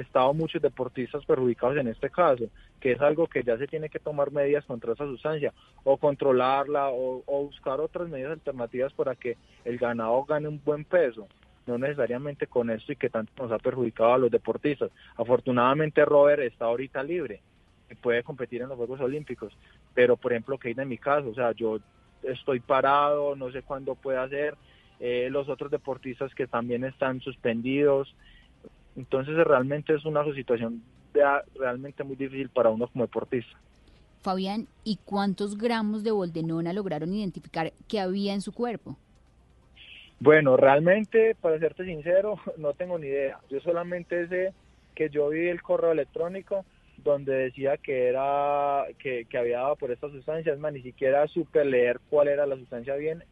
estado 0.00 0.32
muchos 0.34 0.60
deportistas 0.60 1.24
perjudicados 1.24 1.76
en 1.76 1.88
este 1.88 2.10
caso, 2.10 2.44
que 2.80 2.92
es 2.92 3.00
algo 3.00 3.26
que 3.26 3.42
ya 3.42 3.56
se 3.56 3.66
tiene 3.66 3.88
que 3.88 3.98
tomar 3.98 4.30
medidas 4.30 4.64
contra 4.64 4.92
esa 4.92 5.06
sustancia, 5.06 5.52
o 5.84 5.96
controlarla, 5.96 6.88
o, 6.90 7.22
buscar 7.26 7.80
otras 7.80 8.08
medidas 8.08 8.32
alternativas 8.32 8.92
para 8.92 9.14
que 9.14 9.36
el 9.64 9.78
ganado 9.78 10.24
gane 10.24 10.48
un 10.48 10.60
buen 10.64 10.84
peso 10.84 11.26
no 11.66 11.78
necesariamente 11.78 12.46
con 12.46 12.68
esto 12.68 12.92
y 12.92 12.96
que 12.96 13.08
tanto 13.08 13.32
nos 13.42 13.50
ha 13.50 13.56
perjudicado 13.56 14.12
a 14.12 14.18
los 14.18 14.30
deportistas. 14.30 14.90
Afortunadamente 15.16 16.04
Robert 16.04 16.42
está 16.42 16.66
ahorita 16.66 17.02
libre 17.02 17.40
puede 17.94 18.22
competir 18.22 18.62
en 18.62 18.68
los 18.68 18.76
Juegos 18.76 19.00
Olímpicos, 19.00 19.52
pero 19.94 20.16
por 20.16 20.32
ejemplo, 20.32 20.58
que 20.58 20.70
en 20.70 20.88
mi 20.88 20.98
caso, 20.98 21.28
o 21.28 21.34
sea, 21.34 21.52
yo 21.52 21.78
estoy 22.22 22.60
parado, 22.60 23.36
no 23.36 23.50
sé 23.50 23.62
cuándo 23.62 23.94
puede 23.94 24.18
hacer, 24.18 24.56
eh, 25.00 25.28
los 25.30 25.48
otros 25.48 25.70
deportistas 25.70 26.34
que 26.34 26.46
también 26.46 26.84
están 26.84 27.20
suspendidos, 27.20 28.14
entonces 28.96 29.34
realmente 29.36 29.94
es 29.94 30.04
una 30.04 30.24
situación 30.34 30.82
realmente 31.54 32.02
muy 32.02 32.16
difícil 32.16 32.48
para 32.48 32.70
uno 32.70 32.88
como 32.88 33.04
deportista. 33.04 33.56
Fabián, 34.22 34.66
¿y 34.84 34.98
cuántos 35.04 35.58
gramos 35.58 36.02
de 36.02 36.10
boldenona 36.10 36.72
lograron 36.72 37.12
identificar 37.12 37.72
que 37.88 38.00
había 38.00 38.32
en 38.32 38.40
su 38.40 38.52
cuerpo? 38.52 38.96
Bueno, 40.18 40.56
realmente, 40.56 41.34
para 41.34 41.58
serte 41.58 41.84
sincero, 41.84 42.38
no 42.56 42.72
tengo 42.72 42.98
ni 42.98 43.08
idea. 43.08 43.38
Yo 43.50 43.60
solamente 43.60 44.26
sé 44.28 44.54
que 44.94 45.10
yo 45.10 45.28
vi 45.28 45.48
el 45.48 45.62
correo 45.62 45.92
electrónico 45.92 46.64
donde 46.98 47.34
decía 47.34 47.76
que 47.76 48.08
era 48.08 48.86
que, 48.98 49.26
había 49.36 49.58
dado 49.58 49.76
por 49.76 49.90
estas 49.90 50.12
sustancias, 50.12 50.58
más 50.58 50.72
ni 50.72 50.80
siquiera 50.80 51.26
supe 51.28 51.64
leer 51.64 52.00
cuál 52.08 52.28
era 52.28 52.46
la 52.46 52.56
sustancia 52.56 52.94
bien. 52.94 53.22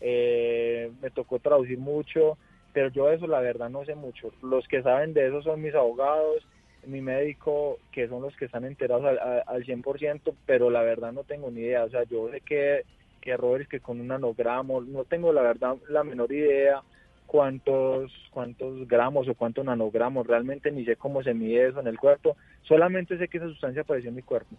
Eh, 0.00 0.90
me 1.00 1.10
tocó 1.10 1.38
traducir 1.38 1.78
mucho, 1.78 2.36
pero 2.72 2.88
yo 2.88 3.10
eso 3.10 3.26
la 3.26 3.40
verdad 3.40 3.70
no 3.70 3.84
sé 3.84 3.94
mucho. 3.94 4.32
Los 4.42 4.66
que 4.68 4.82
saben 4.82 5.14
de 5.14 5.28
eso 5.28 5.42
son 5.42 5.60
mis 5.60 5.74
abogados, 5.74 6.46
mi 6.86 7.00
médico, 7.00 7.78
que 7.92 8.08
son 8.08 8.22
los 8.22 8.36
que 8.36 8.46
están 8.46 8.64
enterados 8.64 9.04
al, 9.04 9.18
al 9.46 9.64
100%, 9.64 10.34
pero 10.46 10.70
la 10.70 10.82
verdad 10.82 11.12
no 11.12 11.24
tengo 11.24 11.50
ni 11.50 11.60
idea. 11.60 11.84
O 11.84 11.90
sea, 11.90 12.04
yo 12.04 12.28
sé 12.30 12.40
que 12.40 12.82
que 13.22 13.30
errores 13.30 13.68
que 13.68 13.80
con 13.80 14.00
un 14.00 14.08
nanogramo, 14.08 14.82
no 14.82 15.04
tengo 15.04 15.32
la 15.32 15.42
verdad 15.42 15.76
la 15.88 16.04
menor 16.04 16.30
idea 16.30 16.82
cuántos 17.24 18.12
cuántos 18.30 18.86
gramos 18.86 19.26
o 19.28 19.34
cuántos 19.34 19.64
nanogramos, 19.64 20.26
realmente 20.26 20.70
ni 20.70 20.84
sé 20.84 20.96
cómo 20.96 21.22
se 21.22 21.32
mide 21.32 21.68
eso 21.68 21.80
en 21.80 21.86
el 21.86 21.98
cuerpo, 21.98 22.36
solamente 22.62 23.16
sé 23.16 23.28
que 23.28 23.38
esa 23.38 23.46
sustancia 23.46 23.82
apareció 23.82 24.10
en 24.10 24.16
mi 24.16 24.22
cuerpo, 24.22 24.56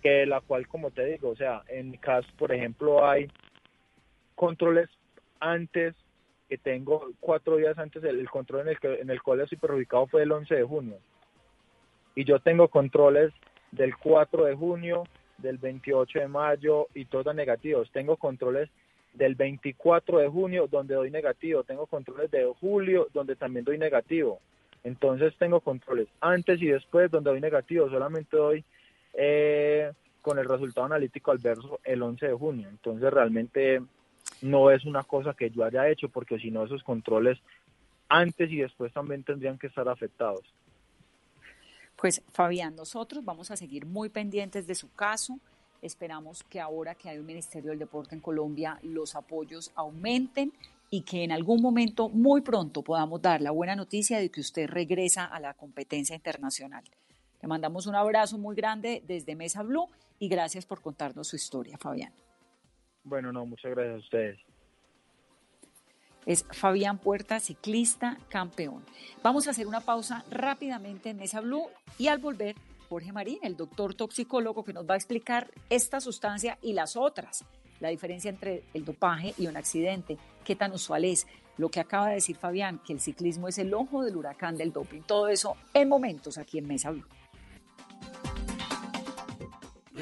que 0.00 0.24
la 0.24 0.40
cual 0.40 0.66
como 0.68 0.90
te 0.90 1.04
digo, 1.04 1.28
o 1.28 1.36
sea, 1.36 1.62
en 1.68 1.90
mi 1.90 1.98
caso, 1.98 2.28
por 2.38 2.52
ejemplo, 2.52 3.06
hay 3.06 3.26
controles 4.36 4.88
antes 5.40 5.94
que 6.48 6.58
tengo 6.58 7.10
cuatro 7.20 7.56
días 7.56 7.78
antes, 7.78 8.02
el, 8.04 8.28
control 8.28 8.62
en 8.62 8.68
el, 8.68 8.78
que, 8.78 9.00
en 9.00 9.10
el 9.10 9.22
cual 9.22 9.40
estoy 9.40 9.58
perjudicado 9.58 10.06
fue 10.06 10.22
el 10.22 10.32
11 10.32 10.54
de 10.54 10.64
junio. 10.64 10.98
Y 12.14 12.24
yo 12.24 12.38
tengo 12.38 12.68
controles 12.68 13.32
del 13.72 13.96
4 13.96 14.44
de 14.44 14.54
junio, 14.54 15.04
del 15.38 15.58
28 15.58 16.20
de 16.20 16.28
mayo 16.28 16.86
y 16.94 17.06
todos 17.06 17.34
negativos. 17.34 17.90
Tengo 17.90 18.16
controles 18.16 18.70
del 19.14 19.34
24 19.34 20.18
de 20.18 20.28
junio 20.28 20.68
donde 20.70 20.94
doy 20.94 21.10
negativo, 21.10 21.62
tengo 21.62 21.86
controles 21.86 22.30
de 22.30 22.52
julio 22.60 23.08
donde 23.12 23.36
también 23.36 23.64
doy 23.64 23.78
negativo. 23.78 24.40
Entonces 24.82 25.34
tengo 25.38 25.60
controles 25.60 26.08
antes 26.20 26.60
y 26.60 26.66
después 26.66 27.10
donde 27.10 27.30
doy 27.30 27.40
negativo, 27.40 27.88
solamente 27.88 28.36
doy 28.36 28.64
eh, 29.14 29.92
con 30.20 30.38
el 30.38 30.48
resultado 30.48 30.86
analítico 30.86 31.30
al 31.30 31.38
verso 31.38 31.80
el 31.84 32.02
11 32.02 32.26
de 32.26 32.34
junio. 32.34 32.68
Entonces 32.68 33.12
realmente 33.12 33.80
no 34.42 34.70
es 34.70 34.84
una 34.84 35.02
cosa 35.02 35.34
que 35.34 35.50
yo 35.50 35.64
haya 35.64 35.88
hecho 35.88 36.08
porque 36.08 36.38
si 36.38 36.50
no 36.50 36.64
esos 36.64 36.82
controles 36.82 37.38
antes 38.08 38.50
y 38.50 38.58
después 38.58 38.92
también 38.92 39.22
tendrían 39.22 39.58
que 39.58 39.68
estar 39.68 39.88
afectados. 39.88 40.42
Pues 41.96 42.22
Fabián, 42.32 42.74
nosotros 42.76 43.24
vamos 43.24 43.50
a 43.50 43.56
seguir 43.56 43.86
muy 43.86 44.08
pendientes 44.08 44.66
de 44.66 44.74
su 44.74 44.92
caso. 44.92 45.38
Esperamos 45.80 46.42
que 46.44 46.60
ahora 46.60 46.94
que 46.94 47.08
hay 47.08 47.18
un 47.18 47.26
Ministerio 47.26 47.70
del 47.70 47.78
Deporte 47.78 48.14
en 48.14 48.20
Colombia, 48.20 48.78
los 48.82 49.14
apoyos 49.14 49.70
aumenten 49.74 50.52
y 50.90 51.02
que 51.02 51.24
en 51.24 51.32
algún 51.32 51.60
momento, 51.60 52.08
muy 52.08 52.40
pronto, 52.40 52.82
podamos 52.82 53.20
dar 53.20 53.40
la 53.40 53.50
buena 53.50 53.74
noticia 53.74 54.18
de 54.18 54.30
que 54.30 54.40
usted 54.40 54.68
regresa 54.68 55.24
a 55.24 55.40
la 55.40 55.54
competencia 55.54 56.14
internacional. 56.14 56.84
Le 57.42 57.48
mandamos 57.48 57.86
un 57.86 57.94
abrazo 57.94 58.38
muy 58.38 58.54
grande 58.54 59.02
desde 59.06 59.34
Mesa 59.34 59.62
Blue 59.62 59.88
y 60.18 60.28
gracias 60.28 60.66
por 60.66 60.80
contarnos 60.80 61.28
su 61.28 61.36
historia, 61.36 61.76
Fabián. 61.78 62.12
Bueno, 63.04 63.32
no, 63.32 63.44
muchas 63.44 63.70
gracias 63.72 63.94
a 63.94 63.98
ustedes. 63.98 64.40
Es 66.26 66.46
Fabián 66.50 66.98
Puerta, 66.98 67.38
ciclista 67.38 68.16
campeón. 68.28 68.82
Vamos 69.22 69.46
a 69.46 69.50
hacer 69.50 69.66
una 69.66 69.82
pausa 69.82 70.24
rápidamente 70.30 71.10
en 71.10 71.18
Mesa 71.18 71.42
Blue 71.42 71.66
y 71.98 72.08
al 72.08 72.18
volver, 72.18 72.56
Jorge 72.88 73.12
Marín, 73.12 73.38
el 73.42 73.56
doctor 73.56 73.94
toxicólogo 73.94 74.64
que 74.64 74.72
nos 74.72 74.88
va 74.88 74.94
a 74.94 74.96
explicar 74.96 75.50
esta 75.68 76.00
sustancia 76.00 76.58
y 76.62 76.72
las 76.72 76.96
otras, 76.96 77.44
la 77.80 77.90
diferencia 77.90 78.30
entre 78.30 78.64
el 78.72 78.86
dopaje 78.86 79.34
y 79.36 79.46
un 79.48 79.56
accidente, 79.58 80.16
qué 80.44 80.56
tan 80.56 80.72
usual 80.72 81.04
es, 81.04 81.26
lo 81.58 81.68
que 81.68 81.80
acaba 81.80 82.08
de 82.08 82.14
decir 82.14 82.36
Fabián, 82.36 82.80
que 82.84 82.94
el 82.94 83.00
ciclismo 83.00 83.48
es 83.48 83.58
el 83.58 83.74
ojo 83.74 84.02
del 84.02 84.16
huracán 84.16 84.56
del 84.56 84.72
doping, 84.72 85.02
todo 85.02 85.28
eso 85.28 85.56
en 85.74 85.88
momentos 85.88 86.38
aquí 86.38 86.58
en 86.58 86.66
Mesa 86.66 86.90
Blue. 86.90 87.04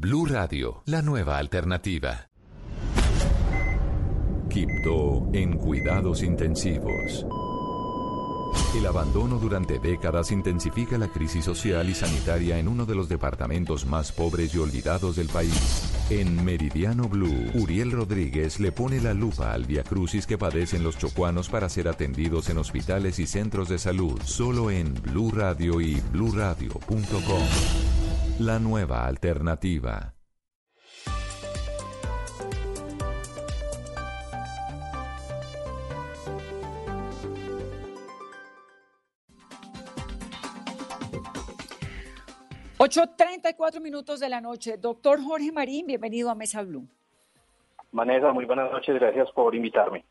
Blue 0.00 0.26
Radio, 0.26 0.84
la 0.86 1.02
nueva 1.02 1.38
alternativa. 1.38 2.30
Quibdó 4.48 5.28
en 5.32 5.58
cuidados 5.58 6.22
intensivos. 6.22 7.26
El 8.76 8.86
abandono 8.86 9.38
durante 9.38 9.78
décadas 9.78 10.30
intensifica 10.30 10.98
la 10.98 11.08
crisis 11.08 11.44
social 11.44 11.88
y 11.88 11.94
sanitaria 11.94 12.58
en 12.58 12.68
uno 12.68 12.86
de 12.86 12.94
los 12.94 13.08
departamentos 13.08 13.86
más 13.86 14.12
pobres 14.12 14.54
y 14.54 14.58
olvidados 14.58 15.16
del 15.16 15.28
país. 15.28 15.92
En 16.10 16.44
Meridiano 16.44 17.08
Blue, 17.08 17.50
Uriel 17.54 17.92
Rodríguez 17.92 18.60
le 18.60 18.72
pone 18.72 19.00
la 19.00 19.14
lupa 19.14 19.52
al 19.52 19.64
viacrucis 19.64 20.26
que 20.26 20.38
padecen 20.38 20.82
los 20.82 20.96
chocuanos 20.98 21.48
para 21.48 21.68
ser 21.68 21.88
atendidos 21.88 22.50
en 22.50 22.58
hospitales 22.58 23.18
y 23.18 23.26
centros 23.26 23.68
de 23.68 23.78
salud, 23.78 24.20
solo 24.24 24.70
en 24.70 24.94
Blue 24.94 25.30
Radio 25.30 25.80
y 25.80 26.00
bluradio.com. 26.12 27.42
la 28.38 28.58
nueva 28.58 29.06
alternativa. 29.06 30.17
Ocho 42.88 43.06
treinta 43.06 43.50
y 43.50 43.52
cuatro 43.52 43.82
minutos 43.82 44.18
de 44.18 44.30
la 44.30 44.40
noche. 44.40 44.78
Doctor 44.78 45.22
Jorge 45.22 45.52
Marín, 45.52 45.86
bienvenido 45.86 46.30
a 46.30 46.34
Mesa 46.34 46.62
Blue. 46.62 46.88
Vanessa, 47.92 48.32
muy 48.32 48.46
buenas 48.46 48.72
noches, 48.72 48.94
gracias 48.94 49.30
por 49.32 49.54
invitarme. 49.54 50.06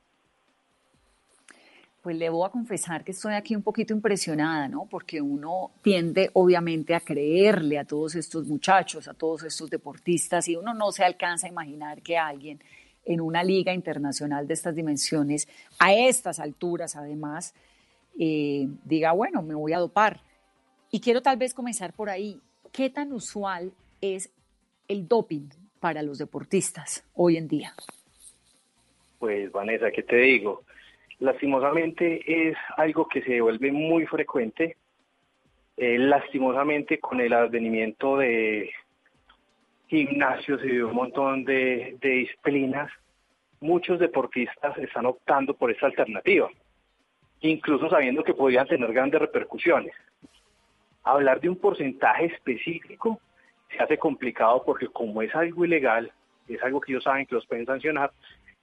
Pues 2.03 2.15
le 2.15 2.29
voy 2.29 2.45
a 2.45 2.51
confesar 2.51 3.03
que 3.03 3.13
estoy 3.13 3.33
aquí 3.33 3.55
un 3.55 3.63
poquito 3.63 3.95
impresionada, 3.95 4.67
¿no? 4.67 4.85
Porque 4.85 5.19
uno 5.19 5.71
tiende 5.81 6.29
obviamente 6.33 6.93
a 6.93 6.99
creerle 6.99 7.79
a 7.79 7.83
todos 7.83 8.13
estos 8.13 8.45
muchachos, 8.45 9.07
a 9.07 9.15
todos 9.15 9.41
estos 9.41 9.71
deportistas, 9.71 10.47
y 10.47 10.55
uno 10.55 10.75
no 10.75 10.91
se 10.91 11.03
alcanza 11.03 11.47
a 11.47 11.49
imaginar 11.49 12.03
que 12.03 12.15
alguien 12.15 12.61
en 13.05 13.21
una 13.21 13.43
liga 13.43 13.73
internacional 13.73 14.45
de 14.45 14.53
estas 14.53 14.75
dimensiones, 14.75 15.47
a 15.79 15.95
estas 15.95 16.39
alturas 16.39 16.95
además, 16.95 17.55
eh, 18.19 18.67
diga, 18.85 19.13
bueno, 19.13 19.41
me 19.41 19.55
voy 19.55 19.73
a 19.73 19.79
dopar. 19.79 20.21
Y 20.91 20.99
quiero 20.99 21.23
tal 21.23 21.37
vez 21.37 21.55
comenzar 21.55 21.91
por 21.91 22.11
ahí. 22.11 22.39
¿Qué 22.77 22.91
tan 22.91 23.11
usual 23.11 23.71
es 24.01 24.31
el 24.87 25.07
doping 25.07 25.49
para 25.79 26.03
los 26.03 26.19
deportistas 26.19 27.03
hoy 27.15 27.35
en 27.35 27.47
día? 27.47 27.73
Pues 29.17 29.51
Vanessa, 29.51 29.89
¿qué 29.89 30.03
te 30.03 30.15
digo? 30.17 30.61
lastimosamente 31.17 32.49
es 32.49 32.55
algo 32.75 33.07
que 33.07 33.23
se 33.23 33.41
vuelve 33.41 33.71
muy 33.71 34.05
frecuente. 34.05 34.77
Eh, 35.75 35.97
lastimosamente 35.97 36.99
con 36.99 37.19
el 37.19 37.33
advenimiento 37.33 38.17
de 38.17 38.69
gimnasios 39.87 40.63
y 40.63 40.75
de 40.75 40.83
un 40.83 40.93
montón 40.93 41.45
de, 41.45 41.97
disciplinas, 41.99 42.91
muchos 43.59 43.97
deportistas 43.99 44.77
están 44.77 45.07
optando 45.07 45.55
por 45.55 45.71
esta 45.71 45.87
alternativa, 45.87 46.47
incluso 47.41 47.89
sabiendo 47.89 48.23
que 48.23 48.35
podrían 48.35 48.67
tener 48.67 48.93
grandes 48.93 49.19
repercusiones. 49.19 49.95
Hablar 51.07 51.39
de 51.39 51.49
un 51.49 51.55
porcentaje 51.55 52.25
específico 52.25 53.19
se 53.69 53.83
hace 53.83 53.97
complicado 53.97 54.63
porque 54.65 54.87
como 54.87 55.21
es 55.21 55.33
algo 55.35 55.65
ilegal, 55.65 56.11
es 56.47 56.61
algo 56.63 56.81
que 56.81 56.91
ellos 56.91 57.03
saben 57.03 57.25
que 57.25 57.35
los 57.35 57.45
pueden 57.45 57.65
sancionar, 57.65 58.11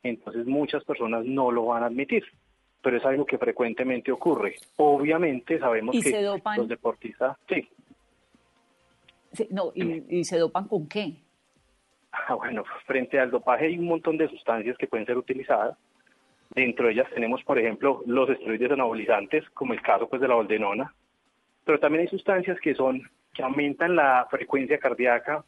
entonces 0.03 0.47
muchas 0.47 0.85
personas 0.85 1.25
no 1.25 1.51
lo 1.51 1.67
van 1.67 1.83
a 1.83 1.87
admitir 1.87 2.25
pero 2.85 2.99
es 2.99 3.05
algo 3.07 3.25
que 3.25 3.39
frecuentemente 3.39 4.13
ocurre. 4.13 4.57
Obviamente 4.77 5.59
sabemos 5.59 5.97
que 6.01 6.23
los 6.57 6.69
deportistas, 6.69 7.37
sí. 7.49 7.67
no, 9.51 9.73
y, 9.75 10.23
se 10.23 10.37
dopan 10.37 10.69
con 10.69 10.87
qué? 10.87 11.15
Ah, 12.13 12.35
bueno, 12.35 12.63
frente 12.87 13.19
al 13.19 13.31
dopaje 13.31 13.67
hay 13.67 13.79
un 13.79 13.87
montón 13.87 14.19
de 14.19 14.29
sustancias 14.29 14.77
que 14.77 14.87
pueden 14.87 15.07
ser 15.07 15.17
utilizadas. 15.17 15.77
Dentro 16.51 16.87
de 16.87 16.93
ellas 16.93 17.09
tenemos, 17.13 17.43
por 17.43 17.59
ejemplo, 17.59 18.03
los 18.07 18.29
esteroides 18.29 18.71
anabolizantes, 18.71 19.49
como 19.51 19.73
el 19.73 19.81
caso 19.81 20.07
pues 20.07 20.21
de 20.21 20.29
la 20.29 20.35
boldenona, 20.35 20.95
pero 21.65 21.79
también 21.79 22.03
hay 22.03 22.09
sustancias 22.09 22.59
que 22.61 22.75
son 22.75 23.09
que 23.35 23.43
aumentan 23.43 23.97
la 23.97 24.27
frecuencia 24.31 24.79
cardíaca, 24.79 25.45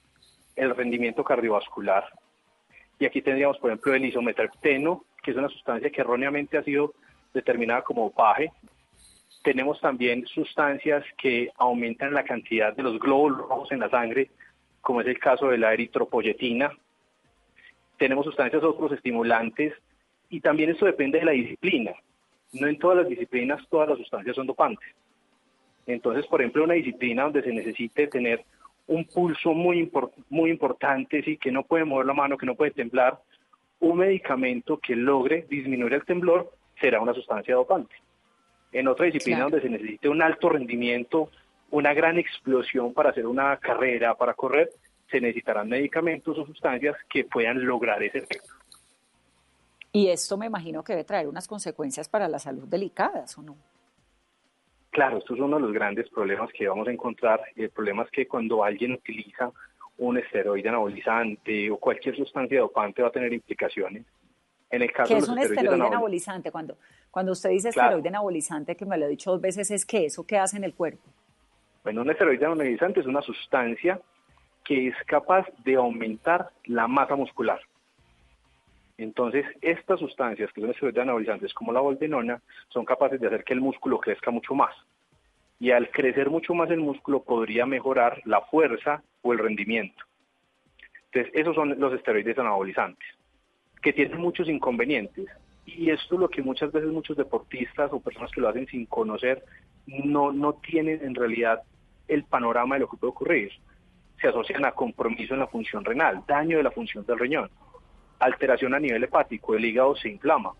el 0.56 0.74
rendimiento 0.74 1.22
cardiovascular. 1.22 2.04
Y 2.98 3.04
aquí 3.04 3.22
tendríamos, 3.22 3.58
por 3.58 3.70
ejemplo, 3.70 3.94
el 3.94 4.06
isometrapteno, 4.06 5.04
que 5.22 5.30
es 5.30 5.36
una 5.36 5.48
sustancia 5.48 5.90
que 5.90 6.00
erróneamente 6.00 6.58
ha 6.58 6.64
sido 6.64 6.94
determinada 7.32 7.82
como 7.82 8.04
dopaje. 8.04 8.50
Tenemos 9.44 9.80
también 9.80 10.26
sustancias 10.26 11.04
que 11.16 11.50
aumentan 11.56 12.12
la 12.12 12.24
cantidad 12.24 12.74
de 12.74 12.82
los 12.82 12.98
glóbulos 12.98 13.38
rojos 13.48 13.70
en 13.70 13.80
la 13.80 13.90
sangre, 13.90 14.30
como 14.80 15.00
es 15.00 15.06
el 15.06 15.18
caso 15.18 15.48
de 15.48 15.58
la 15.58 15.72
eritropoyetina. 15.72 16.72
Tenemos 17.98 18.24
sustancias 18.24 18.64
otros 18.64 18.92
estimulantes 18.92 19.74
y 20.28 20.40
también 20.40 20.70
eso 20.70 20.86
depende 20.86 21.20
de 21.20 21.24
la 21.26 21.32
disciplina. 21.32 21.92
No 22.52 22.66
en 22.66 22.78
todas 22.78 22.98
las 22.98 23.08
disciplinas 23.08 23.62
todas 23.68 23.88
las 23.88 23.98
sustancias 23.98 24.34
son 24.34 24.46
dopantes. 24.46 24.88
Entonces, 25.86 26.26
por 26.26 26.40
ejemplo, 26.40 26.64
una 26.64 26.74
disciplina 26.74 27.24
donde 27.24 27.42
se 27.42 27.52
necesite 27.52 28.08
tener 28.08 28.44
un 28.86 29.04
pulso 29.04 29.52
muy, 29.52 29.90
muy 30.28 30.50
importante, 30.50 31.22
sí, 31.22 31.36
que 31.36 31.50
no 31.50 31.64
puede 31.64 31.84
mover 31.84 32.06
la 32.06 32.14
mano, 32.14 32.36
que 32.36 32.46
no 32.46 32.54
puede 32.54 32.70
temblar, 32.72 33.20
un 33.80 33.98
medicamento 33.98 34.78
que 34.78 34.96
logre 34.96 35.46
disminuir 35.48 35.94
el 35.94 36.04
temblor 36.04 36.52
será 36.80 37.00
una 37.00 37.14
sustancia 37.14 37.54
dopante. 37.54 37.94
En 38.72 38.88
otra 38.88 39.06
disciplina 39.06 39.42
donde 39.42 39.60
se 39.60 39.68
necesite 39.68 40.08
un 40.08 40.22
alto 40.22 40.48
rendimiento, 40.48 41.30
una 41.70 41.94
gran 41.94 42.18
explosión 42.18 42.92
para 42.92 43.10
hacer 43.10 43.26
una 43.26 43.56
carrera, 43.58 44.14
para 44.14 44.34
correr, 44.34 44.70
se 45.10 45.20
necesitarán 45.20 45.68
medicamentos 45.68 46.36
o 46.38 46.46
sustancias 46.46 46.96
que 47.08 47.24
puedan 47.24 47.64
lograr 47.64 48.02
ese 48.02 48.18
efecto. 48.18 48.52
Y 49.92 50.08
esto 50.08 50.36
me 50.36 50.46
imagino 50.46 50.82
que 50.84 50.92
debe 50.92 51.04
traer 51.04 51.26
unas 51.26 51.48
consecuencias 51.48 52.08
para 52.08 52.28
la 52.28 52.38
salud 52.38 52.64
delicadas, 52.68 53.38
¿o 53.38 53.42
no? 53.42 53.56
Claro, 54.90 55.18
esto 55.18 55.34
es 55.34 55.40
uno 55.40 55.56
de 55.56 55.62
los 55.62 55.72
grandes 55.72 56.08
problemas 56.08 56.50
que 56.52 56.68
vamos 56.68 56.88
a 56.88 56.92
encontrar. 56.92 57.40
El 57.54 57.70
problema 57.70 58.04
es 58.04 58.10
que 58.10 58.26
cuando 58.26 58.64
alguien 58.64 58.92
utiliza 58.92 59.50
un 59.98 60.18
esteroide 60.18 60.68
anabolizante 60.68 61.70
o 61.70 61.78
cualquier 61.78 62.16
sustancia 62.16 62.60
dopante 62.60 63.02
va 63.02 63.08
a 63.08 63.12
tener 63.12 63.32
implicaciones 63.32 64.04
en 64.70 64.82
el 64.82 64.92
caso 64.92 65.14
¿Qué 65.14 65.18
es 65.18 65.28
un 65.28 65.38
esteroide 65.38 65.84
anabolizante? 65.84 66.50
Cuando, 66.50 66.76
cuando 67.10 67.32
usted 67.32 67.50
dice 67.50 67.68
esteroide 67.68 68.08
anabolizante, 68.08 68.76
que 68.76 68.84
me 68.84 68.98
lo 68.98 69.06
ha 69.06 69.08
dicho 69.08 69.30
dos 69.30 69.40
veces, 69.40 69.70
¿es 69.70 69.86
qué? 69.86 70.06
¿Eso 70.06 70.26
qué 70.26 70.38
hace 70.38 70.56
en 70.56 70.64
el 70.64 70.74
cuerpo? 70.74 71.04
Bueno, 71.84 72.02
un 72.02 72.10
esteroide 72.10 72.44
anabolizante 72.44 73.00
es 73.00 73.06
una 73.06 73.22
sustancia 73.22 74.00
que 74.64 74.88
es 74.88 74.96
capaz 75.06 75.46
de 75.64 75.76
aumentar 75.76 76.50
la 76.64 76.88
masa 76.88 77.14
muscular. 77.14 77.60
Entonces, 78.98 79.44
estas 79.60 80.00
sustancias, 80.00 80.50
que 80.52 80.60
son 80.60 80.70
esteroides 80.70 81.02
anabolizantes 81.02 81.52
como 81.52 81.72
la 81.72 81.80
boldenona, 81.80 82.40
son 82.68 82.84
capaces 82.84 83.20
de 83.20 83.26
hacer 83.26 83.44
que 83.44 83.52
el 83.52 83.60
músculo 83.60 83.98
crezca 83.98 84.30
mucho 84.30 84.54
más. 84.54 84.74
Y 85.58 85.70
al 85.70 85.90
crecer 85.90 86.30
mucho 86.30 86.54
más 86.54 86.70
el 86.70 86.80
músculo 86.80 87.22
podría 87.22 87.66
mejorar 87.66 88.22
la 88.24 88.40
fuerza 88.42 89.02
o 89.22 89.32
el 89.32 89.38
rendimiento. 89.38 90.04
Entonces, 91.06 91.32
esos 91.34 91.54
son 91.54 91.78
los 91.78 91.92
esteroides 91.92 92.38
anabolizantes 92.38 93.06
que 93.82 93.92
tienen 93.92 94.18
muchos 94.18 94.48
inconvenientes. 94.48 95.26
Y 95.64 95.90
esto 95.90 96.14
es 96.14 96.20
lo 96.20 96.28
que 96.28 96.42
muchas 96.42 96.72
veces 96.72 96.90
muchos 96.90 97.16
deportistas 97.16 97.92
o 97.92 98.00
personas 98.00 98.30
que 98.32 98.40
lo 98.40 98.48
hacen 98.48 98.66
sin 98.66 98.86
conocer 98.86 99.44
no, 99.86 100.32
no 100.32 100.54
tienen 100.54 101.04
en 101.04 101.14
realidad 101.14 101.62
el 102.08 102.24
panorama 102.24 102.76
de 102.76 102.80
lo 102.80 102.88
que 102.88 102.96
puede 102.96 103.12
ocurrir. 103.12 103.52
Se 104.20 104.28
asocian 104.28 104.64
a 104.64 104.72
compromiso 104.72 105.34
en 105.34 105.40
la 105.40 105.46
función 105.46 105.84
renal, 105.84 106.22
daño 106.26 106.56
de 106.56 106.62
la 106.62 106.70
función 106.70 107.04
del 107.06 107.18
riñón, 107.18 107.50
alteración 108.18 108.74
a 108.74 108.80
nivel 108.80 109.04
hepático, 109.04 109.54
el 109.54 109.64
hígado 109.64 109.96
se 109.96 110.08
inflama, 110.08 110.52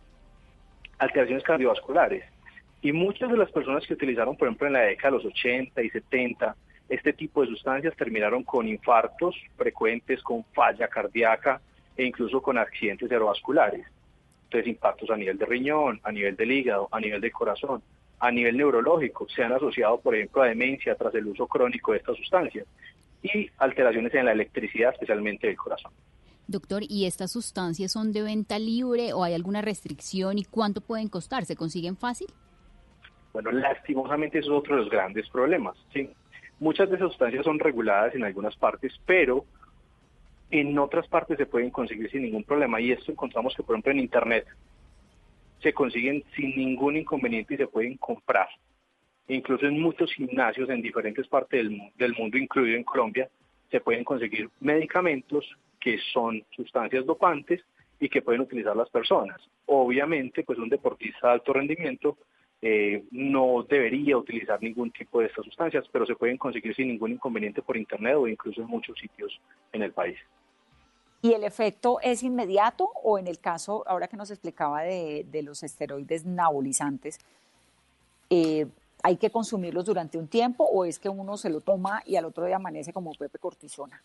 alteraciones 0.98 1.44
cardiovasculares. 1.44 2.24
Y 2.82 2.92
muchas 2.92 3.30
de 3.30 3.36
las 3.36 3.50
personas 3.50 3.86
que 3.86 3.94
utilizaron, 3.94 4.36
por 4.36 4.48
ejemplo, 4.48 4.66
en 4.66 4.74
la 4.74 4.80
década 4.80 5.16
de 5.16 5.24
los 5.24 5.32
80 5.32 5.82
y 5.82 5.90
70, 5.90 6.54
este 6.88 7.12
tipo 7.12 7.40
de 7.40 7.48
sustancias 7.48 7.96
terminaron 7.96 8.44
con 8.44 8.68
infartos 8.68 9.34
frecuentes, 9.56 10.22
con 10.22 10.44
falla 10.54 10.88
cardíaca, 10.88 11.60
e 11.96 12.04
incluso 12.04 12.42
con 12.42 12.58
accidentes 12.58 13.08
cerebrovasculares. 13.08 13.86
Entonces, 14.44 14.68
impactos 14.68 15.10
a 15.10 15.16
nivel 15.16 15.38
de 15.38 15.46
riñón, 15.46 16.00
a 16.04 16.12
nivel 16.12 16.36
del 16.36 16.52
hígado, 16.52 16.88
a 16.92 17.00
nivel 17.00 17.20
del 17.20 17.32
corazón, 17.32 17.82
a 18.20 18.30
nivel 18.30 18.56
neurológico, 18.56 19.28
se 19.28 19.42
han 19.42 19.52
asociado, 19.52 20.00
por 20.00 20.14
ejemplo, 20.14 20.42
a 20.42 20.46
demencia 20.46 20.94
tras 20.94 21.14
el 21.14 21.26
uso 21.26 21.46
crónico 21.46 21.92
de 21.92 21.98
estas 21.98 22.16
sustancias 22.16 22.66
y 23.22 23.50
alteraciones 23.58 24.14
en 24.14 24.26
la 24.26 24.32
electricidad, 24.32 24.92
especialmente 24.92 25.46
del 25.48 25.56
corazón. 25.56 25.92
Doctor, 26.48 26.82
¿y 26.88 27.06
estas 27.06 27.32
sustancias 27.32 27.90
son 27.90 28.12
de 28.12 28.22
venta 28.22 28.58
libre 28.58 29.12
o 29.12 29.24
hay 29.24 29.34
alguna 29.34 29.62
restricción 29.62 30.38
y 30.38 30.44
cuánto 30.44 30.80
pueden 30.80 31.08
costar? 31.08 31.44
¿Se 31.44 31.56
consiguen 31.56 31.96
fácil? 31.96 32.28
Bueno, 33.32 33.50
lastimosamente 33.50 34.38
eso 34.38 34.52
es 34.52 34.58
otro 34.60 34.76
de 34.76 34.82
los 34.82 34.90
grandes 34.90 35.28
problemas. 35.28 35.76
¿sí? 35.92 36.08
Muchas 36.60 36.88
de 36.88 36.96
esas 36.96 37.08
sustancias 37.08 37.44
son 37.44 37.58
reguladas 37.58 38.14
en 38.14 38.22
algunas 38.22 38.56
partes, 38.56 38.92
pero 39.04 39.44
en 40.50 40.78
otras 40.78 41.08
partes 41.08 41.36
se 41.36 41.46
pueden 41.46 41.70
conseguir 41.70 42.08
sin 42.10 42.22
ningún 42.22 42.44
problema 42.44 42.80
y 42.80 42.92
esto 42.92 43.10
encontramos 43.10 43.54
que 43.56 43.64
por 43.64 43.74
ejemplo 43.74 43.90
en 43.90 43.98
internet 43.98 44.46
se 45.60 45.72
consiguen 45.72 46.22
sin 46.36 46.54
ningún 46.56 46.96
inconveniente 46.96 47.54
y 47.54 47.56
se 47.56 47.66
pueden 47.66 47.96
comprar. 47.96 48.48
Incluso 49.26 49.66
en 49.66 49.80
muchos 49.80 50.12
gimnasios 50.12 50.70
en 50.70 50.80
diferentes 50.80 51.26
partes 51.26 51.64
del, 51.64 51.90
del 51.96 52.14
mundo, 52.14 52.38
incluido 52.38 52.76
en 52.76 52.84
Colombia, 52.84 53.28
se 53.68 53.80
pueden 53.80 54.04
conseguir 54.04 54.48
medicamentos 54.60 55.44
que 55.86 56.00
son 56.12 56.44
sustancias 56.50 57.06
dopantes 57.06 57.60
y 58.00 58.08
que 58.08 58.20
pueden 58.20 58.40
utilizar 58.40 58.76
las 58.76 58.90
personas. 58.90 59.40
Obviamente, 59.66 60.42
pues 60.42 60.58
un 60.58 60.68
deportista 60.68 61.28
de 61.28 61.34
alto 61.34 61.52
rendimiento 61.52 62.18
eh, 62.60 63.04
no 63.12 63.64
debería 63.68 64.18
utilizar 64.18 64.60
ningún 64.60 64.90
tipo 64.90 65.20
de 65.20 65.26
estas 65.26 65.44
sustancias, 65.44 65.84
pero 65.92 66.04
se 66.04 66.16
pueden 66.16 66.38
conseguir 66.38 66.74
sin 66.74 66.88
ningún 66.88 67.12
inconveniente 67.12 67.62
por 67.62 67.76
internet 67.76 68.16
o 68.16 68.26
incluso 68.26 68.62
en 68.62 68.66
muchos 68.66 68.98
sitios 68.98 69.40
en 69.72 69.82
el 69.82 69.92
país. 69.92 70.18
¿Y 71.22 71.34
el 71.34 71.44
efecto 71.44 72.00
es 72.02 72.24
inmediato 72.24 72.90
o 73.04 73.16
en 73.16 73.28
el 73.28 73.38
caso, 73.38 73.84
ahora 73.86 74.08
que 74.08 74.16
nos 74.16 74.32
explicaba 74.32 74.82
de, 74.82 75.40
los 75.44 75.62
esteroides 75.62 76.26
nabolizantes, 76.26 77.20
eh, 78.28 78.66
¿Hay 79.02 79.18
que 79.18 79.30
consumirlos 79.30 79.84
durante 79.84 80.18
un 80.18 80.26
tiempo 80.26 80.64
o 80.64 80.84
es 80.84 80.98
que 80.98 81.08
uno 81.08 81.36
se 81.36 81.48
lo 81.48 81.60
toma 81.60 82.02
y 82.06 82.16
al 82.16 82.24
otro 82.24 82.44
día 82.44 82.56
amanece 82.56 82.92
como 82.92 83.12
Pepe 83.12 83.38
Cortisona? 83.38 84.02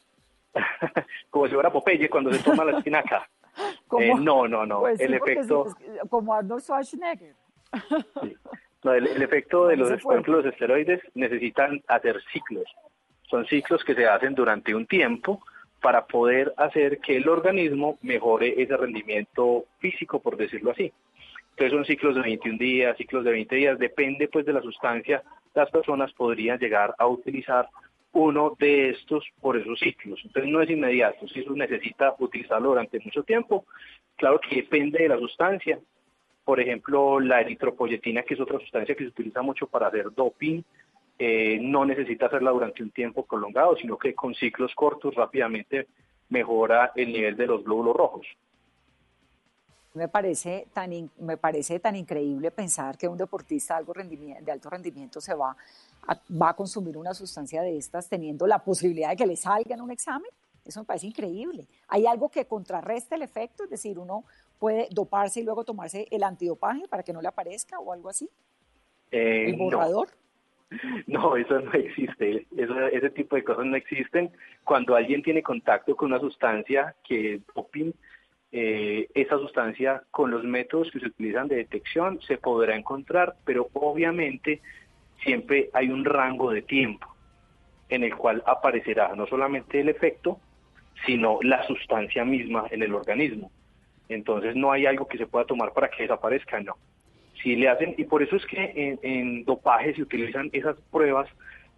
como 1.30 1.48
si 1.48 1.54
fuera 1.54 1.72
Popeye 1.72 2.10
cuando 2.10 2.34
se 2.34 2.44
toma 2.44 2.66
la 2.66 2.78
espinaca. 2.78 3.28
Eh, 4.00 4.14
no, 4.18 4.48
no, 4.48 4.66
no. 4.66 4.80
Pues 4.80 5.02
el 5.02 5.14
efecto. 5.14 5.66
como 6.10 6.34
Arnold 6.34 6.62
Schwarzenegger. 6.64 7.36
el, 8.84 9.22
efecto 9.22 9.68
de 9.68 9.76
los, 9.76 9.92
los 10.02 10.46
esteroides 10.46 11.02
necesitan 11.16 11.84
hacer 11.90 12.22
ciclos. 12.32 12.64
Son 13.24 13.46
ciclos 13.48 13.84
que 13.84 13.94
se 13.94 14.08
hacen 14.08 14.34
durante 14.34 14.74
un 14.74 14.88
tiempo 14.88 15.44
para 15.82 16.06
poder 16.06 16.54
hacer 16.56 17.00
que 17.00 17.18
el 17.18 17.28
organismo 17.28 17.98
mejore 18.02 18.62
ese 18.62 18.78
rendimiento 18.78 19.66
físico, 19.80 20.22
por 20.22 20.38
decirlo 20.38 20.72
así. 20.72 20.94
Entonces 21.52 21.72
son 21.74 21.86
ciclos 21.86 22.16
de 22.16 22.22
21 22.22 22.58
días, 22.58 22.98
ciclos 22.98 23.26
de 23.26 23.32
20 23.32 23.56
días, 23.56 23.80
depende 23.80 24.28
pues 24.28 24.46
de 24.46 24.54
la 24.54 24.62
sustancia, 24.62 25.22
las 25.54 25.70
personas 25.70 26.14
podrían 26.14 26.60
llegar 26.60 26.96
a 26.98 27.08
utilizar 27.08 27.68
uno 28.14 28.56
de 28.60 28.90
estos 28.90 29.26
por 29.40 29.58
esos 29.58 29.80
ciclos. 29.80 30.20
Entonces 30.24 30.52
no 30.52 30.62
es 30.62 30.70
inmediato, 30.70 31.28
si 31.28 31.40
eso 31.40 31.54
necesita 31.54 32.16
utilizarlo 32.20 32.70
durante 32.70 33.00
mucho 33.00 33.24
tiempo, 33.24 33.66
claro 34.16 34.40
que 34.40 34.58
depende 34.58 35.00
de 35.00 35.10
la 35.10 35.18
sustancia. 35.18 35.80
Por 36.44 36.60
ejemplo, 36.60 37.20
la 37.20 37.42
eritropoyetina, 37.42 38.24
que 38.24 38.34
es 38.34 38.40
otra 38.40 38.60
sustancia 38.60 38.96
que 38.96 39.04
se 39.04 39.10
utiliza 39.10 39.42
mucho 39.42 39.68
para 39.68 39.88
hacer 39.88 40.14
doping, 40.14 40.62
eh, 41.20 41.60
no 41.62 41.86
necesita 41.86 42.26
hacerla 42.26 42.52
durante 42.52 42.82
un 42.82 42.90
tiempo 42.90 43.26
prolongado, 43.26 43.76
sino 43.78 43.98
que 43.98 44.16
con 44.16 44.34
ciclos 44.34 44.74
cortos 44.74 45.14
rápidamente 45.16 45.88
mejora 46.30 46.92
el 46.96 47.14
nivel 47.14 47.38
de 47.38 47.48
los 47.48 47.64
glóbulos 47.64 47.96
rojos. 47.96 48.28
Me 49.94 50.08
parece 50.08 50.68
tan, 50.74 50.92
me 51.20 51.38
parece 51.38 51.80
tan 51.80 51.96
increíble 51.96 52.50
pensar 52.52 52.98
que 52.98 53.08
un 53.08 53.18
deportista 53.18 53.74
de, 53.74 53.80
alto 53.80 53.94
rendimiento, 53.94 54.46
de 54.46 54.52
alto 54.52 54.70
rendimiento 54.70 55.22
se 55.22 55.34
va 55.34 55.56
va 56.10 56.50
a 56.50 56.56
consumir 56.56 56.98
una 56.98 57.14
sustancia 57.14 57.62
de 57.62 57.78
estas 57.78 58.10
teniendo 58.10 58.48
la 58.48 58.60
posibilidad 58.60 59.10
de 59.10 59.16
que 59.16 59.28
le 59.28 59.36
salga 59.36 59.76
en 59.76 59.82
un 59.82 59.92
examen. 59.92 60.30
Eso 60.66 60.80
me 60.80 60.86
parece 60.86 61.08
increíble. 61.08 61.68
¿Hay 61.88 62.06
algo 62.06 62.30
que 62.30 62.46
contrarreste 62.46 63.16
el 63.16 63.24
efecto? 63.24 63.64
Es 63.64 63.70
decir, 63.70 63.98
uno 63.98 64.24
puede 64.60 64.88
doparse 64.92 65.40
y 65.40 65.44
luego 65.44 65.64
tomarse 65.64 66.08
el 66.12 66.24
antidopaje 66.24 66.88
para 66.88 67.04
que 67.04 67.14
no 67.14 67.22
le 67.22 67.28
aparezca 67.28 67.80
o 67.80 67.92
algo 67.92 68.10
así. 68.10 68.30
Eh, 69.12 69.50
¿El 69.50 69.56
borrador? 69.58 70.10
No. 71.08 71.36
eso 71.36 71.60
no 71.60 71.74
existe. 71.74 72.48
ese 72.56 73.10
tipo 73.10 73.36
de 73.36 73.44
cosas 73.44 73.66
no 73.66 73.76
existen. 73.76 74.32
Cuando 74.64 74.96
alguien 74.96 75.22
tiene 75.22 75.44
contacto 75.44 75.98
con 75.98 76.14
una 76.14 76.22
sustancia 76.22 76.96
que 77.04 77.34
es 77.34 77.42
doping, 77.54 77.92
eh, 78.52 79.08
esa 79.14 79.38
sustancia 79.38 80.04
con 80.12 80.30
los 80.30 80.44
métodos 80.44 80.92
que 80.92 81.00
se 81.00 81.08
utilizan 81.08 81.48
de 81.48 81.56
detección 81.56 82.20
se 82.22 82.38
podrá 82.38 82.76
encontrar, 82.76 83.36
pero 83.46 83.70
obviamente 83.74 84.62
siempre 85.24 85.70
hay 85.74 85.90
un 85.90 86.04
rango 86.04 86.52
de 86.52 86.62
tiempo 86.62 87.08
en 87.90 88.04
el 88.04 88.16
cual 88.16 88.44
aparecerá 88.46 89.16
no 89.16 89.26
solamente 89.28 89.80
el 89.80 89.90
efecto, 89.90 90.40
sino 91.06 91.40
la 91.42 91.66
sustancia 91.68 92.26
misma 92.26 92.66
en 92.72 92.84
el 92.84 92.94
organismo. 92.94 93.52
Entonces 94.10 94.56
no 94.56 94.72
hay 94.72 94.86
algo 94.86 95.08
que 95.08 95.18
se 95.18 95.28
pueda 95.28 95.46
tomar 95.46 95.72
para 95.74 95.90
que 95.90 96.04
desaparezca, 96.04 96.60
no. 96.60 96.76
Si 97.42 97.56
le 97.56 97.70
hacen, 97.70 97.96
y 97.98 98.04
por 98.04 98.22
eso 98.22 98.36
es 98.36 98.46
que 98.46 98.72
en, 98.76 99.00
en 99.02 99.46
dopaje 99.46 99.94
se 99.96 100.02
utilizan 100.02 100.50
esas 100.54 100.78
pruebas 100.92 101.28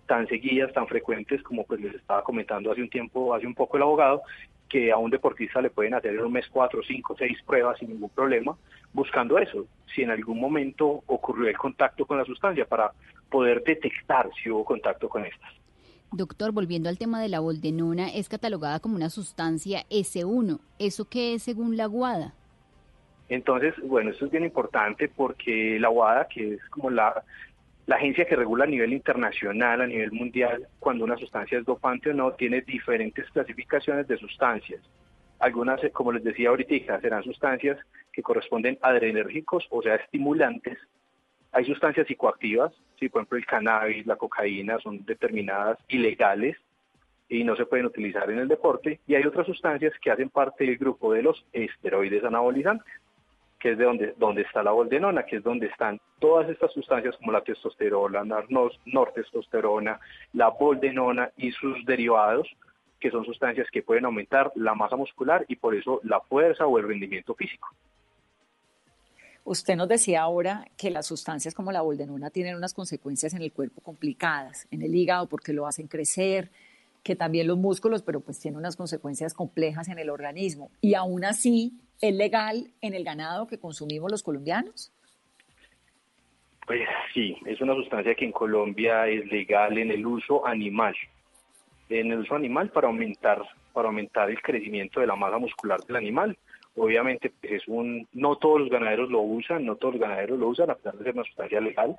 tan 0.07 0.27
seguidas, 0.27 0.73
tan 0.73 0.87
frecuentes, 0.87 1.41
como 1.43 1.65
pues 1.65 1.79
les 1.79 1.95
estaba 1.95 2.23
comentando 2.23 2.71
hace 2.71 2.81
un 2.81 2.89
tiempo, 2.89 3.33
hace 3.33 3.47
un 3.47 3.53
poco 3.55 3.77
el 3.77 3.83
abogado, 3.83 4.23
que 4.73 4.91
a 4.91 4.97
un 4.97 5.11
deportista 5.11 5.61
le 5.61 5.69
pueden 5.69 5.93
hacer 5.93 6.15
en 6.15 6.25
un 6.25 6.33
mes 6.33 6.47
cuatro, 6.51 6.81
cinco, 6.81 7.15
seis 7.15 7.37
pruebas 7.45 7.77
sin 7.77 7.89
ningún 7.89 8.09
problema, 8.09 8.57
buscando 8.91 9.37
eso, 9.37 9.67
si 9.93 10.01
en 10.01 10.09
algún 10.09 10.39
momento 10.39 11.03
ocurrió 11.05 11.47
el 11.47 11.55
contacto 11.55 12.07
con 12.07 12.17
la 12.17 12.25
sustancia 12.25 12.65
para 12.65 12.91
poder 13.29 13.63
detectar 13.63 14.31
si 14.41 14.49
hubo 14.49 14.65
contacto 14.65 15.07
con 15.07 15.27
estas. 15.27 15.51
Doctor, 16.11 16.51
volviendo 16.53 16.89
al 16.89 16.97
tema 16.97 17.21
de 17.21 17.29
la 17.29 17.39
boldenona, 17.39 18.09
es 18.09 18.29
catalogada 18.29 18.79
como 18.79 18.95
una 18.95 19.11
sustancia 19.11 19.83
S1. 19.91 20.59
¿Eso 20.79 21.05
qué 21.07 21.35
es 21.35 21.43
según 21.43 21.77
la 21.77 21.87
WADA? 21.87 22.33
Entonces, 23.29 23.75
bueno, 23.83 24.09
esto 24.09 24.25
es 24.25 24.31
bien 24.31 24.43
importante 24.43 25.07
porque 25.07 25.77
la 25.79 25.91
WADA, 25.91 26.27
que 26.29 26.55
es 26.55 26.69
como 26.71 26.89
la 26.89 27.23
la 27.85 27.97
agencia 27.97 28.25
que 28.25 28.35
regula 28.35 28.63
a 28.63 28.67
nivel 28.67 28.93
internacional, 28.93 29.81
a 29.81 29.87
nivel 29.87 30.11
mundial, 30.11 30.67
cuando 30.79 31.03
una 31.03 31.17
sustancia 31.17 31.57
es 31.57 31.65
dopante 31.65 32.11
o 32.11 32.13
no, 32.13 32.31
tiene 32.33 32.61
diferentes 32.61 33.29
clasificaciones 33.31 34.07
de 34.07 34.17
sustancias. 34.17 34.81
Algunas, 35.39 35.81
como 35.91 36.13
les 36.13 36.23
decía 36.23 36.49
ahorita, 36.49 37.01
serán 37.01 37.23
sustancias 37.23 37.77
que 38.13 38.23
corresponden 38.23 38.77
a 38.81 38.89
adrenérgicos, 38.89 39.67
o 39.69 39.81
sea, 39.81 39.95
estimulantes. 39.95 40.77
Hay 41.51 41.65
sustancias 41.65 42.07
psicoactivas, 42.07 42.73
sí, 42.99 43.09
por 43.09 43.21
ejemplo 43.21 43.37
el 43.37 43.45
cannabis, 43.45 44.05
la 44.05 44.15
cocaína, 44.15 44.79
son 44.79 45.03
determinadas 45.05 45.77
ilegales 45.89 46.55
y 47.27 47.43
no 47.43 47.55
se 47.55 47.65
pueden 47.65 47.85
utilizar 47.85 48.29
en 48.31 48.39
el 48.39 48.47
deporte. 48.47 49.01
Y 49.07 49.15
hay 49.15 49.25
otras 49.25 49.45
sustancias 49.45 49.93
que 50.01 50.09
hacen 50.09 50.29
parte 50.29 50.63
del 50.63 50.77
grupo 50.77 51.11
de 51.11 51.23
los 51.23 51.45
esteroides 51.51 52.23
anabolizantes 52.23 53.02
que 53.63 53.71
es 53.71 53.77
de 53.77 53.85
donde, 53.85 54.13
donde 54.17 54.41
está 54.41 54.61
la 54.61 54.71
boldenona, 54.71 55.23
que 55.23 55.37
es 55.37 55.43
donde 55.43 55.67
están 55.67 55.97
todas 56.19 56.49
estas 56.49 56.73
sustancias 56.73 57.15
como 57.15 57.31
la 57.31 57.39
testosterona, 57.39 58.21
la 58.25 58.43
nortestosterona, 58.87 60.01
la 60.33 60.49
boldenona 60.49 61.31
y 61.37 61.49
sus 61.53 61.85
derivados, 61.85 62.45
que 62.99 63.09
son 63.09 63.23
sustancias 63.23 63.67
que 63.71 63.81
pueden 63.81 64.03
aumentar 64.03 64.51
la 64.55 64.75
masa 64.75 64.97
muscular 64.97 65.45
y 65.47 65.55
por 65.55 65.75
eso 65.75 66.01
la 66.03 66.19
fuerza 66.19 66.67
o 66.67 66.77
el 66.77 66.89
rendimiento 66.89 67.33
físico. 67.35 67.69
Usted 69.45 69.77
nos 69.77 69.87
decía 69.87 70.23
ahora 70.23 70.65
que 70.75 70.89
las 70.89 71.05
sustancias 71.05 71.53
como 71.53 71.71
la 71.71 71.83
boldenona 71.83 72.31
tienen 72.31 72.57
unas 72.57 72.73
consecuencias 72.73 73.33
en 73.33 73.43
el 73.43 73.53
cuerpo 73.53 73.79
complicadas, 73.79 74.67
en 74.71 74.81
el 74.81 74.93
hígado 74.93 75.29
porque 75.29 75.53
lo 75.53 75.67
hacen 75.67 75.87
crecer, 75.87 76.51
que 77.01 77.15
también 77.15 77.47
los 77.47 77.57
músculos, 77.57 78.01
pero 78.01 78.19
pues 78.19 78.39
tiene 78.39 78.57
unas 78.57 78.75
consecuencias 78.75 79.33
complejas 79.33 79.87
en 79.87 79.99
el 79.99 80.09
organismo. 80.09 80.69
Y 80.81 80.95
aún 80.95 81.23
así, 81.23 81.79
¿es 82.01 82.15
legal 82.15 82.71
en 82.81 82.93
el 82.93 83.03
ganado 83.03 83.47
que 83.47 83.59
consumimos 83.59 84.11
los 84.11 84.23
colombianos? 84.23 84.91
Pues 86.65 86.81
sí, 87.13 87.37
es 87.45 87.59
una 87.61 87.75
sustancia 87.75 88.15
que 88.15 88.25
en 88.25 88.31
Colombia 88.31 89.07
es 89.07 89.25
legal 89.27 89.77
en 89.77 89.91
el 89.91 90.05
uso 90.05 90.45
animal. 90.47 90.95
En 91.89 92.11
el 92.11 92.19
uso 92.19 92.35
animal 92.35 92.69
para 92.69 92.87
aumentar, 92.87 93.41
para 93.73 93.89
aumentar 93.89 94.29
el 94.29 94.41
crecimiento 94.41 94.99
de 95.01 95.07
la 95.07 95.15
masa 95.15 95.37
muscular 95.37 95.81
del 95.81 95.97
animal. 95.97 96.37
Obviamente, 96.75 97.31
pues, 97.41 97.53
es 97.53 97.67
un, 97.67 98.07
no 98.13 98.37
todos 98.37 98.61
los 98.61 98.69
ganaderos 98.69 99.09
lo 99.09 99.21
usan, 99.21 99.65
no 99.65 99.75
todos 99.75 99.95
los 99.95 100.01
ganaderos 100.01 100.39
lo 100.39 100.47
usan, 100.47 100.69
a 100.69 100.75
pesar 100.75 100.95
de 100.95 101.03
ser 101.03 101.13
una 101.13 101.25
sustancia 101.25 101.59
legal, 101.59 101.97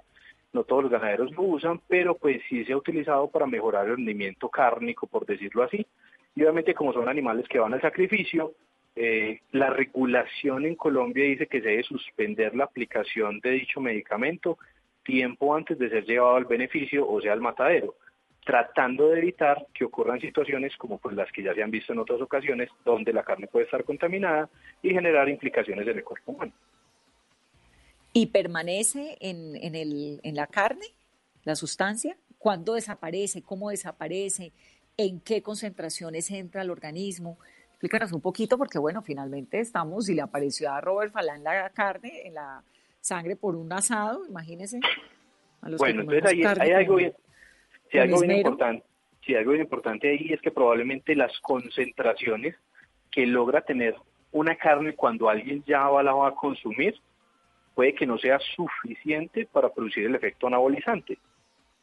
no 0.54 0.64
todos 0.64 0.84
los 0.84 0.92
ganaderos 0.92 1.30
lo 1.32 1.42
usan, 1.42 1.80
pero 1.86 2.16
pues 2.16 2.40
sí 2.48 2.64
se 2.64 2.72
ha 2.72 2.76
utilizado 2.76 3.28
para 3.28 3.46
mejorar 3.46 3.86
el 3.86 3.96
rendimiento 3.96 4.48
cárnico, 4.48 5.06
por 5.06 5.26
decirlo 5.26 5.62
así. 5.62 5.86
Y 6.34 6.42
obviamente 6.42 6.74
como 6.74 6.92
son 6.92 7.08
animales 7.08 7.46
que 7.48 7.58
van 7.58 7.74
al 7.74 7.82
sacrificio, 7.82 8.54
eh, 8.96 9.40
la 9.52 9.70
regulación 9.70 10.66
en 10.66 10.76
Colombia 10.76 11.24
dice 11.24 11.46
que 11.46 11.60
se 11.60 11.68
debe 11.68 11.82
suspender 11.82 12.54
la 12.54 12.64
aplicación 12.64 13.40
de 13.40 13.50
dicho 13.50 13.80
medicamento 13.80 14.58
tiempo 15.04 15.54
antes 15.54 15.78
de 15.78 15.90
ser 15.90 16.04
llevado 16.04 16.36
al 16.36 16.44
beneficio, 16.44 17.08
o 17.08 17.20
sea, 17.20 17.32
al 17.32 17.40
matadero, 17.40 17.96
tratando 18.44 19.10
de 19.10 19.18
evitar 19.18 19.66
que 19.74 19.84
ocurran 19.84 20.20
situaciones 20.20 20.76
como 20.76 20.98
pues 20.98 21.14
las 21.14 21.30
que 21.32 21.42
ya 21.42 21.54
se 21.54 21.62
han 21.62 21.70
visto 21.70 21.92
en 21.92 21.98
otras 21.98 22.20
ocasiones, 22.20 22.70
donde 22.84 23.12
la 23.12 23.22
carne 23.22 23.46
puede 23.46 23.66
estar 23.66 23.84
contaminada 23.84 24.48
y 24.82 24.90
generar 24.90 25.28
implicaciones 25.28 25.86
en 25.86 25.98
el 25.98 26.04
cuerpo 26.04 26.32
humano. 26.32 26.52
Y 28.12 28.26
permanece 28.26 29.18
en, 29.20 29.56
en, 29.56 29.74
el, 29.74 30.20
en 30.22 30.36
la 30.36 30.46
carne, 30.46 30.86
la 31.42 31.56
sustancia, 31.56 32.16
cuándo 32.38 32.74
desaparece, 32.74 33.42
cómo 33.42 33.70
desaparece, 33.70 34.52
en 34.96 35.20
qué 35.20 35.42
concentraciones 35.42 36.30
entra 36.30 36.60
al 36.60 36.70
organismo. 36.70 37.38
Explícanos 37.84 38.14
un 38.14 38.22
poquito 38.22 38.56
porque, 38.56 38.78
bueno, 38.78 39.02
finalmente 39.02 39.60
estamos, 39.60 40.08
y 40.08 40.14
le 40.14 40.22
apareció 40.22 40.72
a 40.72 40.80
Robert 40.80 41.12
Falán 41.12 41.44
la 41.44 41.68
carne, 41.68 42.26
en 42.26 42.32
la 42.32 42.62
sangre 42.98 43.36
por 43.36 43.54
un 43.54 43.70
asado, 43.74 44.24
imagínense. 44.26 44.80
bueno, 45.76 46.00
entonces 46.00 46.24
ahí, 46.24 46.42
hay 46.60 46.70
algo 46.70 46.96
bien, 46.96 47.12
algo 47.92 48.20
bien 48.20 48.38
importante. 48.38 48.86
Sí, 49.20 49.34
algo 49.34 49.50
bien 49.50 49.64
importante 49.64 50.08
ahí 50.08 50.32
es 50.32 50.40
que 50.40 50.50
probablemente 50.50 51.14
las 51.14 51.38
concentraciones 51.40 52.56
que 53.10 53.26
logra 53.26 53.60
tener 53.60 53.94
una 54.32 54.56
carne 54.56 54.94
cuando 54.94 55.28
alguien 55.28 55.62
ya 55.66 55.80
la 56.02 56.14
va 56.14 56.28
a 56.28 56.34
consumir 56.34 56.94
puede 57.74 57.94
que 57.94 58.06
no 58.06 58.16
sea 58.16 58.38
suficiente 58.56 59.46
para 59.52 59.68
producir 59.68 60.06
el 60.06 60.14
efecto 60.14 60.46
anabolizante, 60.46 61.18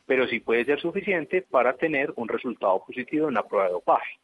pero 0.07 0.27
sí 0.27 0.39
puede 0.39 0.65
ser 0.65 0.81
suficiente 0.81 1.43
para 1.43 1.73
tener 1.73 2.11
un 2.15 2.27
resultado 2.27 2.83
positivo 2.87 3.27
en 3.27 3.35
la 3.35 3.43
prueba 3.43 3.67
de 3.67 3.73
dopaje. 3.73 4.17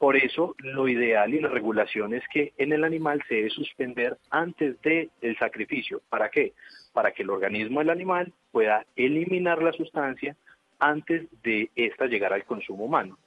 Por 0.00 0.16
eso, 0.16 0.54
lo 0.60 0.88
ideal 0.88 1.34
y 1.34 1.40
la 1.40 1.50
regulación 1.50 2.14
es 2.14 2.26
que 2.32 2.54
en 2.56 2.72
el 2.72 2.84
animal 2.84 3.22
se 3.28 3.34
debe 3.34 3.50
suspender 3.50 4.16
antes 4.30 4.80
del 4.80 5.36
sacrificio. 5.38 6.00
¿Para 6.08 6.30
qué? 6.30 6.54
Para 6.94 7.12
que 7.12 7.22
el 7.22 7.28
organismo 7.28 7.80
del 7.80 7.90
animal 7.90 8.32
pueda 8.50 8.86
eliminar 8.96 9.62
la 9.62 9.72
sustancia 9.72 10.36
antes 10.78 11.28
de 11.42 11.68
esta 11.76 12.06
llegar 12.06 12.32
al 12.32 12.46
consumo 12.46 12.86
humano. 12.86 13.18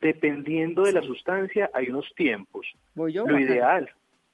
Dependiendo 0.00 0.82
de 0.82 0.92
la 0.92 1.02
sustancia, 1.02 1.70
hay 1.72 1.88
unos 1.88 2.12
tiempos. 2.16 2.66
lo 2.96 3.38
ideal, 3.38 3.88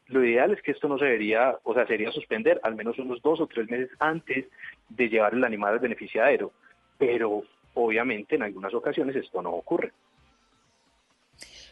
lo 0.07 0.25
ideal 0.25 0.53
es 0.53 0.63
que 0.63 0.71
esto 0.71 0.89
no 0.89 0.97
se 0.97 1.05
debería, 1.05 1.55
o 1.65 1.75
sea, 1.75 1.87
sería 1.87 2.11
suspender 2.13 2.59
al 2.63 2.77
menos 2.77 2.99
unos 2.99 3.21
dos 3.21 3.43
o 3.43 3.47
tres 3.47 3.69
meses 3.69 3.91
antes 3.99 4.47
de 4.89 5.09
llevar 5.11 5.35
el 5.35 5.45
animal 5.45 5.75
al 5.75 5.81
beneficiario, 5.81 6.51
pero 6.97 7.43
obviamente 7.75 8.37
en 8.37 8.45
algunas 8.45 8.73
ocasiones 8.73 9.17
esto 9.17 9.43
no 9.43 9.51
ocurre. 9.51 9.93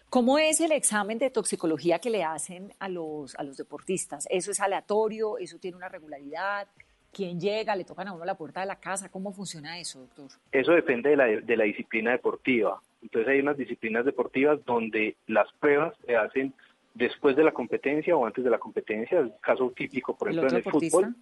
¿Cómo 0.09 0.39
es 0.39 0.61
el 0.61 0.73
examen 0.73 1.19
de 1.19 1.31
toxicología 1.31 1.99
que 1.99 2.11
le 2.11 2.23
hacen 2.23 2.73
a 2.79 2.89
los, 2.89 3.35
a 3.35 3.43
los 3.43 3.57
deportistas? 3.57 4.27
¿Eso 4.31 4.53
es 4.53 4.61
aleatorio? 4.61 5.37
¿Eso 5.39 5.59
tiene 5.59 5.77
una 5.77 5.89
regularidad? 5.89 6.69
¿Quién 7.13 7.41
llega? 7.41 7.75
¿Le 7.75 7.85
tocan 7.85 8.09
a 8.09 8.13
uno 8.13 8.25
la 8.25 8.37
puerta 8.37 8.61
de 8.61 8.67
la 8.67 8.77
casa? 8.77 9.11
¿Cómo 9.11 9.33
funciona 9.33 9.79
eso, 9.81 10.01
doctor? 10.01 10.31
Eso 10.53 10.73
depende 10.73 11.11
de 11.11 11.17
la, 11.17 11.27
de 11.27 11.57
la 11.57 11.65
disciplina 11.65 12.13
deportiva. 12.13 12.81
Entonces 13.03 13.29
hay 13.29 13.41
unas 13.41 13.57
disciplinas 13.57 14.05
deportivas 14.05 14.65
donde 14.65 15.17
las 15.27 15.53
pruebas 15.55 15.95
se 16.07 16.17
hacen 16.17 16.55
después 16.95 17.35
de 17.37 17.45
la 17.45 17.53
competencia 17.53 18.17
o 18.17 18.27
antes 18.27 18.45
de 18.45 18.51
la 18.51 18.59
competencia. 18.59 19.19
El 19.19 19.33
caso 19.41 19.73
típico, 19.75 20.17
por 20.17 20.29
ejemplo, 20.29 20.51
en 20.51 20.57
el 20.57 20.63
fútbol. 20.63 21.17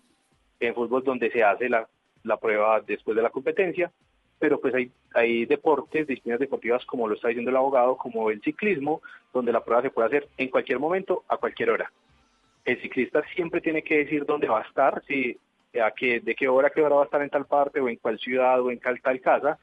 En 0.61 0.75
fútbol 0.75 1.03
donde 1.05 1.31
se 1.31 1.43
hace 1.43 1.69
la, 1.69 1.89
la 2.23 2.37
prueba 2.37 2.81
después 2.81 3.17
de 3.17 3.23
la 3.23 3.31
competencia 3.31 3.91
pero 4.45 4.61
pues 4.61 4.75
hay, 4.75 4.91
hay 5.15 5.47
deportes, 5.47 6.07
disciplinas 6.07 6.39
deportivas, 6.39 6.85
como 6.85 7.09
lo 7.09 7.15
está 7.15 7.29
diciendo 7.29 7.51
el 7.51 7.57
abogado, 7.57 7.97
como 7.97 8.29
el 8.29 8.43
ciclismo, 8.43 9.01
donde 9.33 9.53
la 9.53 9.65
prueba 9.65 9.81
se 9.81 9.89
puede 9.89 10.09
hacer 10.09 10.29
en 10.37 10.51
cualquier 10.51 10.79
momento, 10.79 11.25
a 11.29 11.39
cualquier 11.39 11.71
hora. 11.71 11.91
El 12.63 12.79
ciclista 12.83 13.23
siempre 13.35 13.63
tiene 13.63 13.81
que 13.81 13.97
decir 13.97 14.27
dónde 14.27 14.47
va 14.47 14.59
a 14.59 14.65
estar, 14.65 15.03
si, 15.07 15.39
a 15.83 15.91
qué, 15.93 16.21
de 16.21 16.35
qué 16.35 16.47
hora, 16.47 16.69
qué 16.69 16.83
hora 16.83 16.97
va 16.97 17.01
a 17.01 17.05
estar 17.07 17.23
en 17.23 17.31
tal 17.31 17.47
parte, 17.47 17.81
o 17.81 17.89
en 17.89 17.97
cuál 17.97 18.19
ciudad, 18.19 18.61
o 18.61 18.71
en 18.71 18.79
tal, 18.81 19.01
tal 19.01 19.19
casa, 19.23 19.59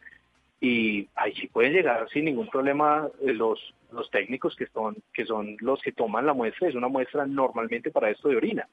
y 0.59 1.07
ahí 1.13 1.35
sí 1.35 1.45
pueden 1.45 1.73
llegar 1.73 2.09
sin 2.09 2.25
ningún 2.25 2.47
problema 2.47 3.07
eh, 3.21 3.33
los, 3.33 3.75
los 3.91 4.09
técnicos 4.09 4.55
que 4.55 4.65
son, 4.65 4.95
que 5.13 5.25
son 5.25 5.57
los 5.59 5.79
que 5.83 5.91
toman 5.91 6.25
la 6.25 6.33
muestra, 6.33 6.69
es 6.69 6.73
una 6.73 6.87
muestra 6.87 7.27
normalmente 7.27 7.91
para 7.91 8.09
esto 8.09 8.29
de 8.29 8.37
orina. 8.37 8.67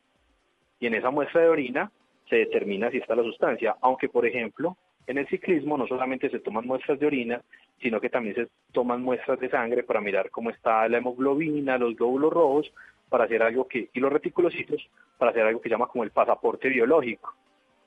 Y 0.80 0.86
en 0.86 0.94
esa 0.94 1.10
muestra 1.10 1.42
de 1.42 1.50
orina 1.50 1.92
se 2.30 2.36
determina 2.36 2.90
si 2.90 2.96
está 2.96 3.14
la 3.14 3.24
sustancia, 3.24 3.76
aunque 3.82 4.08
por 4.08 4.24
ejemplo 4.24 4.78
en 5.08 5.16
el 5.16 5.26
ciclismo 5.26 5.78
no 5.78 5.86
solamente 5.86 6.28
se 6.28 6.38
toman 6.38 6.66
muestras 6.66 7.00
de 7.00 7.06
orina, 7.06 7.40
sino 7.80 7.98
que 7.98 8.10
también 8.10 8.34
se 8.34 8.48
toman 8.72 9.02
muestras 9.02 9.40
de 9.40 9.48
sangre 9.48 9.82
para 9.82 10.02
mirar 10.02 10.30
cómo 10.30 10.50
está 10.50 10.86
la 10.86 10.98
hemoglobina, 10.98 11.78
los 11.78 11.96
glóbulos 11.96 12.30
rojos, 12.30 12.72
para 13.08 13.24
hacer 13.24 13.42
algo 13.42 13.66
que, 13.66 13.88
y 13.94 14.00
los 14.00 14.12
reticulocitos, 14.12 14.86
para 15.16 15.30
hacer 15.30 15.46
algo 15.46 15.62
que 15.62 15.70
se 15.70 15.74
llama 15.74 15.86
como 15.86 16.04
el 16.04 16.10
pasaporte 16.10 16.68
biológico, 16.68 17.34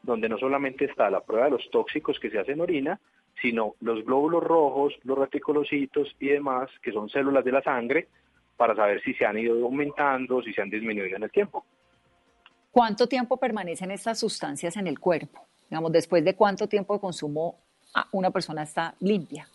donde 0.01 0.27
no 0.27 0.39
solamente 0.39 0.85
está 0.85 1.11
la 1.11 1.21
prueba 1.21 1.45
de 1.45 1.51
los 1.51 1.69
tóxicos 1.69 2.19
que 2.19 2.31
se 2.31 2.39
hacen 2.39 2.55
en 2.55 2.61
orina, 2.61 2.99
sino 3.39 3.75
los 3.81 4.03
glóbulos 4.03 4.43
rojos, 4.43 4.95
los 5.03 5.15
reticulocitos 5.15 6.15
y 6.19 6.29
demás, 6.29 6.71
que 6.81 6.91
son 6.91 7.07
células 7.07 7.45
de 7.45 7.51
la 7.51 7.61
sangre, 7.61 8.07
para 8.57 8.75
saber 8.75 8.99
si 9.03 9.13
se 9.13 9.27
han 9.27 9.37
ido 9.37 9.63
aumentando, 9.63 10.41
si 10.41 10.53
se 10.53 10.61
han 10.63 10.71
disminuido 10.71 11.17
en 11.17 11.23
el 11.23 11.31
tiempo. 11.31 11.63
¿Cuánto 12.71 13.05
tiempo 13.05 13.37
permanecen 13.37 13.91
estas 13.91 14.19
sustancias 14.19 14.75
en 14.75 14.87
el 14.87 14.99
cuerpo? 14.99 15.50
Digamos, 15.71 15.93
después 15.93 16.25
de 16.25 16.35
cuánto 16.35 16.67
tiempo 16.67 16.93
de 16.93 16.99
consumo 16.99 17.55
una 18.11 18.29
persona 18.29 18.63
está 18.63 18.93
limpia. 18.99 19.47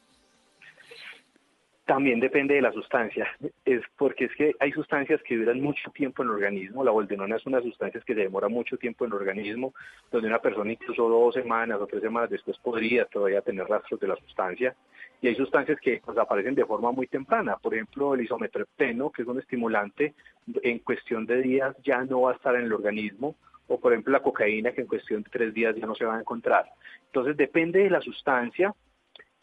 También 1.85 2.21
depende 2.21 2.55
de 2.55 2.62
la 2.62 2.73
sustancia, 2.73 3.29
es 3.64 3.83
porque 3.97 4.25
es 4.25 4.35
que 4.35 4.57
hay 4.59 4.73
sustancias 4.73 5.21
que 5.23 5.37
duran 5.37 5.61
mucho 5.61 5.91
tiempo 5.91 6.23
en 6.23 6.31
el 6.31 6.35
organismo, 6.35 6.83
la 6.83 6.91
boldenona 6.91 7.37
es 7.37 7.47
una 7.47 7.61
sustancia 7.61 8.01
que 8.01 8.14
se 8.14 8.21
demora 8.23 8.49
mucho 8.49 8.77
tiempo 8.77 9.05
en 9.05 9.12
el 9.12 9.19
organismo, 9.19 9.73
donde 10.11 10.27
una 10.27 10.41
persona 10.41 10.73
incluso 10.73 11.09
dos 11.09 11.35
semanas 11.35 11.79
o 11.81 11.87
tres 11.87 12.03
semanas 12.03 12.31
después 12.31 12.59
podría 12.59 13.05
todavía 13.05 13.43
tener 13.43 13.69
rastros 13.69 14.01
de 14.01 14.09
la 14.09 14.17
sustancia, 14.17 14.75
y 15.21 15.29
hay 15.29 15.37
sustancias 15.37 15.79
que 15.81 16.01
pues, 16.05 16.19
aparecen 16.19 16.57
de 16.57 16.64
forma 16.64 16.91
muy 16.91 17.07
temprana, 17.07 17.57
por 17.57 17.75
ejemplo 17.75 18.14
el 18.14 18.23
isometrepteno, 18.23 19.11
que 19.11 19.23
es 19.23 19.29
un 19.29 19.39
estimulante, 19.39 20.14
en 20.62 20.79
cuestión 20.81 21.25
de 21.27 21.43
días 21.43 21.77
ya 21.85 22.05
no 22.05 22.23
va 22.23 22.33
a 22.33 22.35
estar 22.35 22.57
en 22.57 22.64
el 22.64 22.73
organismo, 22.73 23.37
o 23.69 23.81
por 23.81 23.93
ejemplo 23.93 24.12
la 24.12 24.23
cocaína 24.23 24.73
que 24.73 24.83
en 24.83 24.87
cuestión 24.87 25.23
de 25.23 25.31
tres 25.31 25.55
días 25.55 25.75
ya 25.77 25.87
no 25.87 25.95
se 25.95 26.05
va 26.05 26.17
a 26.17 26.21
encontrar. 26.21 26.67
Entonces 27.07 27.37
depende 27.37 27.81
de 27.81 27.91
la 27.91 28.01
sustancia 28.01 28.75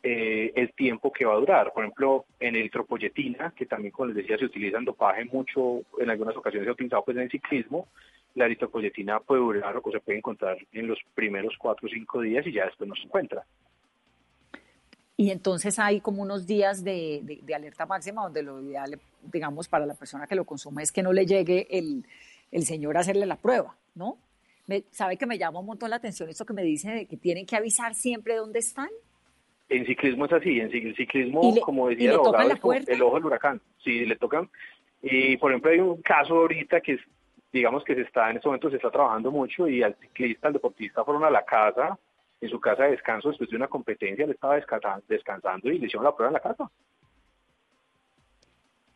eh, 0.06 0.52
el 0.56 0.74
tiempo 0.74 1.12
que 1.12 1.26
va 1.26 1.34
a 1.34 1.40
durar. 1.40 1.72
Por 1.74 1.84
ejemplo, 1.84 2.26
en 2.40 2.56
eritropoyetina, 2.56 3.54
que 3.56 3.66
también 3.66 3.92
como 3.92 4.08
les 4.08 4.18
decía 4.18 4.38
se 4.38 4.46
utiliza 4.46 4.78
en 4.78 4.86
dopaje 4.86 5.24
mucho, 5.26 5.82
en 5.98 6.10
algunas 6.10 6.36
ocasiones 6.36 6.66
se 6.66 6.70
ha 6.70 6.74
utilizado 6.74 7.06
pues 7.06 7.18
en 7.18 7.30
ciclismo, 7.30 7.88
la 8.36 8.46
eritropoyetina 8.46 9.20
puede 9.22 9.42
durar 9.42 9.78
o 9.78 9.92
se 9.92 10.00
puede 10.00 10.18
encontrar 10.18 10.58
en 10.72 10.88
los 10.88 11.00
primeros 11.16 11.56
cuatro 11.58 11.88
o 11.88 11.90
cinco 11.90 12.20
días 12.22 12.46
y 12.46 12.52
ya 12.52 12.66
después 12.66 12.90
no 12.90 12.96
se 12.96 13.04
encuentra. 13.04 13.46
Y 15.16 15.30
entonces 15.30 15.80
hay 15.80 16.02
como 16.02 16.24
unos 16.24 16.48
días 16.48 16.84
de, 16.84 17.42
alerta 17.56 17.86
máxima 17.86 18.24
donde 18.24 18.42
lo 18.44 18.62
ideal, 18.62 19.00
digamos, 19.32 19.70
para 19.70 19.86
la 19.86 19.94
persona 19.94 20.28
que 20.28 20.36
lo 20.36 20.44
consume 20.44 20.84
es 20.84 20.92
que 20.92 21.04
no 21.04 21.14
le 21.14 21.26
llegue 21.26 21.68
el 21.70 22.64
señor 22.66 22.98
a 22.98 23.02
hacerle 23.02 23.26
la 23.26 23.38
prueba. 23.38 23.78
¿No? 23.96 24.18
Me, 24.68 24.84
¿Sabe 24.92 25.18
que 25.18 25.26
me 25.26 25.38
llama 25.38 25.60
un 25.60 25.66
montón 25.66 25.90
la 25.90 25.98
atención 25.98 26.30
esto 26.30 26.46
que 26.46 26.54
me 26.54 26.64
dice 26.64 26.90
de 26.90 27.06
que 27.06 27.18
tienen 27.18 27.46
que 27.46 27.56
avisar 27.56 27.94
siempre 27.96 28.36
dónde 28.36 28.60
están? 28.60 28.90
En 29.70 29.86
ciclismo 29.86 30.26
es 30.26 30.34
así, 30.34 30.60
en 30.60 30.72
ciclismo, 30.96 31.56
como 31.62 31.90
decía 31.90 32.12
el 32.12 32.16
abogado, 32.18 32.74
el 32.88 33.02
ojo 33.02 33.16
del 33.16 33.26
huracán. 33.26 33.62
Sí, 33.84 34.06
le 34.06 34.16
tocan. 34.16 34.50
Y 35.02 35.36
por 35.38 35.52
ejemplo, 35.52 35.72
hay 35.72 35.80
un 35.80 36.02
caso 36.02 36.36
ahorita 36.36 36.80
que 36.82 36.98
digamos 37.52 37.84
que 37.84 37.96
se 37.96 38.02
está 38.02 38.30
en 38.30 38.38
este 38.38 38.48
momento 38.48 38.70
se 38.70 38.78
está 38.78 38.90
trabajando 38.90 39.32
mucho 39.32 39.68
y 39.68 39.84
al 39.84 39.96
ciclista, 39.96 40.48
al 40.48 40.54
deportista 40.54 41.04
fueron 41.04 41.24
a 41.24 41.30
la 41.30 41.44
casa, 41.44 41.98
en 42.42 42.50
su 42.50 42.60
casa 42.60 42.84
de 42.84 42.92
descanso 42.92 43.30
después 43.30 43.50
de 43.50 43.56
una 43.56 43.68
competencia, 43.68 44.26
le 44.26 44.34
estaba 44.34 44.56
descansando, 45.08 45.70
y 45.70 45.78
le 45.78 45.86
hicieron 45.86 46.04
la 46.04 46.16
prueba 46.16 46.30
en 46.30 46.34
la 46.34 46.40
casa. 46.40 46.70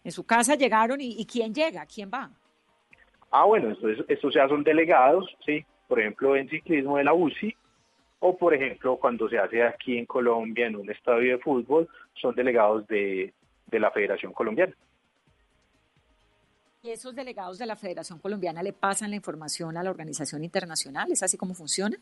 En 0.03 0.11
su 0.11 0.25
casa 0.25 0.55
llegaron 0.55 0.99
y 1.01 1.25
¿quién 1.25 1.53
llega? 1.53 1.85
¿Quién 1.85 2.09
va? 2.13 2.31
Ah, 3.31 3.45
bueno, 3.45 3.69
entonces 3.69 4.05
estos 4.07 4.33
ya 4.33 4.47
son 4.47 4.63
delegados, 4.63 5.25
¿sí? 5.45 5.65
Por 5.87 5.99
ejemplo, 5.99 6.35
en 6.35 6.49
ciclismo 6.49 6.97
de 6.97 7.03
la 7.03 7.13
UCI, 7.13 7.55
o 8.19 8.37
por 8.37 8.53
ejemplo, 8.53 8.97
cuando 8.97 9.29
se 9.29 9.37
hace 9.37 9.63
aquí 9.63 9.97
en 9.97 10.05
Colombia 10.05 10.67
en 10.67 10.75
un 10.75 10.89
estadio 10.89 11.37
de 11.37 11.43
fútbol, 11.43 11.87
son 12.13 12.33
delegados 12.35 12.87
de, 12.87 13.33
la 13.71 13.91
Federación 13.91 14.33
Colombiana. 14.33 14.73
¿Y 16.81 16.89
esos 16.89 17.13
delegados 17.13 17.57
de 17.57 17.65
la 17.65 17.75
Federación 17.75 18.19
Colombiana 18.19 18.63
le 18.63 18.73
pasan 18.73 19.09
la 19.09 19.17
información 19.17 19.77
a 19.77 19.83
la 19.83 19.89
organización 19.89 20.43
internacional? 20.43 21.11
¿Es 21.11 21.21
así 21.21 21.37
como 21.37 21.53
funciona? 21.53 21.97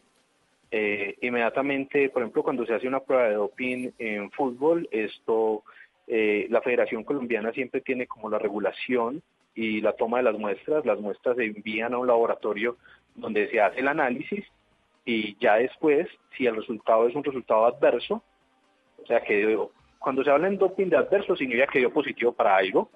Eh, 0.71 1.17
inmediatamente, 1.21 2.09
por 2.09 2.21
ejemplo, 2.21 2.43
cuando 2.43 2.65
se 2.65 2.73
hace 2.73 2.87
una 2.87 2.99
prueba 2.99 3.29
de 3.29 3.35
doping 3.35 3.91
en 3.97 4.31
fútbol, 4.31 4.87
esto, 4.91 5.63
eh, 6.07 6.47
la 6.49 6.61
Federación 6.61 7.03
Colombiana 7.03 7.51
siempre 7.51 7.81
tiene 7.81 8.05
como 8.07 8.29
la 8.29 8.37
regulación 8.37 9.21
y 9.55 9.81
la 9.81 9.93
toma 9.93 10.17
de 10.17 10.23
las 10.23 10.37
muestras. 10.37 10.85
Las 10.85 10.99
muestras 10.99 11.37
se 11.37 11.45
envían 11.45 11.93
a 11.93 11.97
un 11.97 12.07
laboratorio 12.07 12.77
donde 13.15 13.49
se 13.49 13.61
hace 13.61 13.79
el 13.79 13.87
análisis 13.87 14.45
y 15.05 15.37
ya 15.37 15.55
después, 15.55 16.07
si 16.35 16.45
el 16.45 16.55
resultado 16.55 17.07
es 17.07 17.15
un 17.15 17.23
resultado 17.23 17.65
adverso, 17.65 18.23
o 19.01 19.05
sea 19.05 19.21
que 19.21 19.57
cuando 19.99 20.23
se 20.23 20.31
habla 20.31 20.47
en 20.47 20.57
doping 20.57 20.87
de 20.87 20.97
adverso 20.97 21.35
significa 21.35 21.67
que 21.67 21.79
dio 21.79 21.93
positivo 21.93 22.31
para 22.31 22.57
algo. 22.57 22.89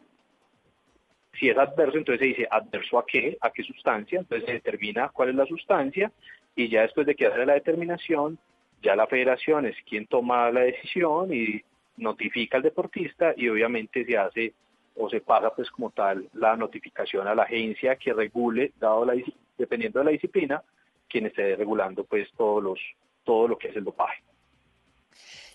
Si 1.40 1.48
es 1.48 1.58
adverso, 1.58 1.98
entonces 1.98 2.20
se 2.20 2.26
dice 2.26 2.48
adverso 2.50 2.98
a 2.98 3.06
qué, 3.06 3.38
a 3.40 3.52
qué 3.52 3.64
sustancia, 3.64 4.20
entonces 4.20 4.46
se 4.48 4.54
determina 4.54 5.10
cuál 5.10 5.30
es 5.30 5.36
la 5.36 5.46
sustancia 5.46 6.12
y 6.56 6.68
ya 6.68 6.82
después 6.82 7.06
de 7.06 7.16
que 7.16 7.28
hace 7.28 7.46
la 7.46 7.54
determinación, 7.54 8.40
ya 8.82 8.96
la 8.96 9.08
federación 9.08 9.66
es 9.66 9.76
quien 9.88 10.08
toma 10.08 10.52
la 10.52 10.62
decisión 10.62 11.34
y 11.34 11.62
notifica 11.98 12.58
al 12.58 12.64
deportista 12.64 13.34
y 13.38 13.48
obviamente 13.50 14.04
se 14.06 14.18
hace 14.18 14.54
o 15.00 15.10
se 15.10 15.22
pasa 15.22 15.50
pues 15.56 15.72
como 15.72 15.92
tal 15.92 16.28
la 16.34 16.56
notificación 16.58 17.28
a 17.28 17.34
la 17.34 17.44
agencia 17.44 17.96
que 17.96 18.14
regule, 18.14 18.74
dado 18.78 19.06
la, 19.06 19.14
dependiendo 19.58 20.00
de 20.00 20.06
la 20.06 20.12
disciplina, 20.12 20.62
quien 21.08 21.26
esté 21.26 21.56
regulando 21.56 22.04
pues 22.04 22.30
todos 22.38 22.62
los, 22.62 22.80
todo 23.24 23.48
lo 23.48 23.58
que 23.58 23.70
es 23.70 23.76
el 23.78 23.86
dopaje. 23.86 24.22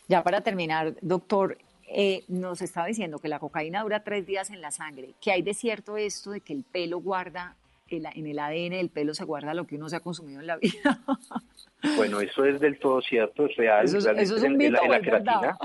Ya 0.08 0.22
para 0.22 0.40
terminar, 0.40 0.94
doctor, 1.02 1.58
eh, 1.88 2.24
nos 2.28 2.62
estaba 2.62 2.86
diciendo 2.86 3.18
que 3.18 3.28
la 3.28 3.38
cocaína 3.38 3.82
dura 3.82 4.02
tres 4.02 4.26
días 4.26 4.50
en 4.50 4.62
la 4.62 4.70
sangre. 4.70 5.14
¿Qué 5.20 5.30
hay 5.30 5.42
de 5.42 5.52
cierto 5.52 5.98
esto 5.98 6.30
de 6.30 6.40
que 6.40 6.54
el 6.54 6.64
pelo 6.64 7.00
guarda, 7.00 7.56
en 7.88 8.26
el 8.26 8.38
ADN 8.38 8.70
del 8.70 8.88
pelo 8.88 9.12
se 9.12 9.24
guarda 9.24 9.52
lo 9.52 9.66
que 9.66 9.76
uno 9.76 9.90
se 9.90 9.96
ha 9.96 10.00
consumido 10.00 10.40
en 10.40 10.46
la 10.46 10.56
vida? 10.56 11.00
Bueno, 11.98 12.18
eso 12.18 12.46
es 12.46 12.58
del 12.60 12.78
todo 12.78 13.02
cierto, 13.02 13.44
es 13.44 13.54
real. 13.56 13.84
Eso 13.84 13.98
es, 13.98 14.30
un 14.42 14.56
mito, 14.56 14.82
en, 14.82 14.90
la, 15.22 15.58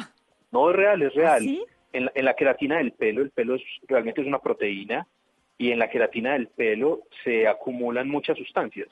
No, 0.52 0.70
es 0.70 0.76
real, 0.76 1.02
es 1.02 1.14
real. 1.16 1.42
¿Ah, 1.48 1.79
en, 1.94 2.26
la 2.26 2.34
queratina 2.34 2.78
del 2.78 2.92
pelo, 2.92 3.22
el 3.22 3.32
pelo 3.32 3.56
es, 3.56 3.64
realmente 3.88 4.22
es 4.22 4.28
una 4.28 4.40
proteína 4.40 5.08
y 5.58 5.72
en 5.72 5.80
la 5.80 5.90
queratina 5.90 6.34
del 6.34 6.48
pelo 6.48 7.02
se 7.24 7.48
acumulan 7.48 8.08
muchas 8.08 8.38
sustancias, 8.38 8.88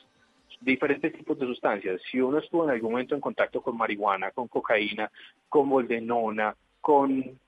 diferentes 0.62 1.14
tipos 1.14 1.38
de 1.40 1.46
sustancias. 1.46 2.02
Si 2.12 2.20
uno 2.20 2.40
estuvo 2.40 2.64
en 2.64 2.72
algún 2.72 2.92
momento 2.92 3.16
en 3.16 3.22
contacto 3.22 3.62
con 3.62 3.78
marihuana, 3.78 4.32
con 4.32 4.48
cocaína, 4.48 5.12
con 5.48 5.70
boldenona, 5.70 6.56
con 6.82 7.40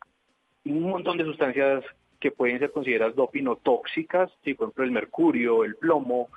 un 0.65 0.81
montón 0.81 1.17
de 1.17 1.25
sustancias 1.25 1.83
que 2.19 2.31
pueden 2.31 2.59
ser 2.59 2.71
consideradas 2.71 3.15
doping 3.15 3.47
o 3.47 3.55
tóxicas, 3.57 4.29
por 4.41 4.51
ejemplo 4.51 4.83
el 4.83 4.91
mercurio, 4.91 5.63
el 5.63 5.75
plomo, 5.75 6.29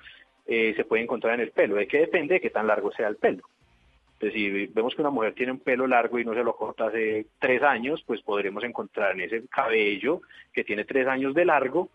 eh, 0.47 0.75
se 0.77 0.85
puede 0.85 1.03
encontrar 1.03 1.35
en 1.35 1.41
el 1.41 1.51
pelo. 1.53 1.77
¿De 1.77 1.87
qué 1.87 2.01
depende? 2.01 2.35
De 2.35 2.41
qué 2.41 2.51
tan 2.51 2.67
largo 2.67 2.93
sea 2.93 3.09
el 3.09 3.17
pelo. 3.17 3.43
Entonces, 4.23 4.41
si 4.41 4.67
vemos 4.69 4.95
que 4.95 5.03
una 5.03 5.11
mujer 5.11 5.35
tiene 5.35 5.51
un 5.51 5.59
pelo 5.59 5.85
largo 5.85 6.17
y 6.17 6.25
no 6.25 6.33
se 6.33 6.45
lo 6.45 6.55
corta 6.55 6.87
hace 6.87 7.27
tres 7.41 7.61
años, 7.61 8.05
pues 8.07 8.23
podremos 8.23 8.63
encontrar 8.63 9.13
en 9.13 9.23
ese 9.23 9.49
cabello 9.49 10.23
que 10.53 10.63
tiene 10.63 10.85
tres 10.85 11.09
años 11.09 11.35
de 11.35 11.45
largo 11.45 11.91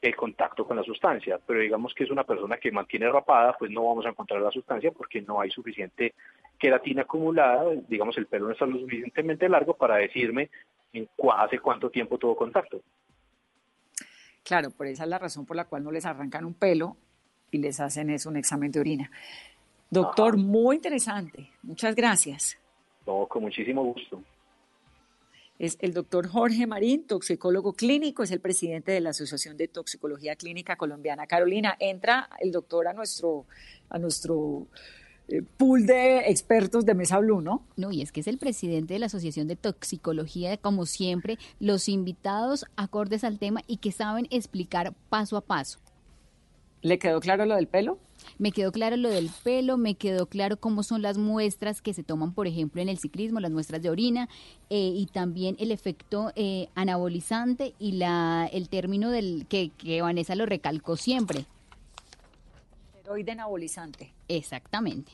el 0.00 0.14
contacto 0.14 0.64
con 0.64 0.76
la 0.76 0.84
sustancia, 0.84 1.40
pero 1.44 1.58
digamos 1.58 1.92
que 1.92 2.04
es 2.04 2.10
una 2.10 2.22
persona 2.22 2.58
que 2.58 2.70
mantiene 2.70 3.10
rapada, 3.10 3.56
pues 3.58 3.72
no 3.72 3.86
vamos 3.86 4.06
a 4.06 4.10
encontrar 4.10 4.40
la 4.40 4.52
sustancia 4.52 4.92
porque 4.92 5.20
no 5.22 5.40
hay 5.40 5.50
suficiente 5.50 6.14
queratina 6.58 7.02
acumulada, 7.02 7.64
digamos 7.88 8.16
el 8.18 8.26
pelo 8.26 8.46
no 8.46 8.52
está 8.52 8.66
lo 8.66 8.78
suficientemente 8.78 9.48
largo 9.48 9.74
para 9.74 9.96
decirme 9.96 10.50
en 10.92 11.08
hace 11.36 11.58
cuánto 11.58 11.90
tiempo 11.90 12.18
tuvo 12.18 12.36
contacto. 12.36 12.82
Claro, 14.44 14.70
por 14.70 14.86
esa 14.86 15.02
es 15.02 15.08
la 15.08 15.18
razón 15.18 15.44
por 15.44 15.56
la 15.56 15.64
cual 15.64 15.82
no 15.82 15.90
les 15.90 16.06
arrancan 16.06 16.44
un 16.44 16.54
pelo 16.54 16.96
y 17.50 17.58
les 17.58 17.80
hacen 17.80 18.10
eso, 18.10 18.28
un 18.28 18.36
examen 18.36 18.70
de 18.70 18.78
orina. 18.78 19.10
Doctor, 19.90 20.36
muy 20.36 20.76
interesante. 20.76 21.50
Muchas 21.62 21.94
gracias. 21.94 22.56
No, 23.06 23.26
con 23.26 23.42
muchísimo 23.42 23.84
gusto. 23.84 24.22
Es 25.58 25.78
el 25.80 25.94
doctor 25.94 26.26
Jorge 26.28 26.66
Marín, 26.66 27.06
toxicólogo 27.06 27.74
clínico, 27.74 28.24
es 28.24 28.32
el 28.32 28.40
presidente 28.40 28.90
de 28.90 29.00
la 29.00 29.10
Asociación 29.10 29.56
de 29.56 29.68
Toxicología 29.68 30.34
Clínica 30.34 30.76
Colombiana. 30.76 31.28
Carolina, 31.28 31.76
entra 31.78 32.28
el 32.40 32.50
doctor 32.50 32.88
a 32.88 32.92
nuestro, 32.92 33.46
a 33.88 33.98
nuestro 33.98 34.66
eh, 35.28 35.42
pool 35.42 35.86
de 35.86 36.28
expertos 36.28 36.84
de 36.84 36.94
Mesa 36.94 37.20
Blue, 37.20 37.40
¿no? 37.40 37.64
No, 37.76 37.92
y 37.92 38.02
es 38.02 38.10
que 38.10 38.20
es 38.20 38.26
el 38.26 38.36
presidente 38.36 38.94
de 38.94 39.00
la 39.00 39.06
Asociación 39.06 39.46
de 39.46 39.54
Toxicología, 39.54 40.56
como 40.56 40.86
siempre, 40.86 41.38
los 41.60 41.88
invitados 41.88 42.66
acordes 42.76 43.22
al 43.22 43.38
tema 43.38 43.62
y 43.68 43.76
que 43.76 43.92
saben 43.92 44.26
explicar 44.30 44.92
paso 45.08 45.36
a 45.36 45.40
paso. 45.40 45.78
¿Le 46.84 46.98
quedó 46.98 47.18
claro 47.20 47.46
lo 47.46 47.54
del 47.56 47.66
pelo? 47.66 47.98
Me 48.36 48.52
quedó 48.52 48.70
claro 48.70 48.98
lo 48.98 49.08
del 49.08 49.30
pelo, 49.42 49.78
me 49.78 49.94
quedó 49.94 50.26
claro 50.26 50.58
cómo 50.58 50.82
son 50.82 51.00
las 51.00 51.16
muestras 51.16 51.80
que 51.80 51.94
se 51.94 52.02
toman, 52.02 52.34
por 52.34 52.46
ejemplo, 52.46 52.82
en 52.82 52.90
el 52.90 52.98
ciclismo, 52.98 53.40
las 53.40 53.52
muestras 53.52 53.80
de 53.80 53.88
orina, 53.88 54.28
eh, 54.68 54.92
y 54.94 55.06
también 55.06 55.56
el 55.58 55.72
efecto 55.72 56.30
eh, 56.36 56.68
anabolizante 56.74 57.72
y 57.78 57.92
la 57.92 58.50
el 58.52 58.68
término 58.68 59.10
del 59.10 59.46
que, 59.48 59.70
que 59.70 60.02
Vanessa 60.02 60.34
lo 60.34 60.44
recalcó 60.44 60.98
siempre. 60.98 61.46
Esteroide 62.98 63.32
anabolizante. 63.32 64.12
Exactamente. 64.28 65.12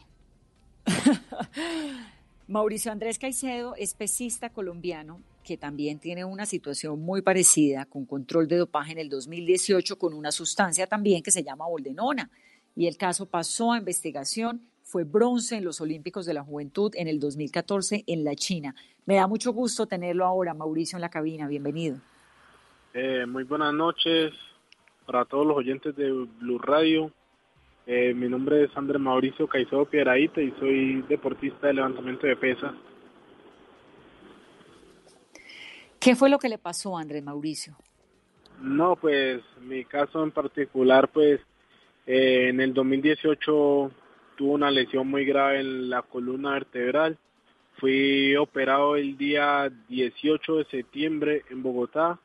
Mauricio 2.48 2.90
Andrés 2.90 3.20
Caicedo 3.20 3.76
es 3.76 3.94
pesista 3.94 4.50
colombiano 4.50 5.20
que 5.50 5.56
también 5.56 5.98
tiene 5.98 6.24
una 6.24 6.46
situación 6.46 7.00
muy 7.00 7.22
parecida 7.22 7.84
con 7.84 8.06
control 8.06 8.46
de 8.46 8.56
dopaje 8.56 8.92
en 8.92 8.98
el 8.98 9.08
2018 9.08 9.98
con 9.98 10.14
una 10.14 10.30
sustancia 10.30 10.86
también 10.86 11.24
que 11.24 11.32
se 11.32 11.42
llama 11.42 11.66
boldenona. 11.66 12.30
Y 12.76 12.86
el 12.86 12.96
caso 12.96 13.28
pasó 13.28 13.72
a 13.72 13.78
investigación, 13.78 14.60
fue 14.84 15.02
bronce 15.02 15.56
en 15.56 15.64
los 15.64 15.80
Olímpicos 15.80 16.24
de 16.24 16.34
la 16.34 16.44
Juventud 16.44 16.92
en 16.94 17.08
el 17.08 17.18
2014 17.18 18.04
en 18.06 18.22
la 18.22 18.36
China. 18.36 18.76
Me 19.06 19.16
da 19.16 19.26
mucho 19.26 19.52
gusto 19.52 19.86
tenerlo 19.86 20.24
ahora, 20.24 20.54
Mauricio, 20.54 20.98
en 20.98 21.00
la 21.00 21.10
cabina. 21.10 21.48
Bienvenido. 21.48 21.96
Eh, 22.94 23.26
muy 23.26 23.42
buenas 23.42 23.74
noches 23.74 24.32
para 25.04 25.24
todos 25.24 25.44
los 25.44 25.56
oyentes 25.56 25.96
de 25.96 26.12
Blue 26.12 26.60
Radio. 26.60 27.10
Eh, 27.88 28.14
mi 28.14 28.28
nombre 28.28 28.62
es 28.62 28.76
Andrés 28.76 29.00
Mauricio 29.00 29.48
Caicedo 29.48 29.84
Piedraíta 29.84 30.40
y 30.40 30.52
soy 30.60 31.02
deportista 31.08 31.66
de 31.66 31.74
levantamiento 31.74 32.28
de 32.28 32.36
pesas. 32.36 32.72
¿Qué 36.00 36.16
fue 36.16 36.30
lo 36.30 36.38
que 36.38 36.48
le 36.48 36.56
pasó 36.56 36.96
a 36.96 37.02
Andrés 37.02 37.22
Mauricio? 37.22 37.76
No, 38.62 38.96
pues 38.96 39.42
mi 39.60 39.84
caso 39.84 40.24
en 40.24 40.30
particular, 40.30 41.08
pues 41.08 41.40
eh, 42.06 42.48
en 42.48 42.60
el 42.62 42.72
2018 42.72 43.90
tuvo 44.34 44.52
una 44.52 44.70
lesión 44.70 45.08
muy 45.08 45.26
grave 45.26 45.60
en 45.60 45.90
la 45.90 46.00
columna 46.00 46.52
vertebral. 46.52 47.18
Fui 47.78 48.34
operado 48.36 48.96
el 48.96 49.18
día 49.18 49.70
18 49.88 50.56
de 50.56 50.64
septiembre 50.64 51.44
en 51.50 51.62
Bogotá. 51.62 52.18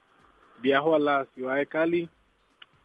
Viajo 0.62 0.96
a 0.96 1.00
la 1.00 1.26
ciudad 1.36 1.58
de 1.58 1.68
Cali 1.68 2.10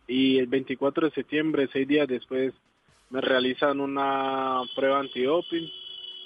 y 0.08 0.38
el 0.38 0.48
24 0.48 1.06
de 1.06 1.14
septiembre, 1.14 1.68
seis 1.72 1.86
días 1.86 2.08
después, 2.08 2.52
me 3.10 3.20
realizan 3.20 3.80
una 3.80 4.60
prueba 4.74 4.98
antidoping, 4.98 5.70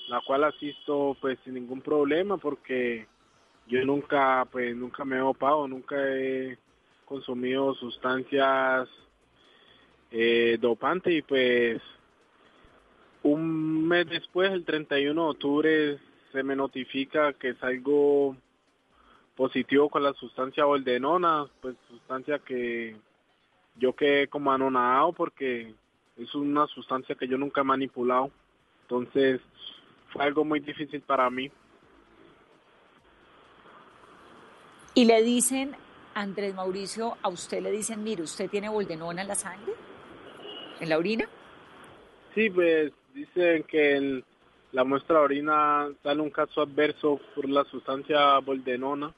la 0.08 0.22
cual 0.26 0.44
asisto 0.44 1.14
pues 1.20 1.38
sin 1.44 1.52
ningún 1.52 1.82
problema 1.82 2.38
porque 2.38 3.06
yo 3.66 3.84
nunca, 3.84 4.46
pues 4.50 4.76
nunca 4.76 5.04
me 5.04 5.16
he 5.16 5.20
dopado, 5.20 5.66
nunca 5.66 5.96
he 5.96 6.58
consumido 7.04 7.74
sustancias 7.74 8.88
eh, 10.10 10.58
dopantes 10.60 11.14
y 11.14 11.22
pues 11.22 11.80
un 13.22 13.88
mes 13.88 14.06
después, 14.06 14.52
el 14.52 14.64
31 14.64 15.22
de 15.22 15.30
octubre, 15.30 15.98
se 16.32 16.42
me 16.42 16.54
notifica 16.54 17.32
que 17.32 17.54
salgo 17.54 18.36
positivo 19.34 19.88
con 19.88 20.02
la 20.02 20.12
sustancia 20.14 20.64
boldenona, 20.64 21.46
pues 21.60 21.74
sustancia 21.88 22.38
que 22.38 22.96
yo 23.76 23.94
quedé 23.94 24.28
como 24.28 24.52
anonadado 24.52 25.12
porque 25.12 25.74
es 26.16 26.34
una 26.34 26.66
sustancia 26.68 27.14
que 27.14 27.26
yo 27.26 27.38
nunca 27.38 27.62
he 27.62 27.64
manipulado. 27.64 28.30
Entonces 28.82 29.40
fue 30.12 30.22
algo 30.24 30.44
muy 30.44 30.60
difícil 30.60 31.00
para 31.00 31.28
mí. 31.30 31.50
Y 34.95 35.07
le 35.07 35.22
dicen, 35.22 35.76
Andrés 36.14 36.55
Mauricio, 36.55 37.16
a 37.22 37.28
usted 37.28 37.61
le 37.61 37.72
dicen, 37.72 38.05
mire, 38.05 38.22
¿usted 38.22 38.49
tiene 38.49 38.68
boldenona 38.68 39.22
en 39.22 39.28
la 39.28 39.34
sangre? 39.34 39.72
¿En 40.80 40.88
la 40.88 40.99
orina? 40.99 41.28
Sí, 42.34 42.49
pues 42.51 42.92
dicen 43.12 43.64
que 43.64 43.97
en 43.97 44.24
la 44.70 44.84
muestra 44.84 45.18
de 45.18 45.24
orina 45.24 45.88
sale 46.03 46.20
un 46.20 46.30
caso 46.30 46.62
adverso 46.62 47.20
por 47.34 47.49
la 47.49 47.64
sustancia 47.64 48.38
boldenona. 48.38 49.12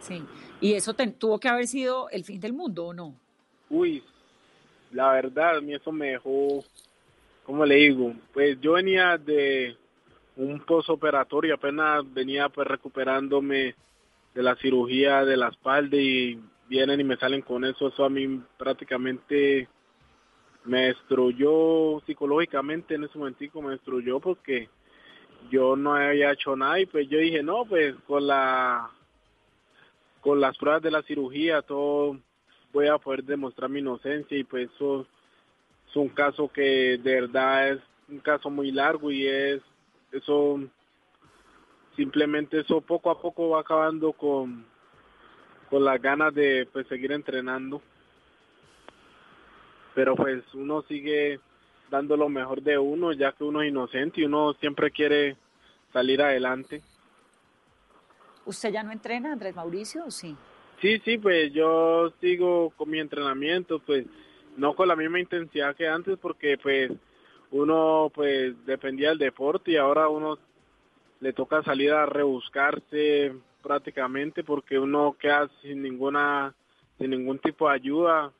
Sí. 0.00 0.22
¿Y 0.60 0.74
eso 0.74 0.94
tuvo 0.94 1.38
que 1.38 1.48
haber 1.48 1.66
sido 1.66 2.10
el 2.10 2.24
fin 2.24 2.40
del 2.40 2.52
mundo 2.52 2.86
o 2.86 2.94
no? 2.94 3.14
Uy, 3.70 4.02
la 4.92 5.12
verdad, 5.12 5.56
a 5.56 5.60
mí 5.62 5.74
eso 5.74 5.90
me 5.90 6.10
dejó, 6.10 6.62
¿cómo 7.44 7.64
le 7.64 7.76
digo? 7.76 8.12
Pues 8.34 8.60
yo 8.60 8.72
venía 8.72 9.16
de 9.16 9.76
un 10.36 10.60
posoperatorio, 10.60 11.54
apenas 11.54 12.02
venía 12.12 12.48
pues 12.48 12.66
recuperándome 12.66 13.74
de 14.34 14.42
la 14.42 14.56
cirugía 14.56 15.24
de 15.24 15.36
la 15.36 15.48
espalda 15.48 15.96
y 15.96 16.40
vienen 16.68 17.00
y 17.00 17.04
me 17.04 17.16
salen 17.16 17.42
con 17.42 17.64
eso, 17.64 17.88
eso 17.88 18.04
a 18.04 18.10
mí 18.10 18.42
prácticamente 18.58 19.68
me 20.64 20.86
destruyó 20.86 22.00
psicológicamente 22.06 22.94
en 22.94 23.04
ese 23.04 23.18
momentico, 23.18 23.62
me 23.62 23.72
destruyó 23.72 24.18
porque 24.18 24.68
yo 25.50 25.76
no 25.76 25.94
había 25.94 26.32
hecho 26.32 26.56
nada 26.56 26.80
y 26.80 26.86
pues 26.86 27.08
yo 27.08 27.18
dije, 27.18 27.42
no, 27.42 27.64
pues 27.66 27.94
con 28.06 28.26
la 28.26 28.90
con 30.20 30.40
las 30.40 30.56
pruebas 30.56 30.82
de 30.82 30.90
la 30.90 31.02
cirugía 31.02 31.60
todo 31.60 32.18
voy 32.72 32.88
a 32.88 32.98
poder 32.98 33.22
demostrar 33.24 33.68
mi 33.68 33.80
inocencia 33.80 34.36
y 34.36 34.42
pues 34.42 34.70
eso 34.74 35.06
es 35.88 35.96
un 35.96 36.08
caso 36.08 36.48
que 36.48 36.98
de 36.98 37.20
verdad 37.20 37.72
es 37.72 37.80
un 38.08 38.18
caso 38.20 38.48
muy 38.50 38.72
largo 38.72 39.12
y 39.12 39.26
es 39.26 39.60
eso 40.14 40.60
simplemente 41.96 42.60
eso 42.60 42.80
poco 42.80 43.10
a 43.10 43.20
poco 43.20 43.50
va 43.50 43.60
acabando 43.60 44.12
con 44.12 44.64
con 45.70 45.84
las 45.84 46.00
ganas 46.00 46.34
de 46.34 46.68
pues 46.72 46.86
seguir 46.88 47.12
entrenando 47.12 47.82
pero 49.94 50.14
pues 50.16 50.42
uno 50.54 50.82
sigue 50.82 51.40
dando 51.90 52.16
lo 52.16 52.28
mejor 52.28 52.62
de 52.62 52.78
uno 52.78 53.12
ya 53.12 53.32
que 53.32 53.44
uno 53.44 53.62
es 53.62 53.68
inocente 53.68 54.20
y 54.20 54.24
uno 54.24 54.54
siempre 54.54 54.90
quiere 54.90 55.36
salir 55.92 56.22
adelante 56.22 56.82
¿Usted 58.46 58.72
ya 58.72 58.82
no 58.82 58.92
entrena, 58.92 59.32
Andrés 59.32 59.56
Mauricio, 59.56 60.04
o 60.04 60.10
sí? 60.10 60.36
Sí, 60.80 61.00
sí, 61.04 61.18
pues 61.18 61.52
yo 61.52 62.12
sigo 62.20 62.70
con 62.76 62.90
mi 62.90 63.00
entrenamiento, 63.00 63.78
pues 63.78 64.04
no 64.56 64.74
con 64.74 64.88
la 64.88 64.96
misma 64.96 65.18
intensidad 65.18 65.74
que 65.74 65.88
antes 65.88 66.18
porque 66.18 66.58
pues 66.58 66.92
uno 67.54 68.10
pues 68.12 68.54
dependía 68.66 69.10
del 69.10 69.18
deporte 69.18 69.70
y 69.70 69.76
ahora 69.76 70.08
uno 70.08 70.38
le 71.20 71.32
toca 71.32 71.62
salir 71.62 71.92
a 71.92 72.04
rebuscarse 72.04 73.32
prácticamente 73.62 74.42
porque 74.42 74.78
uno 74.78 75.16
queda 75.18 75.48
sin 75.62 75.80
ninguna 75.80 76.52
sin 76.98 77.10
ningún 77.10 77.38
tipo 77.38 77.68
de 77.68 77.74
ayuda 77.74 78.32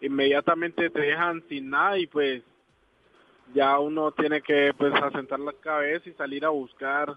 inmediatamente 0.00 0.88
te 0.88 1.00
dejan 1.00 1.44
sin 1.48 1.68
nada 1.70 1.98
y 1.98 2.06
pues 2.06 2.42
ya 3.54 3.78
uno 3.78 4.10
tiene 4.12 4.40
que 4.40 4.72
pues 4.76 4.92
asentar 4.94 5.38
la 5.38 5.52
cabeza 5.52 6.08
y 6.08 6.14
salir 6.14 6.44
a 6.44 6.50
buscar 6.50 7.16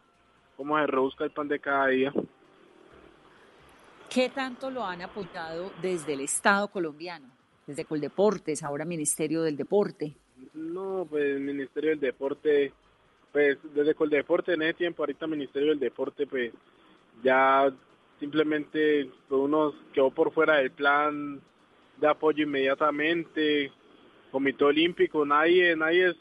cómo 0.57 0.77
se 0.77 0.87
rebusca 0.87 1.23
el 1.23 1.31
pan 1.31 1.47
de 1.47 1.59
cada 1.59 1.87
día. 1.87 2.13
¿Qué 4.09 4.29
tanto 4.29 4.69
lo 4.69 4.83
han 4.83 5.01
apuntado 5.01 5.71
desde 5.81 6.13
el 6.13 6.21
Estado 6.21 6.67
colombiano? 6.67 7.27
Desde 7.65 7.85
Coldeportes, 7.85 8.63
ahora 8.63 8.83
Ministerio 8.83 9.43
del 9.43 9.55
Deporte. 9.55 10.15
No, 10.53 11.05
pues 11.09 11.23
el 11.23 11.41
Ministerio 11.41 11.91
del 11.91 11.99
Deporte, 11.99 12.73
pues 13.31 13.57
desde 13.73 13.95
Coldeporte 13.95 14.53
en 14.53 14.61
ese 14.63 14.73
tiempo, 14.75 15.03
ahorita 15.03 15.27
Ministerio 15.27 15.69
del 15.69 15.79
Deporte, 15.79 16.25
pues 16.27 16.53
ya 17.23 17.71
simplemente 18.19 19.09
uno 19.29 19.73
quedó 19.93 20.11
por 20.11 20.31
fuera 20.33 20.57
del 20.57 20.71
plan 20.71 21.41
de 21.97 22.07
apoyo 22.07 22.43
inmediatamente, 22.43 23.71
Comité 24.31 24.63
Olímpico, 24.63 25.25
nadie, 25.25 25.75
nadie, 25.75 26.13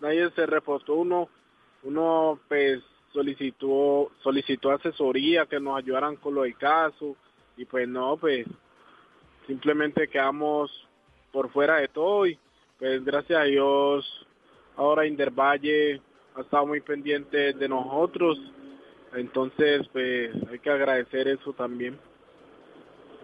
nadie 0.00 0.30
se 0.30 0.46
reportó, 0.46 0.94
uno, 0.94 1.28
uno 1.82 2.40
pues 2.48 2.82
solicitó, 3.12 4.10
solicitó 4.22 4.72
asesoría 4.72 5.46
que 5.46 5.60
nos 5.60 5.78
ayudaran 5.78 6.16
con 6.16 6.34
lo 6.34 6.42
del 6.42 6.56
caso, 6.56 7.16
y 7.56 7.64
pues 7.64 7.88
no, 7.88 8.16
pues 8.16 8.46
simplemente 9.46 10.08
quedamos 10.08 10.70
por 11.30 11.50
fuera 11.50 11.76
de 11.76 11.88
todo 11.88 12.26
y 12.26 12.38
pues 12.82 13.04
gracias 13.04 13.40
a 13.40 13.44
Dios 13.44 14.26
ahora 14.76 15.06
Indervalle 15.06 16.02
ha 16.34 16.40
estado 16.40 16.66
muy 16.66 16.80
pendiente 16.80 17.52
de 17.52 17.68
nosotros, 17.68 18.36
entonces 19.14 19.86
pues 19.92 20.34
hay 20.50 20.58
que 20.58 20.68
agradecer 20.68 21.28
eso 21.28 21.52
también. 21.52 21.96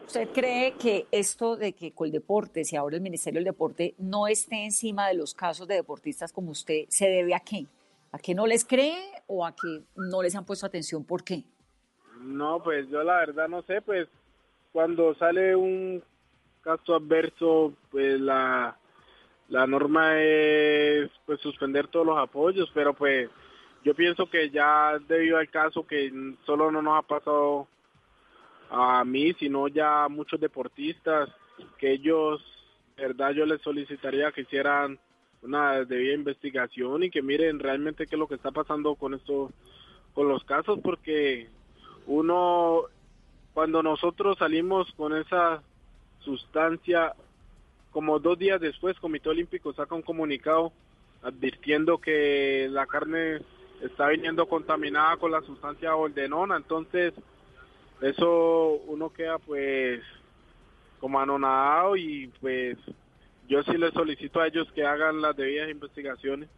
¿Usted 0.06 0.28
cree 0.28 0.74
que 0.74 1.08
esto 1.10 1.56
de 1.56 1.72
que 1.72 1.90
Coldeportes 1.90 2.72
y 2.72 2.76
ahora 2.76 2.94
el 2.94 3.02
Ministerio 3.02 3.38
del 3.38 3.46
Deporte 3.46 3.96
no 3.98 4.28
esté 4.28 4.64
encima 4.64 5.08
de 5.08 5.14
los 5.14 5.34
casos 5.34 5.66
de 5.66 5.74
deportistas 5.74 6.32
como 6.32 6.52
usted 6.52 6.84
se 6.88 7.08
debe 7.08 7.34
a 7.34 7.40
qué? 7.40 7.66
¿A 8.12 8.18
qué 8.20 8.36
no 8.36 8.46
les 8.46 8.64
cree 8.64 8.96
o 9.26 9.44
a 9.44 9.56
que 9.56 9.82
no 9.96 10.22
les 10.22 10.36
han 10.36 10.44
puesto 10.44 10.66
atención? 10.66 11.04
¿Por 11.04 11.24
qué? 11.24 11.42
No, 12.20 12.62
pues 12.62 12.88
yo 12.90 13.02
la 13.02 13.16
verdad 13.16 13.48
no 13.48 13.62
sé, 13.62 13.82
pues 13.82 14.06
cuando 14.70 15.16
sale 15.16 15.56
un 15.56 16.00
caso 16.62 16.94
adverso, 16.94 17.74
pues 17.90 18.20
la, 18.20 18.78
la 19.48 19.66
norma 19.66 20.20
es 20.20 21.10
pues 21.24 21.40
suspender 21.40 21.88
todos 21.88 22.06
los 22.06 22.18
apoyos, 22.18 22.70
pero 22.74 22.94
pues 22.94 23.30
yo 23.84 23.94
pienso 23.94 24.28
que 24.28 24.50
ya 24.50 24.98
debido 25.08 25.38
al 25.38 25.48
caso 25.48 25.86
que 25.86 26.12
solo 26.44 26.70
no 26.70 26.82
nos 26.82 26.98
ha 26.98 27.02
pasado 27.02 27.68
a 28.70 29.04
mí, 29.04 29.32
sino 29.34 29.68
ya 29.68 30.04
a 30.04 30.08
muchos 30.08 30.40
deportistas, 30.40 31.30
que 31.78 31.92
ellos, 31.92 32.42
verdad, 32.96 33.30
yo 33.32 33.46
les 33.46 33.62
solicitaría 33.62 34.32
que 34.32 34.42
hicieran 34.42 34.98
una 35.42 35.84
debida 35.84 36.14
investigación 36.14 37.04
y 37.04 37.10
que 37.10 37.22
miren 37.22 37.58
realmente 37.58 38.06
qué 38.06 38.16
es 38.16 38.18
lo 38.18 38.28
que 38.28 38.34
está 38.34 38.50
pasando 38.50 38.96
con 38.96 39.14
esto, 39.14 39.50
con 40.12 40.28
los 40.28 40.44
casos, 40.44 40.80
porque 40.82 41.48
uno, 42.06 42.82
cuando 43.54 43.82
nosotros 43.82 44.36
salimos 44.38 44.92
con 44.96 45.16
esa 45.16 45.62
sustancia, 46.20 47.14
como 47.98 48.20
dos 48.20 48.38
días 48.38 48.60
después, 48.60 48.96
Comité 49.00 49.28
Olímpico 49.28 49.72
saca 49.72 49.92
un 49.96 50.02
comunicado 50.02 50.72
advirtiendo 51.20 51.98
que 51.98 52.68
la 52.70 52.86
carne 52.86 53.40
está 53.82 54.06
viniendo 54.06 54.48
contaminada 54.48 55.16
con 55.16 55.32
la 55.32 55.42
sustancia 55.42 55.96
oldenona, 55.96 56.58
entonces 56.58 57.12
eso 58.00 58.80
uno 58.86 59.12
queda 59.12 59.40
pues 59.40 60.00
como 61.00 61.18
anonadado 61.18 61.96
y 61.96 62.28
pues 62.40 62.78
yo 63.48 63.64
sí 63.64 63.76
les 63.76 63.92
solicito 63.92 64.38
a 64.40 64.46
ellos 64.46 64.70
que 64.76 64.86
hagan 64.86 65.20
las 65.20 65.36
debidas 65.36 65.68
investigaciones. 65.68 66.48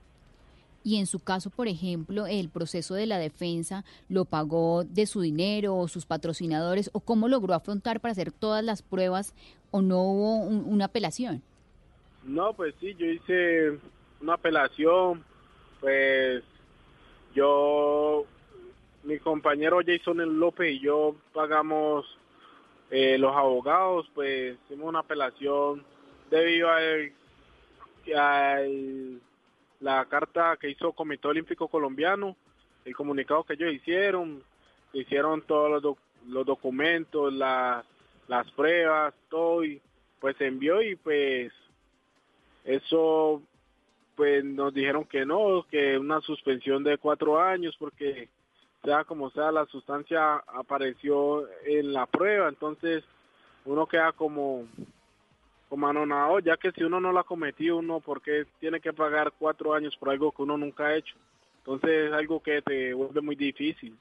Y 0.83 0.97
en 0.97 1.07
su 1.07 1.21
caso, 1.21 1.51
por 1.51 1.69
ejemplo, 1.69 2.27
el 2.27 2.49
proceso 2.49 2.95
de 2.95 3.07
la 3.07 3.19
defensa 3.19 3.85
lo 4.09 4.25
pagó 4.25 4.85
de 4.85 5.07
su 5.07 5.21
dinero 5.21 5.77
o 5.77 5.89
sus 5.89 6.07
patrocinadores 6.07 6.91
o 6.93 7.01
cómo 7.01 7.29
logró 7.29 7.55
afrontar 7.55 8.01
para 8.01 8.13
hacer 8.13 8.33
todas 8.33 8.65
las 8.65 8.83
pruebas 8.83 9.35
o 9.71 9.83
no 9.83 10.03
hubo 10.03 10.37
una 10.45 10.87
apelación. 10.87 11.43
No, 12.25 12.53
pues 12.53 12.75
sí, 12.81 12.95
yo 12.99 13.07
hice 13.07 13.79
una 14.21 14.35
apelación, 14.35 15.25
pues 15.81 16.43
yo, 17.35 18.25
mi 19.05 19.19
compañero 19.19 19.81
Jason 19.85 20.39
López 20.39 20.73
y 20.73 20.81
yo 20.81 21.17
pagamos 21.33 22.07
eh, 22.91 23.17
los 23.19 23.35
abogados, 23.35 24.11
pues 24.15 24.59
hicimos 24.67 24.89
una 24.89 25.01
apelación 25.01 25.85
debido 26.31 26.69
al, 26.69 27.13
al 28.17 29.21
la 29.81 30.05
carta 30.05 30.57
que 30.61 30.71
hizo 30.71 30.93
Comité 30.93 31.29
Olímpico 31.29 31.69
Colombiano, 31.69 32.37
el 32.85 32.95
comunicado 32.95 33.45
que 33.45 33.55
ellos 33.55 33.73
hicieron, 33.73 34.43
hicieron 34.93 35.43
todos 35.43 35.83
los, 35.83 35.97
los 36.29 36.47
documentos, 36.47 37.33
las 37.33 37.85
pruebas, 38.53 39.15
todo, 39.29 39.65
y 39.65 39.81
pues 40.21 40.37
se 40.37 40.47
envió 40.47 40.81
y 40.83 40.97
pues 40.97 41.53
eso 42.65 43.43
pues 44.15 44.45
nos 44.45 44.73
dijeron 44.73 45.05
que 45.05 45.25
no, 45.27 45.67
que 45.71 45.99
una 45.99 46.21
suspensión 46.21 46.85
de 46.85 46.99
cuatro 46.99 47.41
años 47.41 47.75
porque 47.79 48.29
sea 48.85 49.05
como 49.05 49.31
sea 49.31 49.51
la 49.51 49.67
sustancia 49.67 50.37
apareció 50.47 51.49
en 51.65 51.93
la 51.93 52.07
prueba, 52.07 52.49
entonces 52.49 53.03
uno 53.65 53.87
queda 53.87 54.13
como 54.13 54.67
como 55.69 56.41
ya 56.41 56.57
que 56.57 56.73
si 56.73 56.83
uno 56.83 57.01
no 57.01 57.13
lo 57.13 57.21
ha 57.21 57.27
uno 57.75 58.01
porque 58.01 58.45
tiene 58.59 58.81
que 58.81 58.93
pagar 58.93 59.33
cuatro 59.39 59.73
años 59.73 59.97
por 59.97 60.11
algo 60.11 60.33
que 60.33 60.43
uno 60.43 60.57
nunca 60.59 60.87
ha 60.87 60.97
hecho. 60.97 61.15
Entonces 61.59 62.09
es 62.09 62.13
algo 62.13 62.43
que 62.43 62.61
te 62.63 62.93
vuelve 62.93 63.21
muy 63.21 63.37
difícil. 63.37 63.97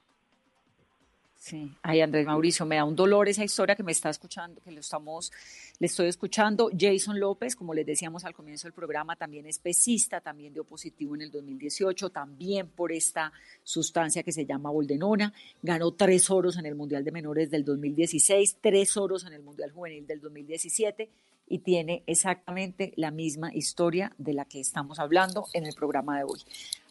Sí, 1.40 1.74
ay 1.80 2.02
Andrés 2.02 2.26
Mauricio, 2.26 2.66
me 2.66 2.76
da 2.76 2.84
un 2.84 2.94
dolor 2.94 3.26
esa 3.26 3.42
historia 3.42 3.74
que 3.74 3.82
me 3.82 3.92
está 3.92 4.10
escuchando, 4.10 4.60
que 4.60 4.70
lo 4.70 4.80
estamos, 4.80 5.32
le 5.78 5.86
estoy 5.86 6.08
escuchando. 6.08 6.68
Jason 6.78 7.18
López, 7.18 7.56
como 7.56 7.72
les 7.72 7.86
decíamos 7.86 8.26
al 8.26 8.34
comienzo 8.34 8.68
del 8.68 8.74
programa, 8.74 9.16
también 9.16 9.46
es 9.46 9.58
pesista, 9.58 10.20
también 10.20 10.52
dio 10.52 10.64
positivo 10.64 11.14
en 11.14 11.22
el 11.22 11.30
2018, 11.30 12.10
también 12.10 12.68
por 12.68 12.92
esta 12.92 13.32
sustancia 13.62 14.22
que 14.22 14.32
se 14.32 14.44
llama 14.44 14.70
boldenona. 14.70 15.32
Ganó 15.62 15.92
tres 15.92 16.30
oros 16.30 16.58
en 16.58 16.66
el 16.66 16.74
Mundial 16.74 17.04
de 17.04 17.10
Menores 17.10 17.50
del 17.50 17.64
2016, 17.64 18.58
tres 18.60 18.98
oros 18.98 19.24
en 19.24 19.32
el 19.32 19.42
Mundial 19.42 19.70
Juvenil 19.70 20.06
del 20.06 20.20
2017 20.20 21.08
y 21.48 21.60
tiene 21.60 22.02
exactamente 22.06 22.92
la 22.96 23.10
misma 23.10 23.50
historia 23.54 24.12
de 24.18 24.34
la 24.34 24.44
que 24.44 24.60
estamos 24.60 24.98
hablando 24.98 25.46
en 25.54 25.64
el 25.64 25.72
programa 25.72 26.18
de 26.18 26.24
hoy. 26.24 26.40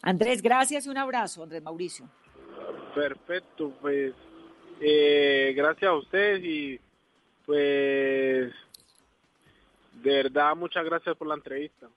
Andrés, 0.02 0.42
gracias 0.42 0.86
y 0.86 0.88
un 0.88 0.98
abrazo, 0.98 1.44
Andrés 1.44 1.62
Mauricio. 1.62 2.10
Perfecto, 2.96 3.72
pues 3.80 4.12
eh, 4.80 5.52
gracias 5.54 5.90
a 5.90 5.94
ustedes 5.94 6.42
y 6.42 6.80
pues 7.46 8.52
de 10.02 10.10
verdad 10.22 10.56
muchas 10.56 10.84
gracias 10.84 11.16
por 11.16 11.28
la 11.28 11.34
entrevista. 11.34 11.88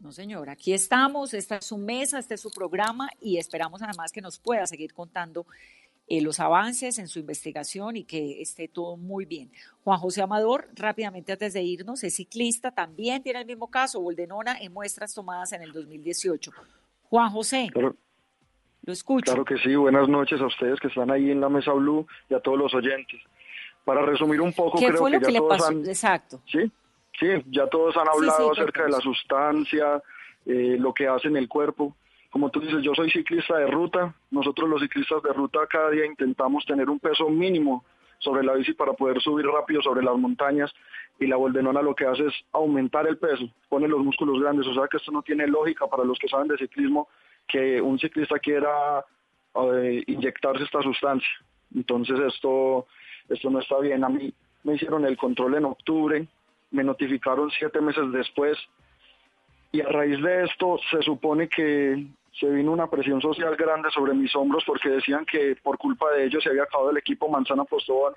No, 0.00 0.12
señor, 0.12 0.48
aquí 0.48 0.72
estamos, 0.72 1.34
esta 1.34 1.56
es 1.56 1.66
su 1.66 1.76
mesa, 1.76 2.18
este 2.18 2.34
es 2.34 2.40
su 2.40 2.50
programa 2.50 3.10
y 3.20 3.36
esperamos 3.36 3.82
además 3.82 4.12
que 4.12 4.22
nos 4.22 4.38
pueda 4.38 4.66
seguir 4.66 4.94
contando 4.94 5.46
eh, 6.06 6.22
los 6.22 6.40
avances 6.40 6.98
en 6.98 7.06
su 7.06 7.18
investigación 7.18 7.96
y 7.96 8.04
que 8.04 8.40
esté 8.40 8.66
todo 8.66 8.96
muy 8.96 9.26
bien. 9.26 9.52
Juan 9.84 10.00
José 10.00 10.22
Amador, 10.22 10.68
rápidamente 10.74 11.32
antes 11.32 11.52
de 11.52 11.62
irnos, 11.62 12.02
es 12.02 12.16
ciclista, 12.16 12.72
también 12.72 13.22
tiene 13.22 13.40
el 13.40 13.46
mismo 13.46 13.70
caso, 13.70 14.00
Boldenona, 14.00 14.58
en 14.58 14.72
muestras 14.72 15.14
tomadas 15.14 15.52
en 15.52 15.62
el 15.62 15.72
2018. 15.72 16.50
Juan 17.04 17.30
José. 17.30 17.70
Lo 18.84 18.92
escucho. 18.92 19.32
Claro 19.32 19.44
que 19.44 19.58
sí, 19.58 19.74
buenas 19.74 20.08
noches 20.08 20.40
a 20.40 20.46
ustedes 20.46 20.80
que 20.80 20.88
están 20.88 21.10
ahí 21.10 21.30
en 21.30 21.40
la 21.40 21.48
Mesa 21.48 21.72
Blue 21.72 22.06
y 22.28 22.34
a 22.34 22.40
todos 22.40 22.58
los 22.58 22.74
oyentes. 22.74 23.20
Para 23.84 24.02
resumir 24.02 24.40
un 24.40 24.52
poco, 24.52 24.78
creo 24.78 25.04
que, 25.06 25.32
ya 25.32 25.38
todos 25.38 25.68
han... 25.68 25.86
Exacto. 25.86 26.40
Sí, 26.46 26.70
sí, 27.18 27.26
ya 27.50 27.66
todos 27.66 27.96
han 27.96 28.08
hablado 28.08 28.52
acerca 28.52 28.84
de 28.84 28.90
la 28.90 29.00
sustancia, 29.00 30.02
eh, 30.46 30.76
lo 30.78 30.94
que 30.94 31.08
hace 31.08 31.28
en 31.28 31.36
el 31.36 31.48
cuerpo. 31.48 31.96
Como 32.30 32.50
tú 32.50 32.60
dices, 32.60 32.82
yo 32.82 32.94
soy 32.94 33.10
ciclista 33.10 33.56
de 33.58 33.66
ruta. 33.66 34.14
Nosotros 34.30 34.68
los 34.68 34.80
ciclistas 34.80 35.22
de 35.22 35.32
ruta 35.32 35.60
cada 35.68 35.90
día 35.90 36.06
intentamos 36.06 36.64
tener 36.64 36.88
un 36.88 37.00
peso 37.00 37.28
mínimo 37.28 37.84
sobre 38.18 38.44
la 38.44 38.54
bici 38.54 38.74
para 38.74 38.92
poder 38.92 39.20
subir 39.20 39.46
rápido 39.46 39.82
sobre 39.82 40.02
las 40.02 40.16
montañas 40.16 40.72
y 41.18 41.26
la 41.26 41.36
boldenona 41.36 41.82
lo 41.82 41.94
que 41.94 42.06
hace 42.06 42.26
es 42.26 42.34
aumentar 42.52 43.06
el 43.06 43.18
peso, 43.18 43.48
pone 43.68 43.88
los 43.88 44.00
músculos 44.00 44.40
grandes, 44.40 44.66
o 44.66 44.74
sea 44.74 44.88
que 44.88 44.98
esto 44.98 45.10
no 45.10 45.22
tiene 45.22 45.46
lógica 45.46 45.86
para 45.86 46.04
los 46.04 46.18
que 46.18 46.28
saben 46.28 46.48
de 46.48 46.56
ciclismo 46.56 47.08
que 47.50 47.80
un 47.80 47.98
ciclista 47.98 48.38
quiera 48.38 49.04
eh, 49.54 50.02
inyectarse 50.06 50.64
esta 50.64 50.82
sustancia. 50.82 51.30
Entonces 51.74 52.18
esto, 52.20 52.86
esto 53.28 53.50
no 53.50 53.60
está 53.60 53.78
bien. 53.80 54.04
A 54.04 54.08
mí 54.08 54.32
me 54.64 54.74
hicieron 54.74 55.04
el 55.04 55.16
control 55.16 55.54
en 55.56 55.64
octubre, 55.64 56.26
me 56.70 56.84
notificaron 56.84 57.50
siete 57.50 57.80
meses 57.80 58.12
después 58.12 58.58
y 59.72 59.80
a 59.80 59.88
raíz 59.88 60.20
de 60.22 60.44
esto 60.44 60.78
se 60.90 61.02
supone 61.02 61.48
que 61.48 62.06
se 62.38 62.48
vino 62.48 62.72
una 62.72 62.88
presión 62.88 63.20
social 63.20 63.56
grande 63.56 63.90
sobre 63.90 64.14
mis 64.14 64.34
hombros 64.34 64.64
porque 64.64 64.88
decían 64.88 65.24
que 65.24 65.56
por 65.62 65.78
culpa 65.78 66.10
de 66.12 66.26
ellos 66.26 66.42
se 66.42 66.50
había 66.50 66.64
acabado 66.64 66.90
el 66.90 66.96
equipo 66.96 67.28
Manzana 67.28 67.64
Postobón, 67.64 68.14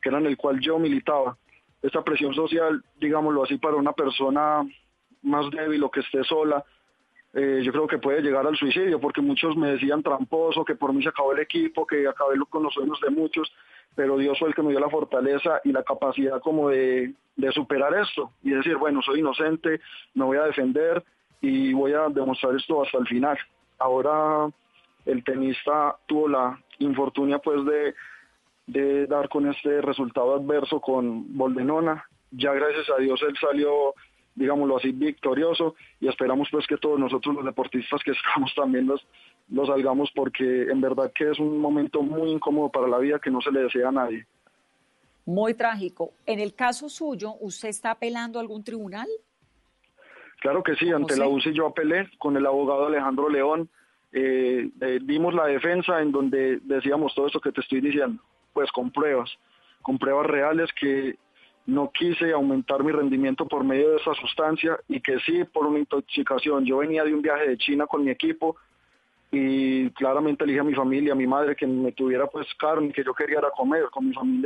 que 0.00 0.08
era 0.08 0.18
en 0.18 0.26
el 0.26 0.36
cual 0.36 0.60
yo 0.60 0.78
militaba. 0.78 1.36
Esta 1.82 2.02
presión 2.02 2.34
social, 2.34 2.82
digámoslo 2.98 3.44
así, 3.44 3.58
para 3.58 3.76
una 3.76 3.92
persona 3.92 4.66
más 5.22 5.50
débil 5.50 5.82
o 5.84 5.90
que 5.90 6.00
esté 6.00 6.24
sola, 6.24 6.64
eh, 7.34 7.60
yo 7.62 7.72
creo 7.72 7.86
que 7.86 7.98
puede 7.98 8.22
llegar 8.22 8.46
al 8.46 8.56
suicidio, 8.56 9.00
porque 9.00 9.20
muchos 9.20 9.56
me 9.56 9.72
decían 9.72 10.02
tramposo, 10.02 10.64
que 10.64 10.74
por 10.74 10.92
mí 10.92 11.02
se 11.02 11.10
acabó 11.10 11.32
el 11.32 11.40
equipo, 11.40 11.86
que 11.86 12.08
acabé 12.08 12.36
con 12.48 12.62
los 12.62 12.72
sueños 12.72 12.98
de 13.00 13.10
muchos, 13.10 13.52
pero 13.94 14.16
Dios 14.16 14.38
fue 14.38 14.48
el 14.48 14.54
que 14.54 14.62
me 14.62 14.70
dio 14.70 14.80
la 14.80 14.90
fortaleza 14.90 15.60
y 15.64 15.72
la 15.72 15.82
capacidad 15.82 16.40
como 16.40 16.70
de, 16.70 17.14
de 17.36 17.52
superar 17.52 17.94
esto 17.94 18.32
y 18.42 18.50
decir, 18.50 18.76
bueno, 18.76 19.02
soy 19.02 19.20
inocente, 19.20 19.80
me 20.14 20.24
voy 20.24 20.38
a 20.38 20.44
defender 20.44 21.04
y 21.40 21.72
voy 21.72 21.92
a 21.92 22.08
demostrar 22.08 22.54
esto 22.56 22.82
hasta 22.82 22.98
el 22.98 23.06
final. 23.06 23.38
Ahora 23.78 24.50
el 25.04 25.22
tenista 25.22 25.96
tuvo 26.06 26.28
la 26.28 26.60
infortunia 26.78 27.38
pues 27.38 27.64
de, 27.64 27.94
de 28.66 29.06
dar 29.06 29.28
con 29.28 29.48
este 29.48 29.80
resultado 29.80 30.34
adverso 30.34 30.80
con 30.80 31.36
Boldenona. 31.36 32.04
Ya 32.30 32.52
gracias 32.52 32.88
a 32.90 33.00
Dios 33.00 33.22
él 33.22 33.36
salió 33.40 33.94
digámoslo 34.36 34.76
así, 34.76 34.92
victorioso 34.92 35.74
y 35.98 36.08
esperamos 36.08 36.48
pues 36.50 36.66
que 36.66 36.76
todos 36.76 37.00
nosotros 37.00 37.34
los 37.34 37.44
deportistas 37.44 38.02
que 38.04 38.10
estamos 38.12 38.54
también 38.54 38.86
los, 38.86 39.04
los 39.48 39.66
salgamos 39.66 40.10
porque 40.14 40.64
en 40.64 40.80
verdad 40.80 41.10
que 41.12 41.30
es 41.30 41.38
un 41.40 41.58
momento 41.58 42.02
muy 42.02 42.30
incómodo 42.30 42.70
para 42.70 42.86
la 42.86 42.98
vida 42.98 43.18
que 43.18 43.30
no 43.30 43.40
se 43.40 43.50
le 43.50 43.62
desea 43.62 43.88
a 43.88 43.92
nadie. 43.92 44.26
Muy 45.24 45.54
trágico. 45.54 46.12
En 46.24 46.38
el 46.38 46.54
caso 46.54 46.88
suyo, 46.88 47.34
¿usted 47.40 47.70
está 47.70 47.90
apelando 47.90 48.38
a 48.38 48.42
algún 48.42 48.62
tribunal? 48.62 49.08
Claro 50.40 50.62
que 50.62 50.76
sí, 50.76 50.92
ante 50.92 51.16
la 51.16 51.26
UCI 51.26 51.52
yo 51.52 51.66
apelé 51.66 52.08
con 52.18 52.36
el 52.36 52.46
abogado 52.46 52.86
Alejandro 52.86 53.28
León. 53.28 53.68
Eh, 54.12 54.70
eh, 54.80 54.98
dimos 55.02 55.34
la 55.34 55.46
defensa 55.46 56.00
en 56.00 56.12
donde 56.12 56.60
decíamos 56.62 57.14
todo 57.14 57.26
esto 57.26 57.40
que 57.40 57.50
te 57.50 57.60
estoy 57.60 57.80
diciendo, 57.80 58.22
pues 58.52 58.70
con 58.70 58.92
pruebas, 58.92 59.30
con 59.82 59.98
pruebas 59.98 60.26
reales 60.26 60.70
que 60.78 61.16
no 61.66 61.90
quise 61.90 62.32
aumentar 62.32 62.82
mi 62.82 62.92
rendimiento 62.92 63.46
por 63.46 63.64
medio 63.64 63.90
de 63.90 63.96
esa 63.96 64.14
sustancia 64.14 64.78
y 64.88 65.00
que 65.00 65.18
sí 65.20 65.44
por 65.44 65.66
una 65.66 65.80
intoxicación. 65.80 66.64
Yo 66.64 66.78
venía 66.78 67.04
de 67.04 67.12
un 67.12 67.22
viaje 67.22 67.48
de 67.48 67.58
China 67.58 67.86
con 67.86 68.04
mi 68.04 68.10
equipo 68.10 68.56
y 69.32 69.90
claramente 69.90 70.44
elige 70.44 70.60
a 70.60 70.64
mi 70.64 70.74
familia, 70.74 71.12
a 71.12 71.16
mi 71.16 71.26
madre, 71.26 71.56
que 71.56 71.66
me 71.66 71.92
tuviera 71.92 72.26
pues 72.26 72.46
carne, 72.58 72.92
que 72.92 73.02
yo 73.02 73.12
quería 73.12 73.38
ir 73.38 73.44
a 73.44 73.50
comer 73.50 73.84
con 73.90 74.08
mi 74.08 74.14
familia. 74.14 74.42